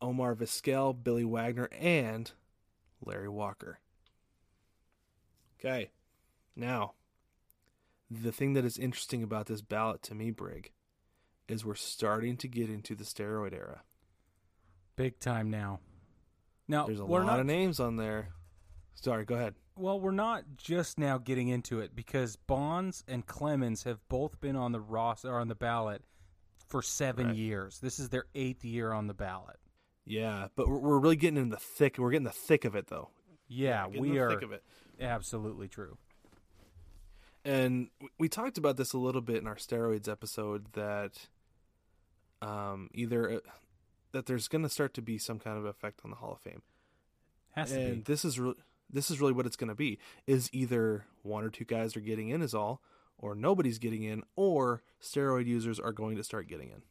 Omar 0.00 0.34
Vizquel, 0.34 0.96
Billy 1.02 1.24
Wagner, 1.24 1.68
and 1.72 2.30
Larry 3.04 3.28
Walker. 3.28 3.80
Okay, 5.58 5.90
now, 6.54 6.92
the 8.10 8.32
thing 8.32 8.54
that 8.54 8.64
is 8.64 8.78
interesting 8.78 9.22
about 9.22 9.46
this 9.46 9.60
ballot 9.60 10.02
to 10.04 10.14
me, 10.14 10.30
Brig, 10.30 10.72
is 11.48 11.64
we're 11.64 11.74
starting 11.74 12.36
to 12.36 12.48
get 12.48 12.70
into 12.70 12.94
the 12.94 13.04
steroid 13.04 13.52
era. 13.52 13.82
Big 14.96 15.18
time 15.18 15.50
now. 15.50 15.80
Now 16.68 16.86
There's 16.86 17.00
a 17.00 17.04
lot 17.04 17.26
not, 17.26 17.40
of 17.40 17.46
names 17.46 17.80
on 17.80 17.96
there. 17.96 18.28
Sorry, 18.94 19.24
go 19.24 19.34
ahead. 19.34 19.54
Well, 19.78 20.00
we're 20.00 20.10
not 20.10 20.42
just 20.56 20.98
now 20.98 21.18
getting 21.18 21.48
into 21.48 21.80
it 21.80 21.94
because 21.94 22.36
Bonds 22.36 23.04
and 23.06 23.24
Clemens 23.26 23.84
have 23.84 24.00
both 24.08 24.40
been 24.40 24.56
on 24.56 24.72
the 24.72 24.80
roster 24.80 25.30
or 25.30 25.38
on 25.40 25.48
the 25.48 25.54
ballot 25.54 26.02
for 26.66 26.82
seven 26.82 27.28
Right. 27.28 27.36
years. 27.36 27.78
This 27.80 27.98
is 27.98 28.08
their 28.08 28.24
eighth 28.34 28.64
year 28.64 28.92
on 28.92 29.06
the 29.06 29.14
ballot. 29.14 29.56
Yeah, 30.04 30.48
but 30.56 30.68
we're, 30.68 30.78
we're 30.78 30.98
really 30.98 31.16
getting 31.16 31.40
in 31.40 31.50
the 31.50 31.56
thick. 31.58 31.96
We're 31.98 32.10
getting 32.10 32.24
the 32.24 32.30
thick 32.30 32.64
of 32.64 32.74
it, 32.74 32.86
though. 32.88 33.10
Yeah, 33.46 33.86
Getting 33.86 34.00
we 34.02 34.10
the 34.12 34.18
are 34.20 34.30
thick 34.30 34.42
of 34.42 34.52
it. 34.52 34.62
absolutely 35.00 35.68
true. 35.68 35.96
And 37.44 37.88
we 38.18 38.28
talked 38.28 38.58
about 38.58 38.76
this 38.76 38.92
a 38.92 38.98
little 38.98 39.20
bit 39.22 39.36
in 39.36 39.46
our 39.46 39.54
steroids 39.56 40.08
episode 40.08 40.72
that 40.72 41.28
um, 42.42 42.90
either 42.94 43.30
uh, 43.36 43.38
that 44.12 44.26
there's 44.26 44.48
going 44.48 44.62
to 44.62 44.68
start 44.68 44.92
to 44.94 45.02
be 45.02 45.18
some 45.18 45.38
kind 45.38 45.56
of 45.56 45.64
effect 45.64 46.00
on 46.04 46.10
the 46.10 46.16
Hall 46.16 46.32
of 46.32 46.40
Fame, 46.40 46.62
Has 47.52 47.70
to 47.70 47.80
and 47.80 48.04
be. 48.04 48.12
this 48.12 48.24
is 48.24 48.38
re- 48.38 48.54
this 48.90 49.10
is 49.10 49.20
really 49.20 49.32
what 49.32 49.46
it's 49.46 49.56
going 49.56 49.68
to 49.68 49.74
be: 49.74 49.98
is 50.26 50.48
either 50.52 51.04
one 51.22 51.44
or 51.44 51.50
two 51.50 51.64
guys 51.64 51.96
are 51.96 52.00
getting 52.00 52.28
in, 52.30 52.42
is 52.42 52.54
all, 52.54 52.82
or 53.18 53.34
nobody's 53.34 53.78
getting 53.78 54.02
in, 54.02 54.22
or 54.36 54.82
steroid 55.02 55.46
users 55.46 55.78
are 55.80 55.92
going 55.92 56.16
to 56.16 56.24
start 56.24 56.48
getting 56.48 56.70
in. 56.70 56.82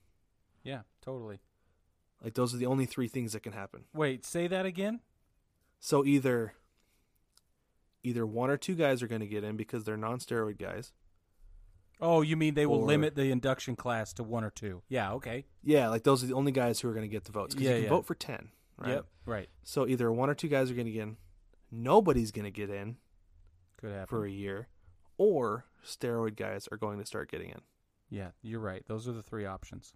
Yeah, 0.64 0.82
totally. 1.02 1.39
Like 2.24 2.34
those 2.34 2.54
are 2.54 2.58
the 2.58 2.66
only 2.66 2.86
three 2.86 3.08
things 3.08 3.34
that 3.34 3.43
can 3.43 3.54
happen. 3.54 3.86
Wait, 3.93 4.26
say 4.26 4.48
that 4.48 4.66
again. 4.66 5.02
So 5.80 6.04
either 6.04 6.54
either 8.04 8.26
one 8.26 8.50
or 8.50 8.58
two 8.58 8.76
guys 8.76 9.02
are 9.04 9.08
going 9.08 9.22
to 9.22 9.28
get 9.28 9.43
in 9.43 9.58
because 9.58 9.84
they're 9.84 9.98
non-steroid 9.98 10.58
guys. 10.58 10.93
Oh, 12.00 12.22
you 12.22 12.38
mean 12.38 12.54
they 12.54 12.66
will 12.66 12.82
Or- 12.82 12.86
limit 12.88 13.16
the 13.16 13.32
induction 13.32 13.76
class 13.76 14.14
to 14.14 14.24
one 14.24 14.43
or 14.43 14.52
two? 14.52 14.84
Yeah, 14.88 15.14
okay. 15.14 15.45
Yeah, 15.64 15.89
like 15.89 16.04
those 16.04 16.24
are 16.24 16.28
the 16.28 16.34
only 16.36 16.52
guys 16.52 16.80
who 16.80 16.89
are 16.89 16.93
going 16.93 17.04
to 17.04 17.12
get 17.12 17.26
the 17.26 17.32
votes 17.32 17.56
because 17.56 17.66
Yeah, 17.66 17.72
you 17.76 17.78
can 17.78 17.84
yeah. 17.86 17.89
vote 17.89 18.06
for 18.06 18.16
ten. 18.16 18.50
Right? 18.78 18.89
Yep, 18.91 19.06
right. 19.26 19.50
So 19.64 19.88
either 19.88 20.12
one 20.12 20.30
or 20.30 20.36
two 20.36 20.48
guys 20.48 20.70
are 20.70 20.76
going 20.76 20.86
to 20.86 20.91
get 20.91 21.02
in, 21.04 21.18
nobody's 21.72 22.32
going 22.32 22.45
to 22.45 22.51
get 22.51 22.70
in 22.70 22.97
Could 23.80 23.91
happen. 23.91 24.07
for 24.07 24.26
a 24.26 24.32
year, 24.32 24.68
or 25.18 25.65
steroid 25.86 26.36
guys 26.36 26.68
are 26.72 26.78
going 26.78 26.99
to 26.99 27.05
start 27.05 27.32
getting 27.32 27.49
in. 27.49 27.61
Yeah, 28.09 28.30
you're 28.41 28.59
right. 28.59 28.84
Those 28.88 29.07
are 29.07 29.11
the 29.11 29.24
three 29.24 29.45
options. 29.45 29.93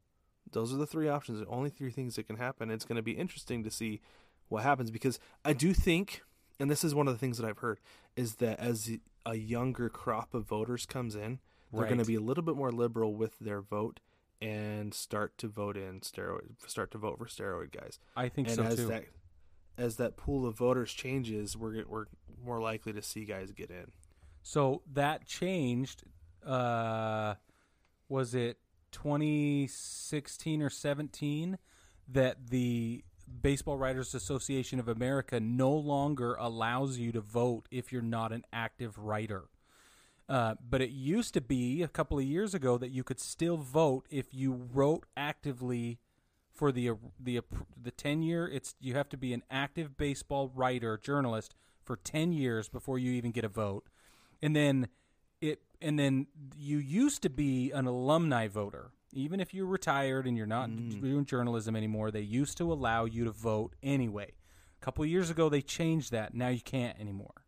Those 0.52 0.74
are 0.74 0.78
the 0.78 0.88
three 0.88 1.08
options. 1.08 1.40
The 1.40 1.46
only 1.46 1.70
three 1.70 1.92
things 1.92 2.16
that 2.16 2.28
can 2.28 2.38
happen. 2.38 2.72
It's 2.72 2.86
going 2.86 2.98
to 2.98 3.02
be 3.02 3.14
interesting 3.14 3.64
to 3.64 3.72
see 3.72 4.02
what 4.50 4.64
happens 4.64 4.92
because 4.92 5.20
I 5.46 5.54
do 5.54 5.74
think, 5.74 6.24
and 6.60 6.70
this 6.70 6.84
is 6.84 6.94
one 6.94 7.08
of 7.08 7.14
the 7.14 7.20
things 7.20 7.38
that 7.38 7.48
I've 7.48 7.60
heard, 7.60 7.80
is 8.16 8.36
that 8.36 8.60
as 8.60 8.92
a 9.26 9.36
younger 9.36 9.88
crop 9.90 10.34
of 10.34 10.44
voters 10.44 10.86
comes 10.86 11.16
in, 11.16 11.40
they're 11.72 11.86
going 11.86 12.00
to 12.00 12.06
be 12.06 12.16
a 12.16 12.22
little 12.22 12.44
bit 12.44 12.58
more 12.58 12.72
liberal 12.72 13.16
with 13.16 13.40
their 13.40 13.62
vote 13.62 14.02
and 14.42 14.94
start 14.94 15.38
to 15.38 15.48
vote 15.48 15.78
in 15.78 16.02
steroid, 16.02 16.56
start 16.68 16.92
to 16.92 16.98
vote 16.98 17.18
for 17.18 17.28
steroid 17.28 17.72
guys. 17.72 18.00
I 18.16 18.28
think 18.28 18.48
and 18.48 18.58
so 18.58 18.76
too. 18.76 18.88
that 18.88 19.06
as 19.82 19.96
that 19.98 20.16
pool 20.16 20.46
of 20.46 20.58
voters 20.58 20.94
changes, 20.94 21.58
we're 21.58 21.84
we're 21.88 22.06
more 22.46 22.62
likely 22.62 22.94
to 22.94 23.02
see 23.02 23.26
guys 23.26 23.52
get 23.52 23.70
in. 23.70 23.92
So 24.44 24.84
that 24.94 25.26
changed. 25.26 26.04
Uh, 26.46 27.36
was 28.08 28.34
it 28.36 28.58
2016 28.92 30.62
or 30.62 30.70
17 30.70 31.58
that 32.08 32.50
the 32.50 33.04
Baseball 33.42 33.78
Writers 33.78 34.14
Association 34.14 34.80
of 34.80 34.88
America 34.88 35.40
no 35.40 35.72
longer 35.72 36.36
allows 36.36 36.98
you 36.98 37.12
to 37.12 37.22
vote 37.22 37.68
if 37.72 37.92
you're 37.92 38.02
not 38.02 38.32
an 38.32 38.44
active 38.52 38.98
writer? 38.98 39.46
Uh, 40.28 40.56
but 40.70 40.82
it 40.82 40.92
used 40.92 41.34
to 41.34 41.42
be 41.42 41.82
a 41.82 41.88
couple 41.88 42.18
of 42.18 42.24
years 42.24 42.54
ago 42.54 42.78
that 42.78 42.90
you 42.90 43.04
could 43.04 43.20
still 43.20 43.58
vote 43.58 44.06
if 44.10 44.34
you 44.34 44.68
wrote 44.74 45.06
actively 45.18 46.00
for 46.54 46.72
the 46.72 46.92
the 47.20 47.42
the 47.82 47.92
ten 47.92 48.22
year. 48.22 48.48
It's 48.48 48.76
you 48.80 48.94
have 48.96 49.10
to 49.10 49.18
be 49.18 49.34
an 49.34 49.44
active 49.50 49.98
baseball 49.98 50.52
writer 50.54 50.98
journalist 50.98 51.56
for 51.84 51.96
ten 51.96 52.32
years 52.32 52.70
before 52.70 53.00
you 53.00 53.12
even 53.12 53.32
get 53.32 53.44
a 53.44 53.50
vote, 53.50 53.88
and 54.42 54.56
then 54.56 54.88
it 55.42 55.62
and 55.82 55.98
then 55.98 56.28
you 56.56 56.78
used 56.78 57.22
to 57.24 57.30
be 57.30 57.72
an 57.72 57.88
alumni 57.88 58.48
voter. 58.48 58.92
Even 59.14 59.42
if 59.42 59.54
you're 59.54 59.66
retired 59.66 60.26
and 60.26 60.38
you're 60.38 60.46
not 60.46 60.70
mm. 60.70 61.02
doing 61.02 61.26
journalism 61.26 61.76
anymore, 61.76 62.12
they 62.12 62.22
used 62.22 62.58
to 62.58 62.72
allow 62.72 63.04
you 63.04 63.26
to 63.26 63.32
vote 63.32 63.76
anyway. 63.84 64.32
A 64.82 64.86
couple 64.86 65.04
of 65.04 65.10
years 65.10 65.30
ago, 65.30 65.50
they 65.50 65.62
changed 65.62 66.12
that. 66.14 66.34
Now 66.34 66.48
you 66.48 66.62
can't 66.62 66.98
anymore. 66.98 67.46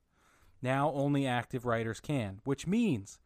Now 0.62 0.92
only 0.94 1.26
active 1.26 1.66
writers 1.66 2.00
can, 2.00 2.42
which 2.44 2.68
means 2.68 3.20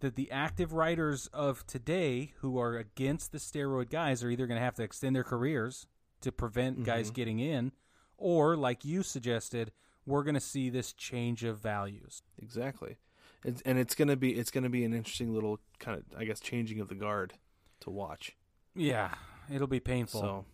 that 0.00 0.16
the 0.16 0.30
active 0.30 0.72
writers 0.72 1.28
of 1.32 1.66
today 1.66 2.32
who 2.38 2.58
are 2.58 2.76
against 2.76 3.32
the 3.32 3.38
steroid 3.38 3.90
guys 3.90 4.22
are 4.24 4.30
either 4.30 4.46
going 4.46 4.58
to 4.58 4.64
have 4.64 4.74
to 4.76 4.82
extend 4.82 5.14
their 5.14 5.24
careers 5.24 5.86
to 6.20 6.32
prevent 6.32 6.76
mm-hmm. 6.76 6.84
guys 6.84 7.10
getting 7.10 7.38
in, 7.38 7.72
or, 8.18 8.56
like 8.56 8.84
you 8.84 9.02
suggested, 9.02 9.72
we're 10.04 10.22
going 10.22 10.34
to 10.34 10.40
see 10.40 10.68
this 10.68 10.92
change 10.92 11.44
of 11.44 11.58
values. 11.58 12.22
Exactly, 12.38 12.98
it's, 13.44 13.62
and 13.62 13.78
it's 13.78 13.94
gonna 13.94 14.16
be 14.16 14.34
it's 14.34 14.50
gonna 14.50 14.68
be 14.68 14.84
an 14.84 14.92
interesting 14.92 15.32
little 15.32 15.60
kind 15.78 15.96
of 15.96 16.04
I 16.18 16.24
guess 16.24 16.40
changing 16.40 16.80
of 16.80 16.88
the 16.88 16.94
guard 16.94 17.34
to 17.80 17.90
watch. 17.90 18.36
Yeah, 18.74 19.14
it'll 19.52 19.66
be 19.66 19.80
painful, 19.80 20.20
So 20.20 20.44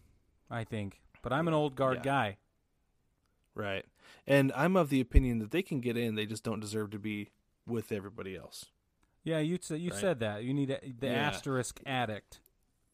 I 0.50 0.62
think. 0.64 1.00
But 1.22 1.32
I'm 1.32 1.48
an 1.48 1.54
old 1.54 1.74
guard 1.74 1.98
Yeah. 1.98 2.02
guy. 2.02 2.36
right, 3.54 3.84
and 4.26 4.52
I'm 4.54 4.76
of 4.76 4.90
the 4.90 5.00
opinion 5.00 5.40
that 5.40 5.50
they 5.50 5.62
can 5.62 5.80
get 5.80 5.96
in, 5.96 6.14
they 6.14 6.26
just 6.26 6.44
don't 6.44 6.60
deserve 6.60 6.90
to 6.90 6.98
be 6.98 7.30
with 7.66 7.90
everybody 7.90 8.36
else. 8.36 8.66
Yeah, 9.26 9.40
you 9.40 9.58
said 9.60 9.80
you 9.80 9.90
Right. 9.90 10.00
said 10.00 10.20
that. 10.20 10.44
You 10.44 10.54
need 10.54 10.70
a, 10.70 10.78
the 11.00 11.08
Yeah. 11.08 11.14
asterisk 11.14 11.80
addict. 11.84 12.40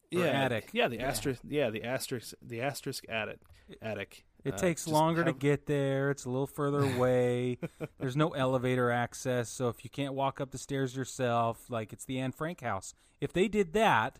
Yeah, 0.09 0.25
attic. 0.25 0.71
Yeah, 0.73 0.87
the 0.87 0.97
Yeah. 0.97 1.07
asterisk. 1.07 1.41
Yeah, 1.47 1.69
the 1.69 1.83
asterisk. 1.83 2.33
The 2.41 2.59
asterisk 2.59 3.05
attic. 3.07 3.39
Attic. 3.81 4.25
It 4.43 4.55
Uh, 4.55 4.57
takes 4.57 4.87
longer 4.87 5.23
to 5.23 5.31
get 5.31 5.67
there. 5.67 6.09
It's 6.09 6.25
a 6.25 6.29
little 6.29 6.47
further 6.47 6.81
away. 6.97 7.59
There's 7.99 8.15
no 8.17 8.29
elevator 8.33 8.89
access, 8.89 9.47
so 9.49 9.69
if 9.69 9.83
you 9.83 9.91
can't 9.91 10.15
walk 10.15 10.41
up 10.41 10.49
the 10.49 10.57
stairs 10.57 10.95
yourself, 10.95 11.69
like 11.69 11.93
it's 11.93 12.03
the 12.05 12.19
Anne 12.19 12.31
Frank 12.31 12.61
house. 12.61 12.95
If 13.21 13.31
they 13.31 13.47
did 13.47 13.73
that, 13.73 14.19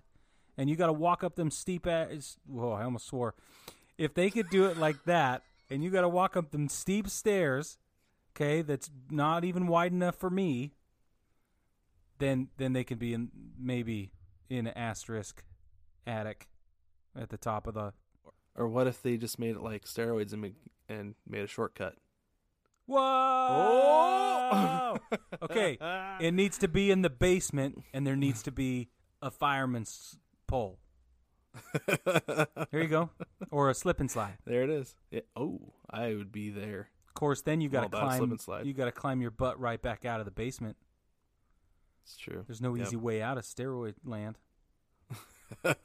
and 0.56 0.70
you 0.70 0.76
got 0.76 0.88
to 0.88 0.94
walk 0.94 1.24
up 1.24 1.36
them 1.36 1.50
steep 1.50 1.88
as 1.88 2.38
whoa, 2.46 2.74
I 2.74 2.84
almost 2.84 3.08
swore. 3.08 3.34
If 3.98 4.14
they 4.14 4.30
could 4.30 4.50
do 4.52 4.66
it 4.66 4.78
like 4.78 5.04
that, 5.06 5.44
and 5.70 5.84
you 5.84 5.90
got 5.90 6.02
to 6.02 6.10
walk 6.10 6.38
up 6.38 6.52
them 6.52 6.70
steep 6.70 7.08
stairs, 7.10 7.80
okay, 8.32 8.62
that's 8.62 8.90
not 9.10 9.44
even 9.44 9.66
wide 9.68 9.92
enough 9.92 10.16
for 10.16 10.30
me, 10.30 10.74
then 12.20 12.50
then 12.58 12.74
they 12.74 12.84
can 12.84 12.98
be 12.98 13.14
in 13.14 13.30
maybe 13.58 14.12
in 14.50 14.68
asterisk 14.68 15.44
attic 16.06 16.48
at 17.16 17.30
the 17.30 17.38
top 17.38 17.68
of 17.68 17.74
the 17.74 17.94
Or 18.56 18.68
what 18.68 18.88
if 18.88 19.02
they 19.02 19.18
just 19.18 19.40
made 19.40 19.56
it 19.56 19.62
like 19.62 19.86
steroids 19.86 20.34
and 20.34 20.42
make, 20.42 20.56
and 20.90 21.16
made 21.28 21.44
a 21.44 21.48
shortcut? 21.48 21.96
Whoa! 22.86 23.00
Oh! 24.54 24.98
okay, 25.42 25.78
it 26.20 26.34
needs 26.34 26.58
to 26.60 26.68
be 26.68 26.92
in 26.92 27.02
the 27.02 27.10
basement, 27.10 27.84
and 27.94 28.06
there 28.06 28.16
needs 28.16 28.44
to 28.44 28.52
be 28.52 28.90
a 29.22 29.32
fireman's 29.32 30.18
pole. 30.48 30.80
Here 32.72 32.82
you 32.82 32.88
go, 32.88 33.10
or 33.52 33.70
a 33.70 33.74
slip 33.74 34.00
and 34.00 34.12
slide. 34.12 34.38
There 34.46 34.64
it 34.64 34.70
is. 34.70 34.96
Yeah. 35.12 35.22
Oh, 35.36 35.74
I 35.90 36.14
would 36.14 36.32
be 36.32 36.50
there. 36.50 36.90
Of 37.08 37.14
course, 37.14 37.42
then 37.42 37.62
you 37.62 37.70
got 37.70 37.84
to 37.84 37.90
climb. 37.90 38.24
and 38.24 38.42
slide. 38.42 38.66
You 38.66 38.74
got 38.74 38.86
to 38.86 38.92
climb 38.92 39.22
your 39.22 39.32
butt 39.32 39.60
right 39.60 39.82
back 39.82 40.04
out 40.04 40.20
of 40.20 40.26
the 40.26 40.32
basement. 40.32 40.78
It's 42.04 42.18
true. 42.18 42.44
There's 42.48 42.62
no 42.62 42.76
Yep. 42.76 42.88
easy 42.88 42.96
way 42.98 43.22
out 43.22 43.38
of 43.38 43.44
steroid 43.46 43.96
land. 44.04 44.38
Got 45.64 45.78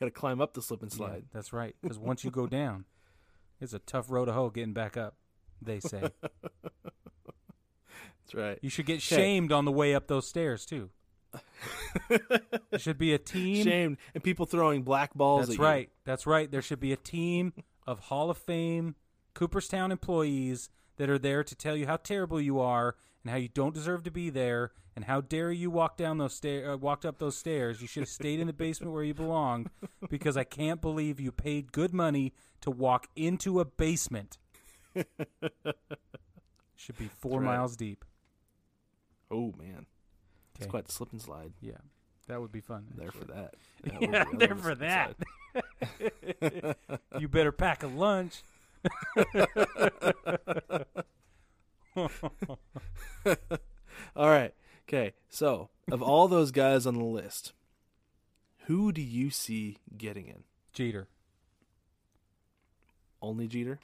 to 0.00 0.10
climb 0.10 0.40
up 0.40 0.54
the 0.54 0.62
slip 0.62 0.82
and 0.82 0.90
Yeah, 0.92 0.96
slide. 0.96 1.24
that's 1.32 1.52
right. 1.52 1.74
Because 1.82 1.98
once 1.98 2.24
you 2.24 2.30
go 2.30 2.46
down, 2.48 2.84
it's 3.60 3.72
a 3.72 3.78
tough 3.80 4.10
road 4.10 4.26
to 4.26 4.32
hoe 4.32 4.50
getting 4.50 4.72
back 4.72 4.96
up. 4.96 5.16
They 5.60 5.80
say 5.80 6.10
That's 8.24 8.34
right. 8.34 8.58
you 8.62 8.68
should 8.70 8.86
get 8.86 9.00
shamed 9.02 9.52
on 9.52 9.64
the 9.64 9.72
way 9.72 9.94
up 9.94 10.06
those 10.06 10.28
stairs 10.28 10.66
too. 10.66 10.90
There 12.08 12.78
should 12.78 12.98
be 12.98 13.12
a 13.14 13.18
team. 13.18 13.64
Shamed 13.64 13.96
and 14.14 14.22
people 14.22 14.46
throwing 14.46 14.82
black 14.82 15.14
balls. 15.14 15.46
That's 15.46 15.58
at 15.58 15.58
you. 15.58 15.64
right. 15.64 15.90
That's 16.04 16.26
right. 16.26 16.50
There 16.50 16.62
should 16.62 16.80
be 16.80 16.92
a 16.92 16.96
team 16.96 17.52
of 17.86 18.00
Hall 18.00 18.30
of 18.30 18.38
Fame 18.38 18.94
Cooperstown 19.34 19.90
employees 19.92 20.68
that 20.96 21.10
are 21.10 21.18
there 21.18 21.42
to 21.44 21.54
tell 21.54 21.76
you 21.76 21.86
how 21.86 21.96
terrible 21.96 22.40
you 22.40 22.58
are 22.60 22.96
and 23.22 23.30
how 23.30 23.36
you 23.36 23.48
don't 23.48 23.74
deserve 23.74 24.02
to 24.04 24.10
be 24.10 24.30
there 24.30 24.72
and 24.96 25.04
how 25.04 25.20
dare 25.20 25.52
you 25.52 25.70
walk 25.70 25.96
down 25.98 26.16
those 26.18 26.34
stairs, 26.34 26.74
uh, 26.74 26.78
walked 26.78 27.04
up 27.04 27.18
those 27.18 27.36
stairs. 27.36 27.82
You 27.82 27.86
should 27.86 28.00
have 28.00 28.08
stayed 28.08 28.40
in 28.40 28.46
the 28.46 28.52
basement 28.54 28.92
where 28.92 29.04
you 29.04 29.12
belonged 29.14 29.68
because 30.08 30.36
I 30.38 30.44
can't 30.44 30.80
believe 30.80 31.20
you 31.20 31.30
paid 31.30 31.70
good 31.70 31.92
money 31.92 32.32
to 32.62 32.70
walk 32.70 33.06
into 33.14 33.60
a 33.60 33.66
basement. 33.66 34.38
should 36.76 36.96
be 36.98 37.08
four 37.18 37.40
right. 37.40 37.46
miles 37.46 37.76
deep. 37.76 38.04
Oh 39.30 39.52
man, 39.58 39.84
it's 40.54 40.62
Okay. 40.62 40.70
quite 40.70 40.86
the 40.86 40.92
slip 40.92 41.12
and 41.12 41.20
slide. 41.20 41.52
Yeah, 41.60 41.74
that 42.28 42.40
would 42.40 42.52
be 42.52 42.60
fun. 42.60 42.86
There 42.96 43.10
for 43.12 43.24
that. 43.26 43.54
That 43.84 44.02
Yeah, 44.02 44.24
there 44.32 44.56
for 44.56 44.74
that. 44.76 45.16
you 47.20 47.28
better 47.28 47.52
pack 47.52 47.82
a 47.82 47.86
lunch. 47.86 48.42
All 54.16 54.28
right. 54.28 54.54
Okay. 54.88 55.12
So, 55.28 55.68
of 55.90 56.00
all 56.02 56.28
those 56.28 56.50
guys 56.52 56.86
on 56.86 56.94
the 56.96 57.04
list, 57.04 57.52
who 58.66 58.92
do 58.92 59.02
you 59.02 59.30
see 59.30 59.78
getting 59.96 60.26
in? 60.28 60.44
Jeter. 60.72 61.08
Only 63.20 63.48
Jeter? 63.48 63.80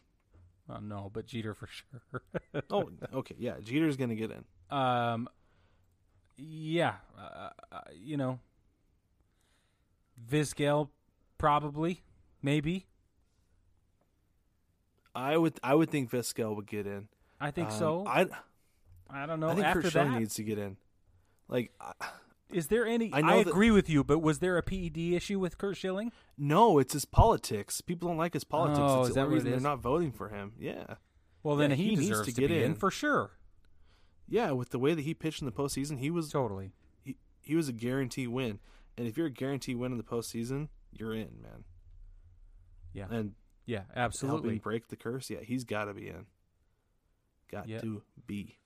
Uh, 0.71 0.79
no, 0.81 1.11
but 1.13 1.27
Jeter 1.27 1.55
for 1.55 1.67
sure. 2.53 2.63
oh, 2.71 2.91
okay, 3.15 3.35
yeah, 3.39 3.55
Jeter's 3.63 3.97
gonna 3.97 4.15
get 4.15 4.31
in. 4.31 4.45
Um, 4.77 5.29
yeah, 6.37 6.95
uh, 7.19 7.51
uh, 7.73 7.81
you 7.95 8.17
know, 8.17 8.39
Vizquel 10.31 10.89
probably, 11.39 12.03
maybe. 12.43 12.87
I 15.15 15.37
would 15.37 15.59
I 15.63 15.75
would 15.75 15.91
think 15.91 16.11
Vizquel 16.11 16.55
would 16.57 16.67
get 16.67 16.87
in. 16.87 17.09
I 17.41 17.51
think 17.51 17.71
Um, 17.71 17.79
so. 17.79 18.07
I 18.07 18.27
I 19.11 19.27
don't 19.27 19.41
know. 19.41 19.51
I 19.51 19.55
think 19.55 19.67
After 19.67 19.83
Kershaw 19.83 20.05
that, 20.05 20.19
needs 20.19 20.35
to 20.35 20.43
get 20.45 20.59
in. 20.59 20.77
Like, 21.49 21.73
I- 21.81 21.93
is 22.51 22.67
there 22.69 22.87
any? 22.87 23.13
I 23.13 23.19
I, 23.19 23.21
know 23.23 23.43
that- 23.45 23.49
agree 23.51 23.71
with 23.71 23.89
you, 23.89 24.05
but 24.05 24.19
was 24.19 24.39
there 24.41 24.59
a 24.59 24.63
PED 24.63 24.99
issue 25.15 25.39
with 25.39 25.57
Curt 25.59 25.77
Schilling? 25.77 26.13
no, 26.37 26.79
it's 26.79 26.93
his 26.93 27.05
politics. 27.05 27.81
People 27.81 28.09
don't 28.09 28.19
like 28.19 28.35
his 28.35 28.45
politics. 28.45 28.79
Oh, 28.81 29.01
it's 29.01 29.11
is 29.11 29.15
the 29.15 29.21
that 29.23 29.29
reason 29.29 29.51
they're 29.51 29.61
not 29.61 29.81
voting 29.81 30.13
for 30.13 30.29
him. 30.29 30.53
Yeah, 30.59 30.95
Well, 31.43 31.57
then 31.57 31.71
Yeah, 31.71 31.77
he, 31.77 31.89
he 31.91 31.97
needs 31.97 32.21
to 32.21 32.33
to, 32.33 32.33
get 32.33 32.51
in 32.51 32.63
in. 32.63 32.75
for 32.75 32.91
sure. 32.91 33.39
yeah. 34.29 34.51
With 34.53 34.71
the 34.71 34.79
way 34.79 34.93
that 34.95 35.03
he 35.03 35.15
pitched 35.15 35.41
in 35.41 35.47
the 35.47 35.53
postseason, 35.53 35.99
he 35.99 36.11
was 36.11 36.31
Totally. 36.31 36.73
he, 37.03 37.17
he 37.41 37.55
was 37.57 37.69
a 37.69 37.73
guarantee 37.73 38.27
win. 38.27 38.59
And 38.99 39.07
if 39.09 39.17
you're 39.17 39.27
a 39.29 39.31
guarantee 39.31 39.75
win 39.75 39.93
in 39.93 39.99
the 39.99 40.05
postseason, 40.05 40.69
you're 40.93 41.15
in, 41.15 41.41
man. 41.43 41.65
Yeah. 42.93 43.07
And 43.11 43.33
Yeah, 43.65 43.85
absolutely. 43.97 44.41
helping 44.51 44.59
break 44.59 44.89
the 44.89 44.97
curse, 44.97 45.31
yeah, 45.31 45.41
he's 45.43 45.65
got 45.65 45.87
to 45.87 45.95
be 45.95 46.09
in. 46.09 46.27
Got 47.51 47.69
Yep. 47.69 47.83
to 47.83 48.03
be. 48.27 48.57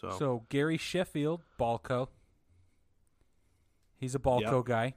So, 0.00 0.10
So 0.18 0.44
Gary 0.48 0.76
Sheffield, 0.76 1.42
Balco. 1.58 2.08
He's 3.96 4.14
a 4.14 4.18
Balco 4.18 4.58
Yep. 4.58 4.64
guy. 4.64 4.94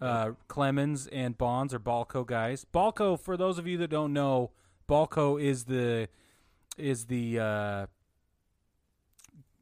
Uh, 0.00 0.32
Clemens 0.46 1.06
and 1.08 1.36
Bonds 1.38 1.72
are 1.74 1.80
Balco 1.80 2.24
guys. 2.26 2.66
Balco, 2.72 3.18
for 3.18 3.36
those 3.36 3.58
of 3.58 3.66
you 3.66 3.78
that 3.78 3.88
don't 3.88 4.12
know, 4.12 4.50
Balco 4.88 5.42
is 5.42 5.64
the 5.64 6.08
is 6.76 7.06
the 7.06 7.38
uh, 7.40 7.86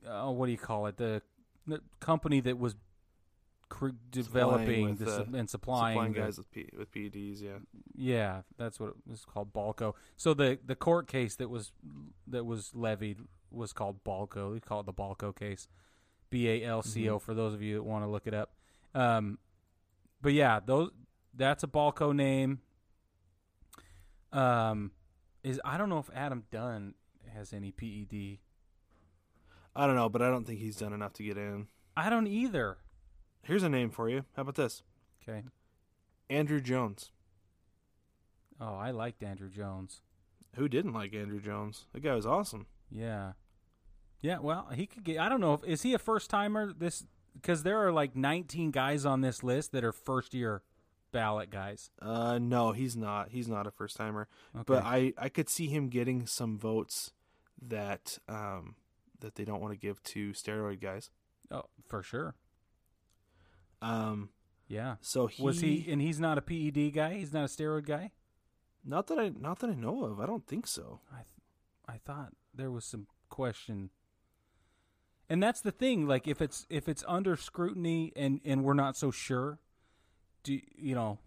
oh, 0.06 0.32
what 0.32 0.46
do 0.46 0.52
you 0.52 0.58
call 0.58 0.86
it? 0.86 0.96
The, 0.96 1.22
the 1.66 1.80
company 2.00 2.40
that 2.40 2.58
was 2.58 2.74
cr- 3.68 3.90
developing 4.10 4.98
uh, 5.06 5.24
and 5.32 5.48
supplying, 5.48 5.94
supplying 5.94 6.12
the- 6.12 6.18
guys 6.20 6.36
with 6.38 6.50
P, 6.50 6.68
with 6.76 6.90
PEDs, 6.92 7.40
yeah. 7.40 7.58
Yeah, 7.96 8.42
that's 8.58 8.80
what 8.80 8.88
it 8.90 8.96
was 9.06 9.24
called, 9.24 9.52
Balco. 9.52 9.94
So 10.16 10.34
the 10.34 10.58
the 10.66 10.74
court 10.74 11.06
case 11.06 11.36
that 11.36 11.48
was 11.48 11.70
that 12.26 12.44
was 12.44 12.72
levied 12.74 13.18
was 13.54 13.72
called 13.72 14.02
Balco. 14.04 14.52
We 14.52 14.60
call 14.60 14.80
it 14.80 14.86
the 14.86 14.92
Balco 14.92 15.34
case, 15.34 15.68
B 16.30 16.48
A 16.48 16.64
L 16.64 16.82
C 16.82 17.08
O. 17.08 17.18
For 17.18 17.34
those 17.34 17.54
of 17.54 17.62
you 17.62 17.76
that 17.76 17.82
want 17.82 18.04
to 18.04 18.10
look 18.10 18.26
it 18.26 18.34
up, 18.34 18.54
um, 18.94 19.38
but 20.20 20.32
yeah, 20.32 20.60
those 20.64 20.90
that's 21.34 21.62
a 21.62 21.68
Balco 21.68 22.14
name. 22.14 22.60
Um, 24.32 24.90
is 25.44 25.60
I 25.64 25.78
don't 25.78 25.88
know 25.88 25.98
if 25.98 26.10
Adam 26.14 26.44
Dunn 26.50 26.94
has 27.32 27.52
any 27.52 27.70
PED. 27.70 28.38
I 29.76 29.86
don't 29.86 29.96
know, 29.96 30.08
but 30.08 30.22
I 30.22 30.30
don't 30.30 30.46
think 30.46 30.60
he's 30.60 30.76
done 30.76 30.92
enough 30.92 31.12
to 31.14 31.22
get 31.22 31.36
in. 31.36 31.66
I 31.96 32.10
don't 32.10 32.26
either. 32.26 32.78
Here's 33.42 33.62
a 33.62 33.68
name 33.68 33.90
for 33.90 34.08
you. 34.08 34.24
How 34.34 34.42
about 34.42 34.54
this? 34.54 34.82
Okay. 35.22 35.42
Andruw 36.30 36.62
Jones. 36.62 37.10
Oh, 38.60 38.74
I 38.74 38.90
liked 38.90 39.20
Andruw 39.20 39.50
Jones. 39.50 40.00
Who 40.56 40.68
didn't 40.68 40.92
like 40.92 41.12
Andruw 41.12 41.42
Jones? 41.42 41.86
That 41.92 42.02
guy 42.02 42.14
was 42.14 42.26
awesome. 42.26 42.66
Yeah. 42.90 43.32
Yeah, 44.24 44.38
well, 44.38 44.68
he 44.74 44.86
could 44.86 45.04
get 45.04 45.18
I 45.18 45.28
don't 45.28 45.40
know 45.42 45.52
if 45.52 45.64
is 45.64 45.82
he 45.82 45.92
a 45.92 45.98
first 45.98 46.30
timer 46.30 46.72
this 46.72 47.04
cuz 47.42 47.62
there 47.62 47.86
are 47.86 47.92
like 47.92 48.16
19 48.16 48.70
guys 48.70 49.04
on 49.04 49.20
this 49.20 49.42
list 49.42 49.72
that 49.72 49.84
are 49.84 49.92
first 49.92 50.32
year 50.32 50.62
ballot 51.12 51.50
guys. 51.50 51.90
Uh, 52.00 52.38
no, 52.38 52.72
he's 52.72 52.96
not. 52.96 53.28
He's 53.28 53.48
not 53.48 53.66
a 53.66 53.70
first 53.70 53.98
timer. 53.98 54.26
Okay. 54.54 54.64
But 54.66 54.82
I, 54.82 55.12
I 55.18 55.28
could 55.28 55.50
see 55.50 55.66
him 55.66 55.90
getting 55.90 56.26
some 56.26 56.58
votes 56.58 57.12
that 57.60 58.18
um 58.26 58.76
that 59.20 59.34
they 59.34 59.44
don't 59.44 59.60
want 59.60 59.74
to 59.74 59.78
give 59.78 60.02
to 60.04 60.32
steroid 60.32 60.80
guys. 60.80 61.10
oh, 61.50 61.64
for 61.86 62.02
sure. 62.02 62.34
Um, 63.82 64.30
Yeah. 64.68 64.96
so 65.02 65.26
he 65.26 65.42
Was 65.42 65.60
he 65.60 65.84
and 65.86 66.00
he's 66.00 66.18
not 66.18 66.38
a 66.38 66.42
PED 66.42 66.94
guy? 66.94 67.14
He's 67.14 67.32
not 67.34 67.44
a 67.44 67.48
steroid 67.48 67.84
guy? 67.84 68.10
not 68.86 69.06
that 69.08 69.18
I 69.18 69.28
not 69.28 69.58
that 69.58 69.68
I 69.68 69.74
know 69.74 70.04
of. 70.04 70.18
I 70.18 70.24
don't 70.24 70.46
think 70.46 70.66
so. 70.66 71.00
I 71.12 71.16
th- 71.16 71.26
I 71.86 71.98
thought 71.98 72.32
there 72.54 72.70
was 72.70 72.86
some 72.86 73.06
question. 73.28 73.90
And 75.28 75.42
that's 75.42 75.60
the 75.60 75.72
thing 75.72 76.06
like 76.06 76.28
if 76.28 76.42
it's 76.42 76.66
if 76.68 76.88
it's 76.88 77.04
under 77.08 77.36
scrutiny 77.36 78.12
and 78.14 78.40
and 78.44 78.62
we're 78.62 78.74
not 78.74 78.96
so 78.96 79.10
sure 79.10 79.58
do 80.42 80.60
you 80.76 80.94
know 80.94 81.18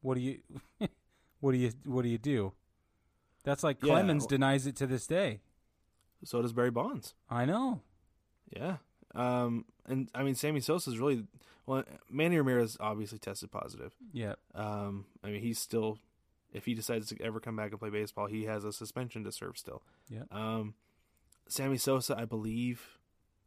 what 0.00 0.14
do 0.14 0.20
you 0.20 0.38
what 1.40 1.52
do 1.52 1.58
you 1.58 1.72
what 1.84 2.02
do 2.02 2.08
you 2.08 2.18
do? 2.18 2.52
That's 3.44 3.62
like 3.62 3.78
Yeah, 3.82 3.92
Clemens 3.92 4.26
denies 4.26 4.66
it 4.66 4.76
to 4.76 4.86
this 4.86 5.06
day. 5.06 5.40
So 6.24 6.40
does 6.40 6.52
Barry 6.52 6.70
Bonds. 6.70 7.14
I 7.28 7.44
know. 7.44 7.80
Yeah. 8.56 8.76
Um, 9.14 9.64
and 9.86 10.08
I 10.14 10.22
mean, 10.22 10.34
Sammy 10.34 10.60
sosa 10.60 10.90
is 10.90 10.98
really 10.98 11.24
well. 11.66 11.84
Manny 12.08 12.36
Ramirez 12.36 12.76
obviously 12.80 13.18
tested 13.18 13.50
positive. 13.50 13.92
Yeah. 14.12 14.34
Um, 14.54 15.06
I 15.24 15.28
mean, 15.28 15.40
he's 15.40 15.58
still, 15.58 15.98
if 16.52 16.64
he 16.64 16.74
decides 16.74 17.08
to 17.08 17.20
ever 17.20 17.40
come 17.40 17.56
back 17.56 17.72
and 17.72 17.80
play 17.80 17.90
baseball, 17.90 18.26
he 18.26 18.44
has 18.44 18.64
a 18.64 18.72
suspension 18.72 19.24
to 19.24 19.32
serve 19.32 19.58
still. 19.58 19.82
Yeah. 20.08 20.22
Um, 20.30 20.74
Sammy 21.48 21.76
Sosa, 21.76 22.16
I 22.18 22.24
believe, 22.24 22.98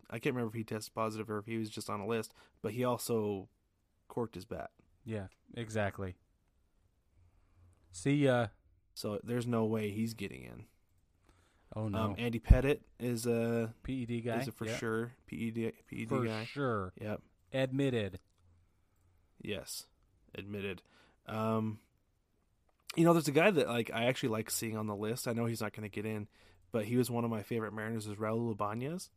I 0.09 0.19
can't 0.19 0.35
remember 0.35 0.49
if 0.55 0.57
he 0.57 0.63
tested 0.63 0.93
positive 0.93 1.29
or 1.29 1.39
if 1.39 1.45
he 1.45 1.57
was 1.57 1.69
just 1.69 1.89
on 1.89 1.99
a 1.99 2.07
list, 2.07 2.33
but 2.61 2.73
he 2.73 2.83
also 2.83 3.47
corked 4.07 4.35
his 4.35 4.45
bat. 4.45 4.69
Yeah, 5.03 5.27
exactly. 5.55 6.15
See 7.91 8.27
uh 8.27 8.47
So 8.93 9.19
there's 9.23 9.47
no 9.47 9.65
way 9.65 9.89
he's 9.91 10.13
getting 10.13 10.43
in. 10.43 10.65
oh 11.75 11.87
no. 11.87 11.97
Um, 11.99 12.15
Andy 12.17 12.39
Pettitte 12.39 12.81
is 12.99 13.25
a 13.25 13.73
PED 13.83 14.23
guy. 14.25 14.39
is 14.41 14.47
a 14.47 14.51
for 14.51 14.65
Yeah. 14.65 14.77
sure 14.77 15.11
PED 15.27 15.73
PED 15.89 16.09
For 16.09 16.25
guy. 16.25 16.45
sure. 16.45 16.93
Yep. 16.99 17.21
Admitted. 17.53 18.19
Yes, 19.41 19.85
admitted. 20.33 20.81
Um, 21.27 21.79
you 22.95 23.03
know, 23.05 23.13
there's 23.13 23.27
a 23.27 23.31
guy 23.31 23.51
that 23.51 23.67
like 23.67 23.91
I 23.93 24.05
actually 24.05 24.29
like 24.29 24.49
seeing 24.49 24.75
on 24.77 24.87
the 24.87 24.95
list. 24.95 25.27
I 25.27 25.33
know 25.33 25.45
he's 25.45 25.61
not 25.61 25.73
going 25.73 25.89
to 25.89 25.93
get 25.93 26.05
in, 26.05 26.27
but 26.75 26.83
he 26.83 26.97
was 26.97 27.09
one 27.09 27.23
of 27.23 27.31
my 27.31 27.41
favorite 27.41 27.71
Mariners. 27.71 28.05
Is 28.05 28.17
Raul 28.17 28.51
Ibanez? 28.51 29.09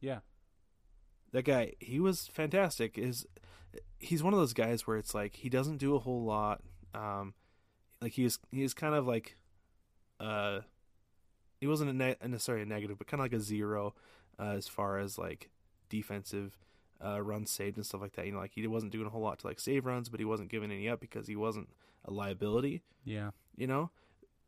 Yeah. 0.00 0.18
That 1.30 1.44
guy, 1.44 1.74
he 1.78 2.00
was 2.00 2.26
fantastic. 2.26 2.98
Is 2.98 3.24
he's 4.00 4.20
one 4.20 4.32
of 4.32 4.40
those 4.40 4.52
guys 4.52 4.84
where 4.84 4.96
it's 4.96 5.14
like 5.14 5.36
he 5.36 5.48
doesn't 5.48 5.76
do 5.76 5.94
a 5.94 6.00
whole 6.00 6.24
lot. 6.24 6.60
Um, 6.92 7.34
like 8.02 8.14
he 8.14 8.24
is 8.24 8.40
he 8.50 8.64
is 8.64 8.74
kind 8.74 8.96
of 8.96 9.06
like, 9.06 9.36
uh, 10.18 10.62
he 11.60 11.68
wasn't 11.68 11.90
a 11.90 11.92
ne- 11.92 12.16
necessarily 12.26 12.64
a 12.64 12.66
negative, 12.66 12.98
but 12.98 13.06
kind 13.06 13.20
of 13.20 13.26
like 13.26 13.32
a 13.32 13.38
zero 13.38 13.94
uh, 14.40 14.54
as 14.56 14.66
far 14.66 14.98
as 14.98 15.16
like 15.16 15.50
defensive 15.88 16.58
uh, 17.00 17.22
runs 17.22 17.52
saved 17.52 17.76
and 17.76 17.86
stuff 17.86 18.00
like 18.00 18.14
that. 18.14 18.26
You 18.26 18.32
know, 18.32 18.40
like 18.40 18.54
he 18.56 18.66
wasn't 18.66 18.90
doing 18.90 19.06
a 19.06 19.10
whole 19.10 19.22
lot 19.22 19.38
to 19.38 19.46
like 19.46 19.60
save 19.60 19.86
runs, 19.86 20.08
but 20.08 20.18
he 20.18 20.26
wasn't 20.26 20.50
giving 20.50 20.72
any 20.72 20.88
up 20.88 20.98
because 20.98 21.28
he 21.28 21.36
wasn't 21.36 21.68
a 22.04 22.12
liability. 22.12 22.82
Yeah. 23.04 23.30
You 23.56 23.68
know, 23.68 23.92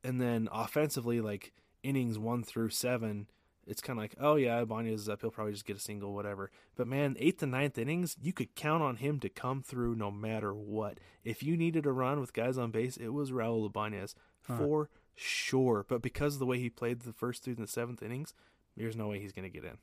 and 0.03 0.21
then 0.21 0.49
offensively, 0.51 1.21
like 1.21 1.53
innings 1.87 2.19
one 2.19 2.43
through 2.43 2.71
seven, 2.71 3.29
it's 3.67 3.81
kind 3.81 3.99
of 3.99 4.03
like, 4.03 4.15
oh 4.21 4.37
yeah, 4.37 4.61
Ibanez 4.61 5.03
is 5.03 5.09
up. 5.09 5.21
He'll 5.21 5.31
probably 5.31 5.53
just 5.53 5.65
get 5.67 5.77
a 5.77 5.81
single, 5.81 6.15
whatever. 6.15 6.51
But 6.77 6.87
man, 6.87 7.17
eighth 7.19 7.43
and 7.43 7.53
ninth 7.53 7.79
innings, 7.79 8.17
you 8.21 8.33
could 8.33 8.55
count 8.55 8.83
on 8.83 8.97
him 8.97 9.19
to 9.21 9.29
come 9.29 9.63
through 9.63 9.95
no 9.97 10.11
matter 10.11 10.55
what. 10.55 10.99
If 11.25 11.43
you 11.43 11.57
needed 11.57 11.87
a 11.87 11.93
run 11.93 12.21
with 12.21 12.33
guys 12.33 12.59
on 12.59 12.71
base, 12.71 12.97
it 12.97 13.09
was 13.09 13.31
Raul 13.31 13.67
Ibanez 13.67 14.15
Huh. 14.47 14.59
for 14.59 14.91
sure. 15.17 15.85
But 15.89 16.03
because 16.03 16.35
of 16.35 16.39
the 16.39 16.47
way 16.47 16.59
he 16.61 16.71
played 16.71 17.01
the 17.01 17.13
first 17.13 17.43
through 17.43 17.57
the 17.57 17.67
seventh 17.67 18.03
innings, 18.03 18.33
there's 18.77 18.97
no 18.97 19.09
way 19.09 19.19
he's 19.19 19.33
going 19.33 19.51
to 19.51 19.61
get 19.61 19.65
in. 19.65 19.79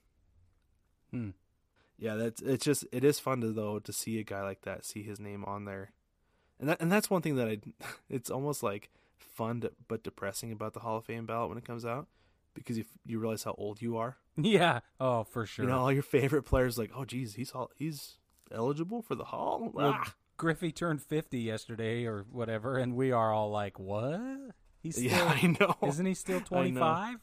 Hmm. 1.12 1.30
Yeah, 1.98 2.16
that's 2.16 2.42
it's 2.42 2.66
just 2.66 2.86
it 2.92 3.04
is 3.04 3.20
fun 3.20 3.42
to 3.42 3.52
though 3.52 3.80
to 3.80 3.94
see 3.94 4.20
a 4.20 4.24
guy 4.24 4.42
like 4.42 4.62
that, 4.62 4.84
see 4.86 5.04
his 5.04 5.20
name 5.20 5.44
on 5.46 5.66
there, 5.66 5.92
and 6.60 6.68
that 6.70 6.82
and 6.82 6.92
that's 6.92 7.10
one 7.10 7.22
thing 7.22 7.36
that 7.36 7.48
I, 7.48 7.60
it's 8.10 8.32
almost 8.32 8.64
like 8.64 8.90
fun 9.24 9.64
but 9.88 10.04
depressing 10.04 10.52
about 10.52 10.74
the 10.74 10.80
Hall 10.82 10.98
of 10.98 11.06
Fame 11.06 11.26
ballot 11.26 11.50
when 11.50 11.58
it 11.58 11.66
comes 11.66 11.86
out, 11.86 12.08
because 12.54 12.78
you 12.78 12.86
you 13.06 13.20
realize 13.20 13.44
how 13.44 13.56
old 13.58 13.82
you 13.82 13.98
are. 13.98 14.18
Yeah. 14.36 14.80
Oh, 15.00 15.24
for 15.26 15.46
sure. 15.46 15.66
You 15.66 15.70
know, 15.72 15.78
all 15.80 15.92
your 15.92 16.02
favorite 16.02 16.42
players 16.44 16.78
like, 16.78 16.90
oh 16.96 17.06
geez, 17.06 17.36
he's 17.36 17.54
he's 17.76 18.18
eligible 18.52 19.02
for 19.04 19.14
the 19.16 19.26
Hall. 19.26 19.70
Well, 19.74 19.96
Ah. 20.00 20.14
Griffey 20.38 20.72
turned 20.72 21.02
50 21.04 21.38
yesterday 21.40 22.06
or 22.06 22.26
whatever 22.32 22.78
and 22.78 22.96
we 22.96 23.12
are 23.12 23.32
all 23.32 23.52
like, 23.52 23.78
"What?" 23.78 24.20
He's 24.82 24.96
still 24.96 25.06
yeah, 25.12 25.40
I 25.44 25.56
know. 25.60 25.76
Isn't 25.88 26.06
he 26.08 26.16
still 26.16 26.42
25? 26.42 27.20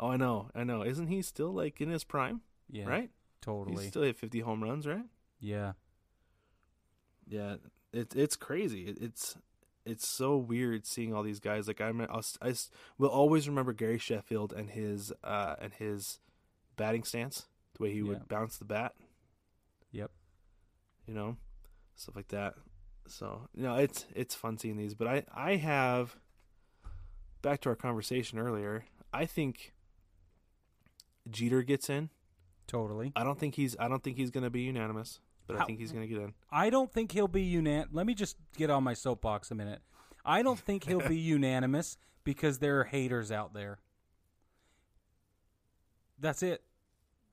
Oh, 0.00 0.08
I 0.08 0.16
know, 0.16 0.50
I 0.54 0.64
know. 0.64 0.82
Isn't 0.82 1.08
he 1.08 1.20
still 1.20 1.52
like 1.52 1.80
in 1.82 1.90
his 1.90 2.02
prime? 2.04 2.40
Yeah. 2.70 2.86
Right? 2.86 3.10
Totally. 3.42 3.82
He's 3.82 3.88
still 3.90 4.02
hit 4.02 4.16
fifty 4.18 4.40
home 4.40 4.62
runs, 4.64 4.86
right? 4.86 5.04
yeah. 5.38 5.72
Yeah, 7.28 7.56
it's 7.92 8.14
it's 8.14 8.36
crazy. 8.36 8.86
It, 8.86 8.98
it's 9.00 9.36
it's 9.86 10.06
so 10.08 10.36
weird 10.36 10.84
seeing 10.86 11.14
all 11.14 11.22
these 11.22 11.40
guys. 11.40 11.66
Like 11.68 11.80
I, 11.80 11.88
I'll, 12.10 12.18
s- 12.18 12.38
I 12.42 12.48
s- 12.50 12.70
will 12.98 13.08
always 13.08 13.48
remember 13.48 13.72
Gary 13.72 13.98
Sheffield 13.98 14.52
and 14.52 14.70
his 14.70 15.12
uh 15.24 15.54
and 15.60 15.72
his 15.72 16.18
batting 16.76 17.04
stance, 17.04 17.46
the 17.76 17.82
way 17.84 17.92
he 17.92 17.98
Yeah. 18.00 18.08
would 18.08 18.28
bounce 18.28 18.58
the 18.58 18.64
bat. 18.64 18.92
Yep. 19.92 20.10
You 21.06 21.14
know, 21.14 21.36
stuff 21.94 22.16
like 22.16 22.28
that. 22.28 22.54
So 23.06 23.48
you 23.54 23.62
know, 23.62 23.76
it's 23.76 24.04
it's 24.14 24.34
fun 24.34 24.58
seeing 24.58 24.76
these. 24.76 24.94
But 24.94 25.08
I 25.08 25.24
I 25.34 25.56
have 25.56 26.16
back 27.42 27.60
to 27.62 27.68
our 27.68 27.76
conversation 27.76 28.38
earlier. 28.38 28.84
I 29.12 29.24
think 29.26 29.72
Jeter 31.30 31.62
gets 31.62 31.88
in. 31.90 32.10
Totally. 32.66 33.12
I 33.14 33.22
don't 33.22 33.38
think 33.38 33.54
he's. 33.54 33.76
I 33.78 33.86
don't 33.88 34.02
think 34.02 34.16
he's 34.16 34.30
going 34.30 34.42
to 34.44 34.50
be 34.50 34.62
unanimous, 34.62 35.20
but 35.46 35.56
I 35.56 35.64
think 35.64 35.78
he's 35.78 35.92
going 35.92 36.06
to 36.06 36.12
get 36.12 36.22
in. 36.22 36.34
I 36.50 36.70
don't 36.70 36.92
think 36.92 37.12
he'll 37.12 37.28
be 37.28 37.50
unan. 37.54 37.86
Let 37.92 38.06
me 38.06 38.14
just 38.14 38.36
get 38.56 38.70
on 38.70 38.82
my 38.84 38.94
soapbox 38.94 39.50
a 39.50 39.54
minute. 39.54 39.80
I 40.24 40.42
don't 40.42 40.58
think 40.58 40.84
he'll 40.84 41.06
be 41.06 41.16
unanimous 41.34 41.96
because 42.24 42.58
there 42.58 42.80
are 42.80 42.84
haters 42.84 43.30
out 43.30 43.54
there. 43.54 43.78
That's 46.18 46.42
it. 46.42 46.62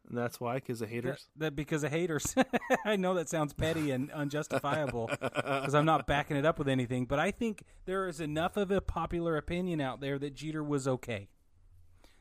And 0.08 0.18
that's 0.18 0.40
why, 0.40 0.56
because 0.56 0.80
That, 0.80 0.90
haters. 0.90 1.28
that 1.38 1.56
because 1.56 1.84
of 1.84 1.92
haters. 1.92 2.36
I 2.86 2.98
know 2.98 3.14
that 3.14 3.30
sounds 3.30 3.54
petty 3.54 3.92
and 3.92 4.12
unjustifiable 4.12 5.10
because 5.22 5.74
I'm 5.74 5.86
not 5.86 6.06
backing 6.08 6.36
it 6.36 6.46
up 6.46 6.60
with 6.60 6.68
anything, 6.68 7.06
but 7.06 7.20
I 7.20 7.32
think 7.32 7.64
there 7.86 8.08
is 8.08 8.20
enough 8.20 8.58
of 8.58 8.70
a 8.70 8.82
popular 8.82 9.38
opinion 9.38 9.80
out 9.80 10.02
there 10.02 10.20
that 10.20 10.36
Jeter 10.36 10.64
was 10.64 10.88
okay. 10.88 11.30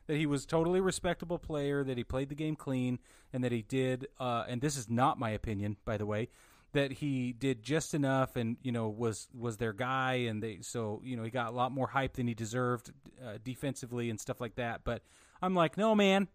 That 0.07 0.17
he 0.17 0.25
was 0.25 0.45
totally 0.45 0.81
respectable 0.81 1.39
player, 1.39 1.83
that 1.83 1.97
he 1.97 2.03
played 2.03 2.29
the 2.29 2.35
game 2.35 2.55
clean, 2.55 2.99
and 3.31 3.43
that 3.43 3.51
he 3.51 3.61
did. 3.61 4.07
Uh, 4.19 4.43
and 4.47 4.61
this 4.61 4.77
is 4.77 4.89
not 4.89 5.17
my 5.17 5.29
opinion, 5.29 5.77
by 5.85 5.97
the 5.97 6.05
way. 6.05 6.29
That 6.73 6.91
he 6.91 7.33
did 7.33 7.61
just 7.61 7.93
enough, 7.93 8.35
and 8.35 8.57
you 8.63 8.71
know 8.71 8.89
was 8.89 9.27
was 9.37 9.57
their 9.57 9.73
guy, 9.73 10.13
and 10.27 10.41
they 10.41 10.59
so 10.61 11.01
you 11.03 11.15
know 11.15 11.23
he 11.23 11.29
got 11.29 11.51
a 11.51 11.55
lot 11.55 11.71
more 11.71 11.87
hype 11.87 12.13
than 12.13 12.27
he 12.27 12.33
deserved 12.33 12.91
uh, 13.23 13.37
defensively 13.43 14.09
and 14.09 14.19
stuff 14.19 14.41
like 14.41 14.55
that. 14.55 14.81
But 14.83 15.03
I'm 15.41 15.53
like, 15.53 15.77
no 15.77 15.93
man, 15.93 16.27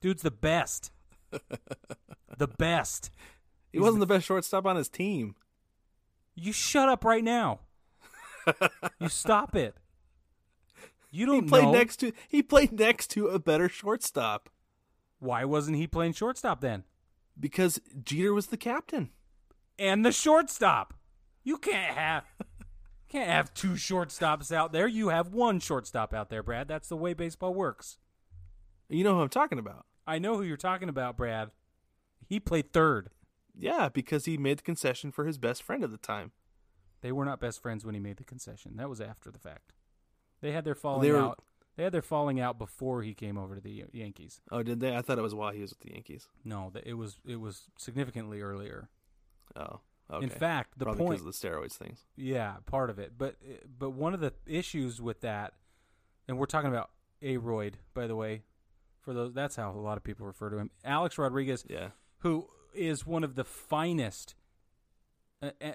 dude's 0.00 0.22
the 0.22 0.30
best, 0.30 0.90
the 2.36 2.48
best. 2.48 3.10
He 3.72 3.78
wasn't 3.78 4.00
the 4.00 4.06
best 4.06 4.26
shortstop 4.26 4.66
on 4.66 4.76
his 4.76 4.88
team. 4.88 5.36
You 6.34 6.52
shut 6.52 6.88
up 6.88 7.04
right 7.04 7.22
now. 7.22 7.60
you 9.00 9.08
stop 9.08 9.54
it. 9.54 9.74
You 11.16 11.32
He 11.32 11.40
don't 11.40 11.48
played 11.48 11.64
know 11.64 11.72
next 11.72 11.96
to. 11.98 12.12
He 12.28 12.42
played 12.42 12.72
next 12.72 13.08
to 13.10 13.28
a 13.28 13.38
better 13.38 13.68
shortstop 13.68 14.50
why 15.18 15.44
wasn't 15.44 15.76
he 15.76 15.86
playing 15.86 16.12
shortstop 16.12 16.60
then? 16.60 16.84
because 17.38 17.80
Jeter 18.02 18.32
was 18.32 18.46
the 18.46 18.56
captain. 18.56 19.10
And 19.78 20.04
the 20.04 20.12
shortstop. 20.12 20.94
You 21.44 21.58
can't 21.58 21.94
have 21.94 22.24
can't 23.08 23.30
have 23.30 23.54
two 23.54 23.72
shortstops 23.72 24.50
out 24.50 24.72
there. 24.72 24.88
You 24.88 25.08
have 25.08 25.32
one 25.32 25.60
shortstop 25.60 26.14
out 26.14 26.30
there, 26.30 26.42
Brad. 26.42 26.66
That's 26.66 26.88
the 26.88 26.96
way 26.96 27.12
baseball 27.14 27.54
works. 27.54 27.98
You 28.88 29.04
know 29.04 29.14
who 29.14 29.20
I'm 29.20 29.28
talking 29.28 29.58
about. 29.58 29.86
I 30.06 30.18
know 30.18 30.36
who 30.36 30.44
you're 30.44 30.56
talking 30.56 30.88
about, 30.88 31.16
Brad. 31.16 31.50
He 32.26 32.40
played 32.40 32.72
third. 32.72 33.10
Yeah, 33.54 33.88
because 33.88 34.24
he 34.24 34.36
made 34.36 34.58
the 34.58 34.62
concession 34.62 35.12
for 35.12 35.26
his 35.26 35.38
best 35.38 35.62
friend 35.62 35.82
at 35.82 35.90
the 35.90 35.96
time. 35.96 36.32
They 37.00 37.12
were 37.12 37.24
not 37.24 37.40
best 37.40 37.60
friends 37.60 37.84
when 37.84 37.94
he 37.94 38.00
made 38.00 38.16
the 38.16 38.24
concession. 38.24 38.76
That 38.76 38.88
was 38.88 39.00
after 39.00 39.30
the 39.30 39.38
fact. 39.38 39.72
They 40.46 40.52
had 40.52 40.64
their 40.64 40.76
falling 40.76 41.10
were- 41.12 41.18
out. 41.18 41.42
They 41.76 41.82
had 41.82 41.92
their 41.92 42.02
falling 42.02 42.40
out 42.40 42.56
before 42.56 43.02
he 43.02 43.12
came 43.12 43.36
over 43.36 43.54
to 43.56 43.60
the 43.60 43.84
Yankees. 43.92 44.40
Oh, 44.50 44.62
did 44.62 44.80
they? 44.80 44.96
I 44.96 45.02
thought 45.02 45.18
it 45.18 45.22
was 45.22 45.34
while 45.34 45.52
he 45.52 45.60
was 45.60 45.70
with 45.72 45.80
the 45.80 45.92
Yankees. 45.92 46.28
No, 46.44 46.72
it 46.84 46.94
was 46.94 47.18
it 47.26 47.36
was 47.40 47.68
significantly 47.76 48.40
earlier. 48.40 48.88
Oh, 49.56 49.80
okay. 50.10 50.24
In 50.24 50.30
fact, 50.30 50.78
the 50.78 50.84
Probably 50.86 50.98
point 51.04 51.20
because 51.20 51.26
of 51.36 51.40
the 51.42 51.48
steroids 51.48 51.72
things. 51.74 52.04
Yeah, 52.16 52.54
part 52.64 52.88
of 52.90 52.98
it. 52.98 53.12
But 53.18 53.36
but 53.78 53.90
one 53.90 54.14
of 54.14 54.20
the 54.20 54.32
issues 54.46 55.02
with 55.02 55.20
that, 55.22 55.52
and 56.28 56.38
we're 56.38 56.46
talking 56.46 56.70
about 56.70 56.90
A-Rod, 57.22 57.76
by 57.92 58.06
the 58.06 58.16
way, 58.16 58.44
for 59.00 59.12
those 59.12 59.34
that's 59.34 59.56
how 59.56 59.70
a 59.72 59.72
lot 59.72 59.98
of 59.98 60.04
people 60.04 60.26
refer 60.26 60.48
to 60.48 60.56
him. 60.58 60.70
Alex 60.84 61.18
Rodriguez, 61.18 61.66
Yeah. 61.68 61.88
who 62.20 62.48
is 62.72 63.04
one 63.06 63.22
of 63.24 63.34
the 63.34 63.44
finest 63.44 64.34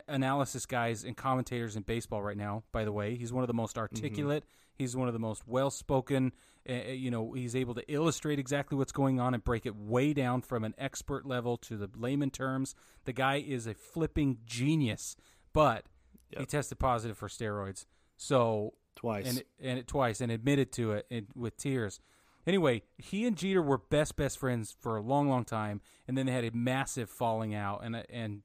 analysis 0.07 0.66
guys 0.66 1.03
and 1.03 1.16
commentators 1.16 1.76
in 1.76 1.84
baseball 1.84 2.22
right 2.22 2.38
now. 2.38 2.64
By 2.72 2.86
the 2.86 2.91
way, 2.91 3.16
he's 3.16 3.32
one 3.32 3.43
of 3.43 3.47
the 3.47 3.53
most 3.53 3.78
articulate. 3.78 4.43
He's 4.74 4.95
one 4.95 5.07
of 5.07 5.14
the 5.14 5.20
most 5.20 5.47
well-spoken. 5.47 6.32
Uh, 6.68 6.74
uh, 6.74 6.91
you 6.91 7.12
know, 7.12 7.34
he's 7.34 7.55
able 7.55 7.74
to 7.76 7.91
illustrate 7.91 8.39
exactly 8.39 8.78
what's 8.78 8.91
going 8.91 9.20
on 9.20 9.34
and 9.34 9.43
break 9.43 9.66
it 9.66 9.76
way 9.76 10.14
down 10.14 10.41
from 10.41 10.64
an 10.64 10.74
expert 10.78 11.26
level 11.26 11.57
to 11.57 11.78
the 11.78 11.89
layman 11.95 12.30
terms. 12.30 12.76
The 13.05 13.14
guy 13.14 13.36
is 13.36 13.68
a 13.68 13.74
flipping 13.74 14.39
genius, 14.45 15.16
but 15.53 15.86
he 16.30 16.45
tested 16.45 16.80
positive 16.80 17.18
for 17.18 17.28
steroids. 17.28 17.86
So 18.18 18.74
Twice. 18.95 19.28
and 19.28 19.38
it, 19.39 19.47
and 19.59 19.80
it 19.80 19.88
twice 19.88 20.22
and 20.22 20.32
admitted 20.32 20.72
to 20.74 20.93
it 20.93 21.07
and, 21.09 21.28
with 21.36 21.57
tears. 21.57 21.99
Anyway, 22.45 22.84
he 22.97 23.26
and 23.26 23.38
Jeter 23.38 23.62
were 23.62 23.78
best 23.78 24.16
best 24.16 24.38
friends 24.38 24.76
for 24.80 24.97
a 24.97 25.01
long, 25.01 25.30
long 25.30 25.45
time, 25.45 25.82
and 26.07 26.18
then 26.18 26.26
they 26.26 26.32
had 26.32 26.43
a 26.43 26.51
massive 26.51 27.09
falling 27.09 27.53
out, 27.53 27.82
and 27.84 28.03
and 28.09 28.41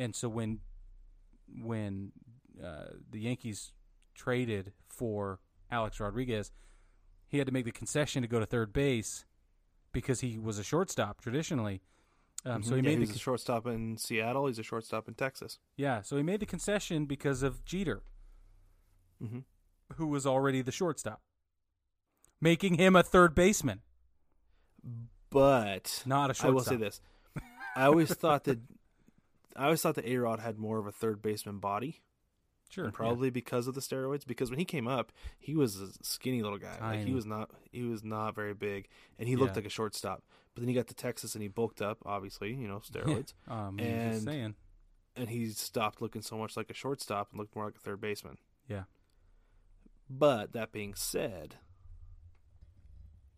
and 0.00 0.16
so 0.16 0.28
when 0.28 0.60
when 1.62 2.12
uh, 2.62 2.86
the 3.10 3.20
Yankees 3.20 3.72
traded 4.14 4.72
for 4.88 5.40
Alex 5.70 6.00
Rodriguez, 6.00 6.50
he 7.28 7.38
had 7.38 7.46
to 7.46 7.52
make 7.52 7.66
the 7.66 7.72
concession 7.72 8.22
to 8.22 8.28
go 8.28 8.40
to 8.40 8.46
third 8.46 8.72
base 8.72 9.26
because 9.92 10.20
he 10.20 10.38
was 10.38 10.58
a 10.58 10.64
shortstop 10.64 11.20
traditionally. 11.20 11.82
Um, 12.46 12.62
So 12.62 12.70
he. 12.70 12.82
Yeah, 12.82 12.96
made 12.96 13.06
the 13.06 13.14
a 13.14 13.18
shortstop 13.18 13.66
in 13.66 13.98
Seattle. 13.98 14.46
He's 14.46 14.58
a 14.58 14.62
shortstop 14.62 15.06
in 15.06 15.14
Texas. 15.14 15.58
yeah, 15.76 16.00
so 16.00 16.16
he 16.16 16.22
made 16.22 16.40
the 16.40 16.46
concession 16.46 17.04
because 17.04 17.42
of 17.42 17.64
Jeter. 17.64 18.02
Mm-hmm. 19.22 19.40
who 19.96 20.06
was 20.06 20.24
already 20.24 20.62
the 20.62 20.72
shortstop, 20.72 21.20
making 22.40 22.76
him 22.76 22.96
a 22.96 23.02
third 23.02 23.34
baseman. 23.34 23.82
But 25.28 26.02
Not 26.06 26.30
a 26.30 26.46
I 26.46 26.48
will 26.48 26.60
say 26.64 26.76
this: 26.76 27.02
I 27.76 27.84
always 27.84 28.14
thought 28.14 28.44
that 28.44 28.60
I 29.60 29.64
always 29.64 29.82
thought 29.82 29.94
that 29.96 30.06
A 30.06 30.16
Rod 30.16 30.40
had 30.40 30.58
more 30.58 30.78
of 30.78 30.86
a 30.86 30.92
third 30.92 31.20
baseman 31.20 31.58
body, 31.58 32.00
Sure, 32.70 32.84
and 32.86 32.94
probably 32.94 33.30
because 33.30 33.66
of 33.66 33.74
the 33.74 33.80
steroids. 33.80 34.26
Because 34.26 34.48
when 34.50 34.58
he 34.58 34.64
came 34.64 34.88
up, 34.88 35.12
he 35.38 35.54
was 35.54 35.80
a 35.80 35.88
skinny 36.02 36.42
little 36.42 36.58
guy. 36.58 36.78
Like 36.80 37.04
he 37.06 37.12
was 37.12 37.26
not 37.26 37.50
he 37.70 37.82
was 37.82 38.02
not 38.02 38.34
very 38.34 38.54
big, 38.54 38.88
and 39.18 39.28
he 39.28 39.36
looked 39.36 39.52
Yeah. 39.52 39.58
like 39.60 39.66
a 39.66 39.70
shortstop. 39.70 40.24
But 40.54 40.62
then 40.62 40.68
he 40.68 40.74
got 40.74 40.86
to 40.88 40.94
Texas 40.94 41.34
and 41.34 41.42
he 41.42 41.48
bulked 41.48 41.82
up. 41.82 41.98
Obviously, 42.06 42.54
you 42.54 42.66
know 42.68 42.78
steroids, 42.80 43.34
Yeah. 43.48 43.66
Um, 43.68 43.78
And- 43.80 44.22
saying. 44.22 44.54
and 45.16 45.28
he 45.28 45.48
stopped 45.50 46.00
looking 46.00 46.22
so 46.22 46.38
much 46.38 46.56
like 46.56 46.70
a 46.70 46.74
shortstop 46.74 47.30
and 47.30 47.38
looked 47.38 47.54
more 47.54 47.66
like 47.66 47.76
a 47.76 47.80
third 47.80 48.00
baseman. 48.00 48.38
Yeah, 48.68 48.84
But 50.08 50.52
that 50.52 50.72
being 50.72 50.94
said, 50.94 51.56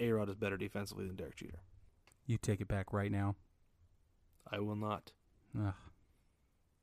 A 0.01 0.11
Rod 0.13 0.29
is 0.29 0.37
better 0.37 0.57
defensively 0.57 1.07
than 1.07 1.17
Derek 1.17 1.37
Jeter. 1.37 1.61
you 2.27 2.39
take 2.39 2.61
it 2.61 2.69
back 2.69 2.93
right 2.93 3.11
now. 3.11 3.35
I 4.51 4.59
will 4.61 4.77
not. 4.77 5.13
Ugh. 5.59 5.75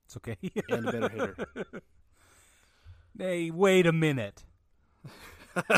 It's 0.09 0.17
okay. 0.17 0.37
And 0.69 0.87
a 0.87 0.91
better 0.91 1.09
hitter. 1.09 1.81
hey, 3.19 3.51
wait 3.51 3.85
a 3.85 3.91
minute. 3.91 4.43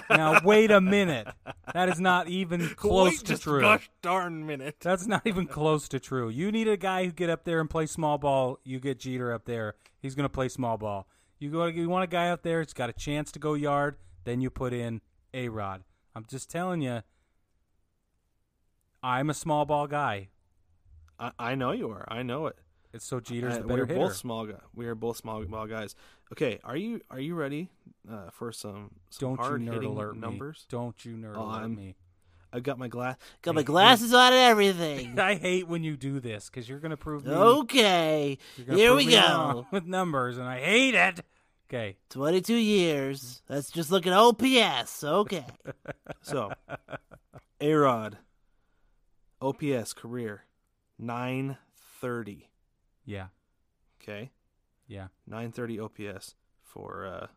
now 0.09 0.39
wait 0.45 0.71
a 0.71 0.79
minute. 0.79 1.27
That 1.73 1.89
is 1.89 1.99
not 1.99 2.29
even 2.29 2.69
close 2.77 3.11
Wait 3.11 3.25
to 3.25 3.37
true. 3.37 3.59
Gosh 3.59 3.89
darn 4.01 4.45
minute. 4.47 4.77
That's 4.79 5.05
not 5.05 5.23
even 5.27 5.47
close 5.47 5.89
to 5.89 5.99
true. 5.99 6.29
You 6.29 6.49
need 6.49 6.69
a 6.69 6.77
guy 6.77 7.03
who 7.03 7.11
get 7.11 7.29
up 7.29 7.43
there 7.43 7.59
and 7.59 7.69
play 7.69 7.87
small 7.87 8.17
ball. 8.17 8.59
You 8.63 8.79
get 8.79 8.99
Jeter 8.99 9.33
up 9.33 9.43
there. 9.43 9.75
He's 10.01 10.15
going 10.15 10.23
to 10.23 10.29
play 10.29 10.47
small 10.47 10.77
ball. 10.77 11.07
You 11.37 11.51
go. 11.51 11.65
You 11.65 11.89
want 11.89 12.05
a 12.05 12.07
guy 12.07 12.29
out 12.29 12.43
there 12.43 12.59
who's 12.59 12.71
got 12.71 12.89
a 12.89 12.93
chance 12.93 13.33
to 13.33 13.39
go 13.39 13.53
yard. 13.53 13.97
Then 14.23 14.39
you 14.39 14.49
put 14.49 14.71
in 14.71 15.01
a 15.33 15.49
Rod. 15.49 15.83
I'm 16.15 16.25
just 16.25 16.49
telling 16.49 16.81
you. 16.81 17.01
I'm 19.03 19.29
a 19.29 19.33
small 19.33 19.65
ball 19.65 19.87
guy. 19.87 20.29
I, 21.19 21.31
I 21.37 21.55
know 21.55 21.73
you 21.73 21.89
are. 21.89 22.05
I 22.07 22.23
know 22.23 22.47
it. 22.47 22.55
It's 22.93 23.05
so 23.05 23.19
Jeter's 23.19 23.53
Uh, 23.55 23.57
the 23.59 23.63
better 23.67 23.81
we're 23.83 23.87
hitter. 23.87 23.99
both 23.99 24.15
small 24.15 24.45
guy. 24.45 24.59
We 24.75 24.85
are 24.87 24.95
both 24.95 25.17
small 25.17 25.43
ball 25.45 25.67
guys. 25.67 25.95
Okay, 26.33 26.59
are 26.63 26.75
you 26.77 27.01
are 27.09 27.19
you 27.19 27.35
ready 27.35 27.69
uh, 28.09 28.29
for 28.31 28.51
some, 28.51 28.91
some 29.09 29.35
Don't 29.35 29.37
you 29.39 29.43
hard 29.43 29.61
nerd 29.61 29.73
hitting 29.73 29.89
alert 29.89 30.17
numbers? 30.17 30.57
me. 30.59 30.65
Don't 30.77 31.05
you 31.05 31.15
nerd 31.15 31.35
Oh, 31.37 31.43
alert 31.45 31.59
I'm- 31.61 31.75
me. 31.75 31.95
I've 32.53 32.63
got 32.63 32.77
my 32.77 32.89
glass. 32.89 33.15
Got 33.43 33.55
my 33.55 33.63
glasses 33.63 34.13
on 34.13 34.33
and 34.33 34.41
everything. 34.41 35.17
I 35.31 35.35
hate 35.35 35.69
when 35.69 35.85
you 35.85 35.95
do 35.95 36.19
this 36.19 36.49
because 36.49 36.67
you're 36.67 36.79
going 36.79 36.91
to 36.91 36.97
prove 36.97 37.25
me. 37.25 37.31
Okay, 37.31 38.37
here 38.67 38.93
we 38.93 39.05
go. 39.05 39.65
with 39.71 39.85
numbers, 39.85 40.37
and 40.37 40.45
I 40.49 40.59
hate 40.59 40.93
it. 40.93 41.21
Okay. 41.69 41.95
22 42.09 42.53
years. 42.55 43.41
Let's 43.47 43.71
just 43.71 43.89
look 43.89 44.05
at 44.05 44.11
OPS. 44.11 45.01
Okay. 45.01 45.45
So, 46.23 46.51
A 47.61 47.73
Rod, 47.73 48.17
OPS 49.41 49.93
career, 49.93 50.43
nine 50.99 51.57
thirty. 52.01 52.49
Yeah. 53.11 53.27
Okay, 54.01 54.31
Yeah. 54.87 55.07
nine 55.27 55.51
thirty 55.51 55.77
OPS 55.77 56.35
for 56.63 57.05
uh 57.05 57.27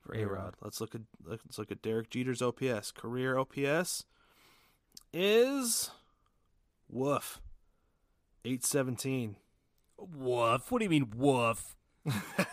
for 0.00 0.14
A 0.14 0.22
A-Rod. 0.22 0.54
Let's 0.60 0.80
look 0.80 0.96
at 0.96 1.02
let's 1.24 1.58
look 1.58 1.70
at 1.70 1.80
Derek 1.80 2.10
Jeter's 2.10 2.42
OPS. 2.42 2.90
Career 2.90 3.38
OPS 3.38 4.04
is 5.12 5.90
woof 6.88 7.40
eight 8.44 8.64
seventeen. 8.66 9.36
Woof. 9.96 10.72
What 10.72 10.78
do 10.80 10.84
you 10.84 10.90
mean 10.90 11.12
woof? 11.16 11.76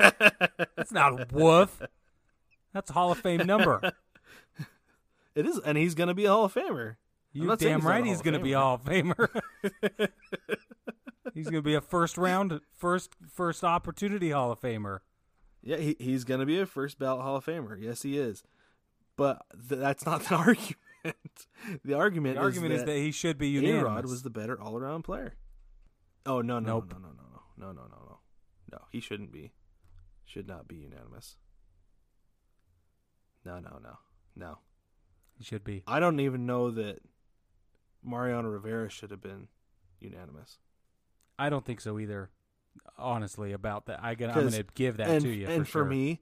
That's 0.75 0.91
not 0.91 1.31
woof. 1.31 1.81
That's 2.71 2.91
a 2.91 2.93
Hall 2.93 3.11
of 3.11 3.17
Fame 3.17 3.47
number. 3.47 3.93
It 5.33 5.47
is, 5.47 5.59
and 5.65 5.75
he's 5.77 5.95
going 5.95 6.09
to 6.09 6.13
be 6.13 6.25
a 6.25 6.29
Hall 6.29 6.45
of 6.45 6.53
Famer. 6.53 6.97
You 7.33 7.55
damn 7.55 7.81
right 7.81 8.05
he's 8.05 8.21
going 8.21 8.33
to 8.35 8.39
be 8.39 8.53
a 8.53 8.59
Hall 8.59 8.75
of 8.75 8.83
Famer. 8.83 9.27
he's 11.33 11.45
going 11.45 11.55
to 11.55 11.61
be 11.61 11.75
a 11.75 11.81
first 11.81 12.17
round, 12.17 12.59
first 12.73 13.11
first 13.31 13.63
opportunity 13.63 14.31
Hall 14.31 14.51
of 14.51 14.59
Famer. 14.61 14.99
Yeah, 15.63 15.77
he, 15.77 15.95
he's 15.99 16.23
going 16.23 16.39
to 16.39 16.45
be 16.45 16.59
a 16.59 16.65
first 16.65 16.97
ballot 16.99 17.23
Hall 17.23 17.35
of 17.37 17.45
Famer. 17.45 17.77
Yes, 17.79 18.01
he 18.03 18.17
is. 18.17 18.43
but 19.17 19.41
th- 19.67 19.79
that's 19.81 20.05
not 20.05 20.23
the 20.23 20.35
argument. 20.35 20.75
the 21.83 21.93
argument, 21.93 22.35
The 22.35 22.41
argument 22.41 22.73
is 22.73 22.81
is 22.81 22.85
that 22.85 22.97
he 22.97 23.11
should 23.11 23.37
be 23.37 23.49
unanimous. 23.49 23.83
Rod 23.83 24.05
was 24.05 24.23
the 24.23 24.29
better 24.29 24.59
all 24.61 24.77
around 24.77 25.03
player. 25.03 25.35
Oh 26.25 26.41
no 26.41 26.59
no 26.59 26.73
Nope. 26.79 26.91
no 26.93 26.97
no 26.99 27.07
no 27.07 27.13
no 27.31 27.41
no 27.57 27.71
no 27.73 27.87
no 27.87 27.87
no 28.05 28.19
no 28.71 28.79
he 28.91 28.99
shouldn't 28.99 29.31
be, 29.31 29.53
should 30.25 30.47
not 30.47 30.67
be 30.67 30.75
unanimous. 30.75 31.35
No 33.45 33.59
no 33.59 33.79
no 33.81 33.97
no. 34.35 34.57
He 35.37 35.43
should 35.43 35.63
be. 35.63 35.83
I 35.87 35.99
don't 35.99 36.19
even 36.19 36.45
know 36.45 36.71
that 36.71 36.99
Mariano 38.03 38.49
Rivera 38.49 38.89
should 38.89 39.11
have 39.11 39.21
been 39.21 39.47
unanimous. 39.99 40.57
I 41.37 41.49
don't 41.49 41.65
think 41.65 41.81
so 41.81 41.99
either. 41.99 42.29
Honestly, 42.97 43.51
about 43.51 43.87
that, 43.87 43.99
I 44.03 44.15
gonna, 44.15 44.33
going 44.33 44.51
to 44.51 44.65
give 44.75 44.97
that 44.97 45.09
and, 45.09 45.21
to 45.23 45.29
you. 45.29 45.47
And 45.47 45.67
for, 45.67 45.79
sure. 45.79 45.85
me, 45.85 46.21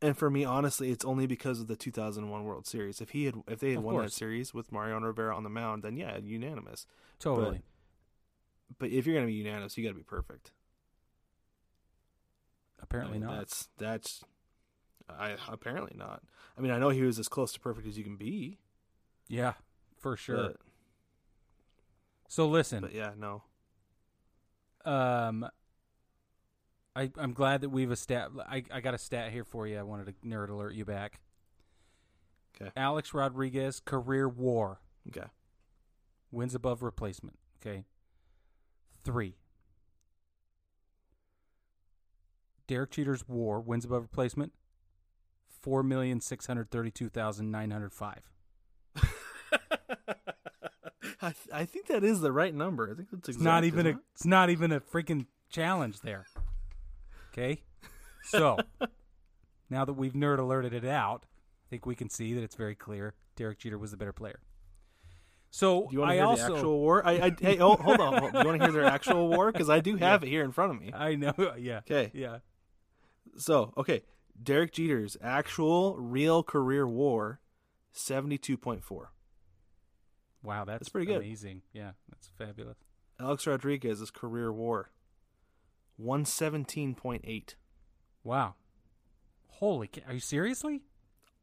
and 0.00 0.16
for 0.16 0.30
me, 0.30 0.44
honestly, 0.44 0.90
it's 0.90 1.04
only 1.04 1.26
because 1.26 1.60
of 1.60 1.66
the 1.66 1.76
2001 1.76 2.44
World 2.44 2.66
Series. 2.66 3.00
If 3.00 3.10
he 3.10 3.24
had, 3.24 3.34
if 3.48 3.60
they 3.60 3.70
had 3.70 3.78
Of 3.78 3.84
won 3.84 4.02
that 4.02 4.12
series 4.12 4.52
with 4.52 4.72
Mariano 4.72 5.06
Rivera 5.06 5.34
on 5.34 5.42
the 5.42 5.50
mound, 5.50 5.82
then 5.82 5.96
yeah, 5.96 6.18
unanimous. 6.18 6.86
totally. 7.18 7.62
But 8.78 8.90
if 8.90 9.06
you're 9.06 9.14
gonna 9.14 9.26
be 9.26 9.34
unanimous, 9.34 9.76
you 9.76 9.84
got 9.84 9.90
to 9.90 9.96
be 9.96 10.02
perfect. 10.02 10.52
Apparently 12.82 13.16
I 13.16 13.20
mean, 13.20 13.28
not. 13.28 13.38
That's 13.38 13.68
that's. 13.78 14.24
I 15.08 15.36
apparently 15.48 15.94
not. 15.96 16.22
I 16.56 16.60
mean, 16.60 16.70
I 16.70 16.78
know 16.78 16.90
he 16.90 17.02
was 17.02 17.18
as 17.18 17.28
close 17.28 17.52
to 17.52 17.60
perfect 17.60 17.86
as 17.86 17.98
you 17.98 18.04
can 18.04 18.16
be. 18.16 18.58
yeah, 19.28 19.54
for 19.98 20.16
sure. 20.16 20.36
But, 20.36 20.56
so 22.28 22.48
listen, 22.48 22.80
but 22.82 22.94
yeah, 22.94 23.12
no. 23.16 23.42
Um, 24.84 25.48
I 26.96 27.10
I'm 27.18 27.32
glad 27.32 27.62
that 27.62 27.70
we've 27.70 27.90
established. 27.92 28.48
I 28.48 28.62
I 28.72 28.80
got 28.80 28.94
a 28.94 28.98
stat 28.98 29.32
here 29.32 29.44
for 29.44 29.66
you. 29.66 29.78
I 29.78 29.82
wanted 29.82 30.06
to 30.06 30.28
nerd 30.28 30.48
alert 30.50 30.74
you 30.74 30.84
back. 30.84 31.20
Okay. 32.60 32.70
Alex 32.76 33.12
Rodriguez 33.12 33.80
career 33.80 34.28
WAR 34.28 34.78
Okay. 35.08 35.26
wins 36.30 36.54
above 36.54 36.82
replacement. 36.82 37.36
Okay, 37.60 37.84
three. 39.02 39.36
Derek 42.66 42.90
Cheater's 42.92 43.28
WAR 43.28 43.60
wins 43.60 43.84
above 43.84 44.02
replacement. 44.02 44.52
Four 45.48 45.82
million 45.82 46.20
six 46.20 46.46
hundred 46.46 46.70
thirty-two 46.70 47.08
thousand 47.08 47.50
nine 47.50 47.70
hundred 47.70 47.92
five. 47.92 48.30
I 51.24 51.32
th- 51.32 51.48
I 51.52 51.64
think 51.64 51.86
that 51.86 52.04
is 52.04 52.20
the 52.20 52.32
right 52.32 52.54
number. 52.54 52.90
I 52.90 52.94
think 52.94 53.10
that's 53.10 53.28
It's 53.28 53.38
exact, 53.38 53.44
not 53.44 53.64
even 53.64 53.86
a. 53.86 53.90
it? 53.90 53.96
It's 54.14 54.24
not 54.26 54.50
even 54.50 54.72
a 54.72 54.80
freaking 54.80 55.26
challenge 55.50 56.00
there. 56.00 56.26
Okay, 57.32 57.62
so 58.24 58.58
now 59.70 59.84
that 59.84 59.94
we've 59.94 60.12
nerd 60.12 60.38
alerted 60.38 60.72
it 60.72 60.84
out, 60.84 61.24
I 61.26 61.66
think 61.70 61.86
we 61.86 61.94
can 61.94 62.08
see 62.10 62.34
that 62.34 62.42
it's 62.42 62.54
very 62.54 62.74
clear. 62.74 63.14
Derek 63.36 63.58
Jeter 63.58 63.78
was 63.78 63.90
the 63.90 63.96
better 63.96 64.12
player. 64.12 64.38
So 65.50 65.82
Do 65.82 65.88
you 65.92 66.00
want 66.00 66.10
to 66.10 66.12
I 66.14 66.16
hear 66.16 66.24
also, 66.26 66.48
the 66.48 66.54
actual 66.54 66.78
war? 66.78 67.06
I, 67.06 67.12
I 67.12 67.32
hey, 67.40 67.58
oh, 67.58 67.76
hold 67.76 68.00
on. 68.00 68.32
Do 68.32 68.38
you 68.38 68.44
want 68.44 68.58
to 68.60 68.64
hear 68.64 68.72
their 68.72 68.84
actual 68.84 69.28
war? 69.28 69.52
Because 69.52 69.70
I 69.70 69.80
do 69.80 69.96
have 69.98 70.22
it 70.24 70.28
here 70.28 70.42
in 70.44 70.50
front 70.52 70.72
of 70.72 70.80
me. 70.80 70.92
I 70.92 71.14
know, 71.14 71.32
Yeah. 71.58 71.78
Okay. 71.78 72.10
yeah. 72.14 72.38
So, 73.36 73.72
okay, 73.76 74.02
Derek 74.40 74.72
Jeter's 74.72 75.16
actual 75.22 75.96
real 75.96 76.42
career 76.42 76.86
war, 76.88 77.40
seventy-two 77.92 78.56
point 78.56 78.84
four. 78.84 79.12
Wow, 80.44 80.64
that's, 80.66 80.80
That's 80.80 80.88
pretty 80.90 81.06
good. 81.06 81.16
Amazing. 81.22 81.62
Yeah, 81.72 81.92
that's 82.10 82.28
fabulous. 82.38 82.76
Alex 83.18 83.46
Rodriguez's 83.46 84.10
career 84.10 84.52
war, 84.52 84.90
one 85.96 86.24
seventeen 86.26 86.94
point 86.94 87.22
eight. 87.26 87.56
Wow. 88.22 88.54
Holy, 89.48 89.86
ca- 89.88 90.02
are 90.06 90.14
you 90.14 90.20
seriously? 90.20 90.82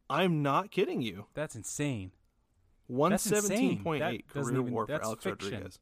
I'm 0.09 0.43
not 0.43 0.69
kidding 0.71 1.01
you. 1.01 1.25
That's 1.33 1.55
insane. 1.55 2.11
One 2.87 3.17
seventeen 3.17 3.81
point 3.83 4.03
eight 4.03 4.27
career 4.27 4.59
even- 4.59 4.71
war 4.71 4.85
for 4.85 5.01
Alex 5.01 5.23
fiction. 5.23 5.51
Rodriguez. 5.51 5.79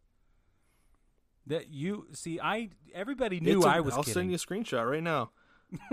That 1.47 1.69
you 1.69 2.05
see, 2.13 2.39
I 2.39 2.69
everybody 2.93 3.39
knew 3.39 3.63
a- 3.63 3.67
I 3.67 3.79
was 3.81 3.95
I'll 3.95 4.03
kidding. 4.03 4.13
send 4.13 4.29
you 4.29 4.35
a 4.35 4.39
screenshot 4.39 4.89
right 4.89 5.03
now. 5.03 5.31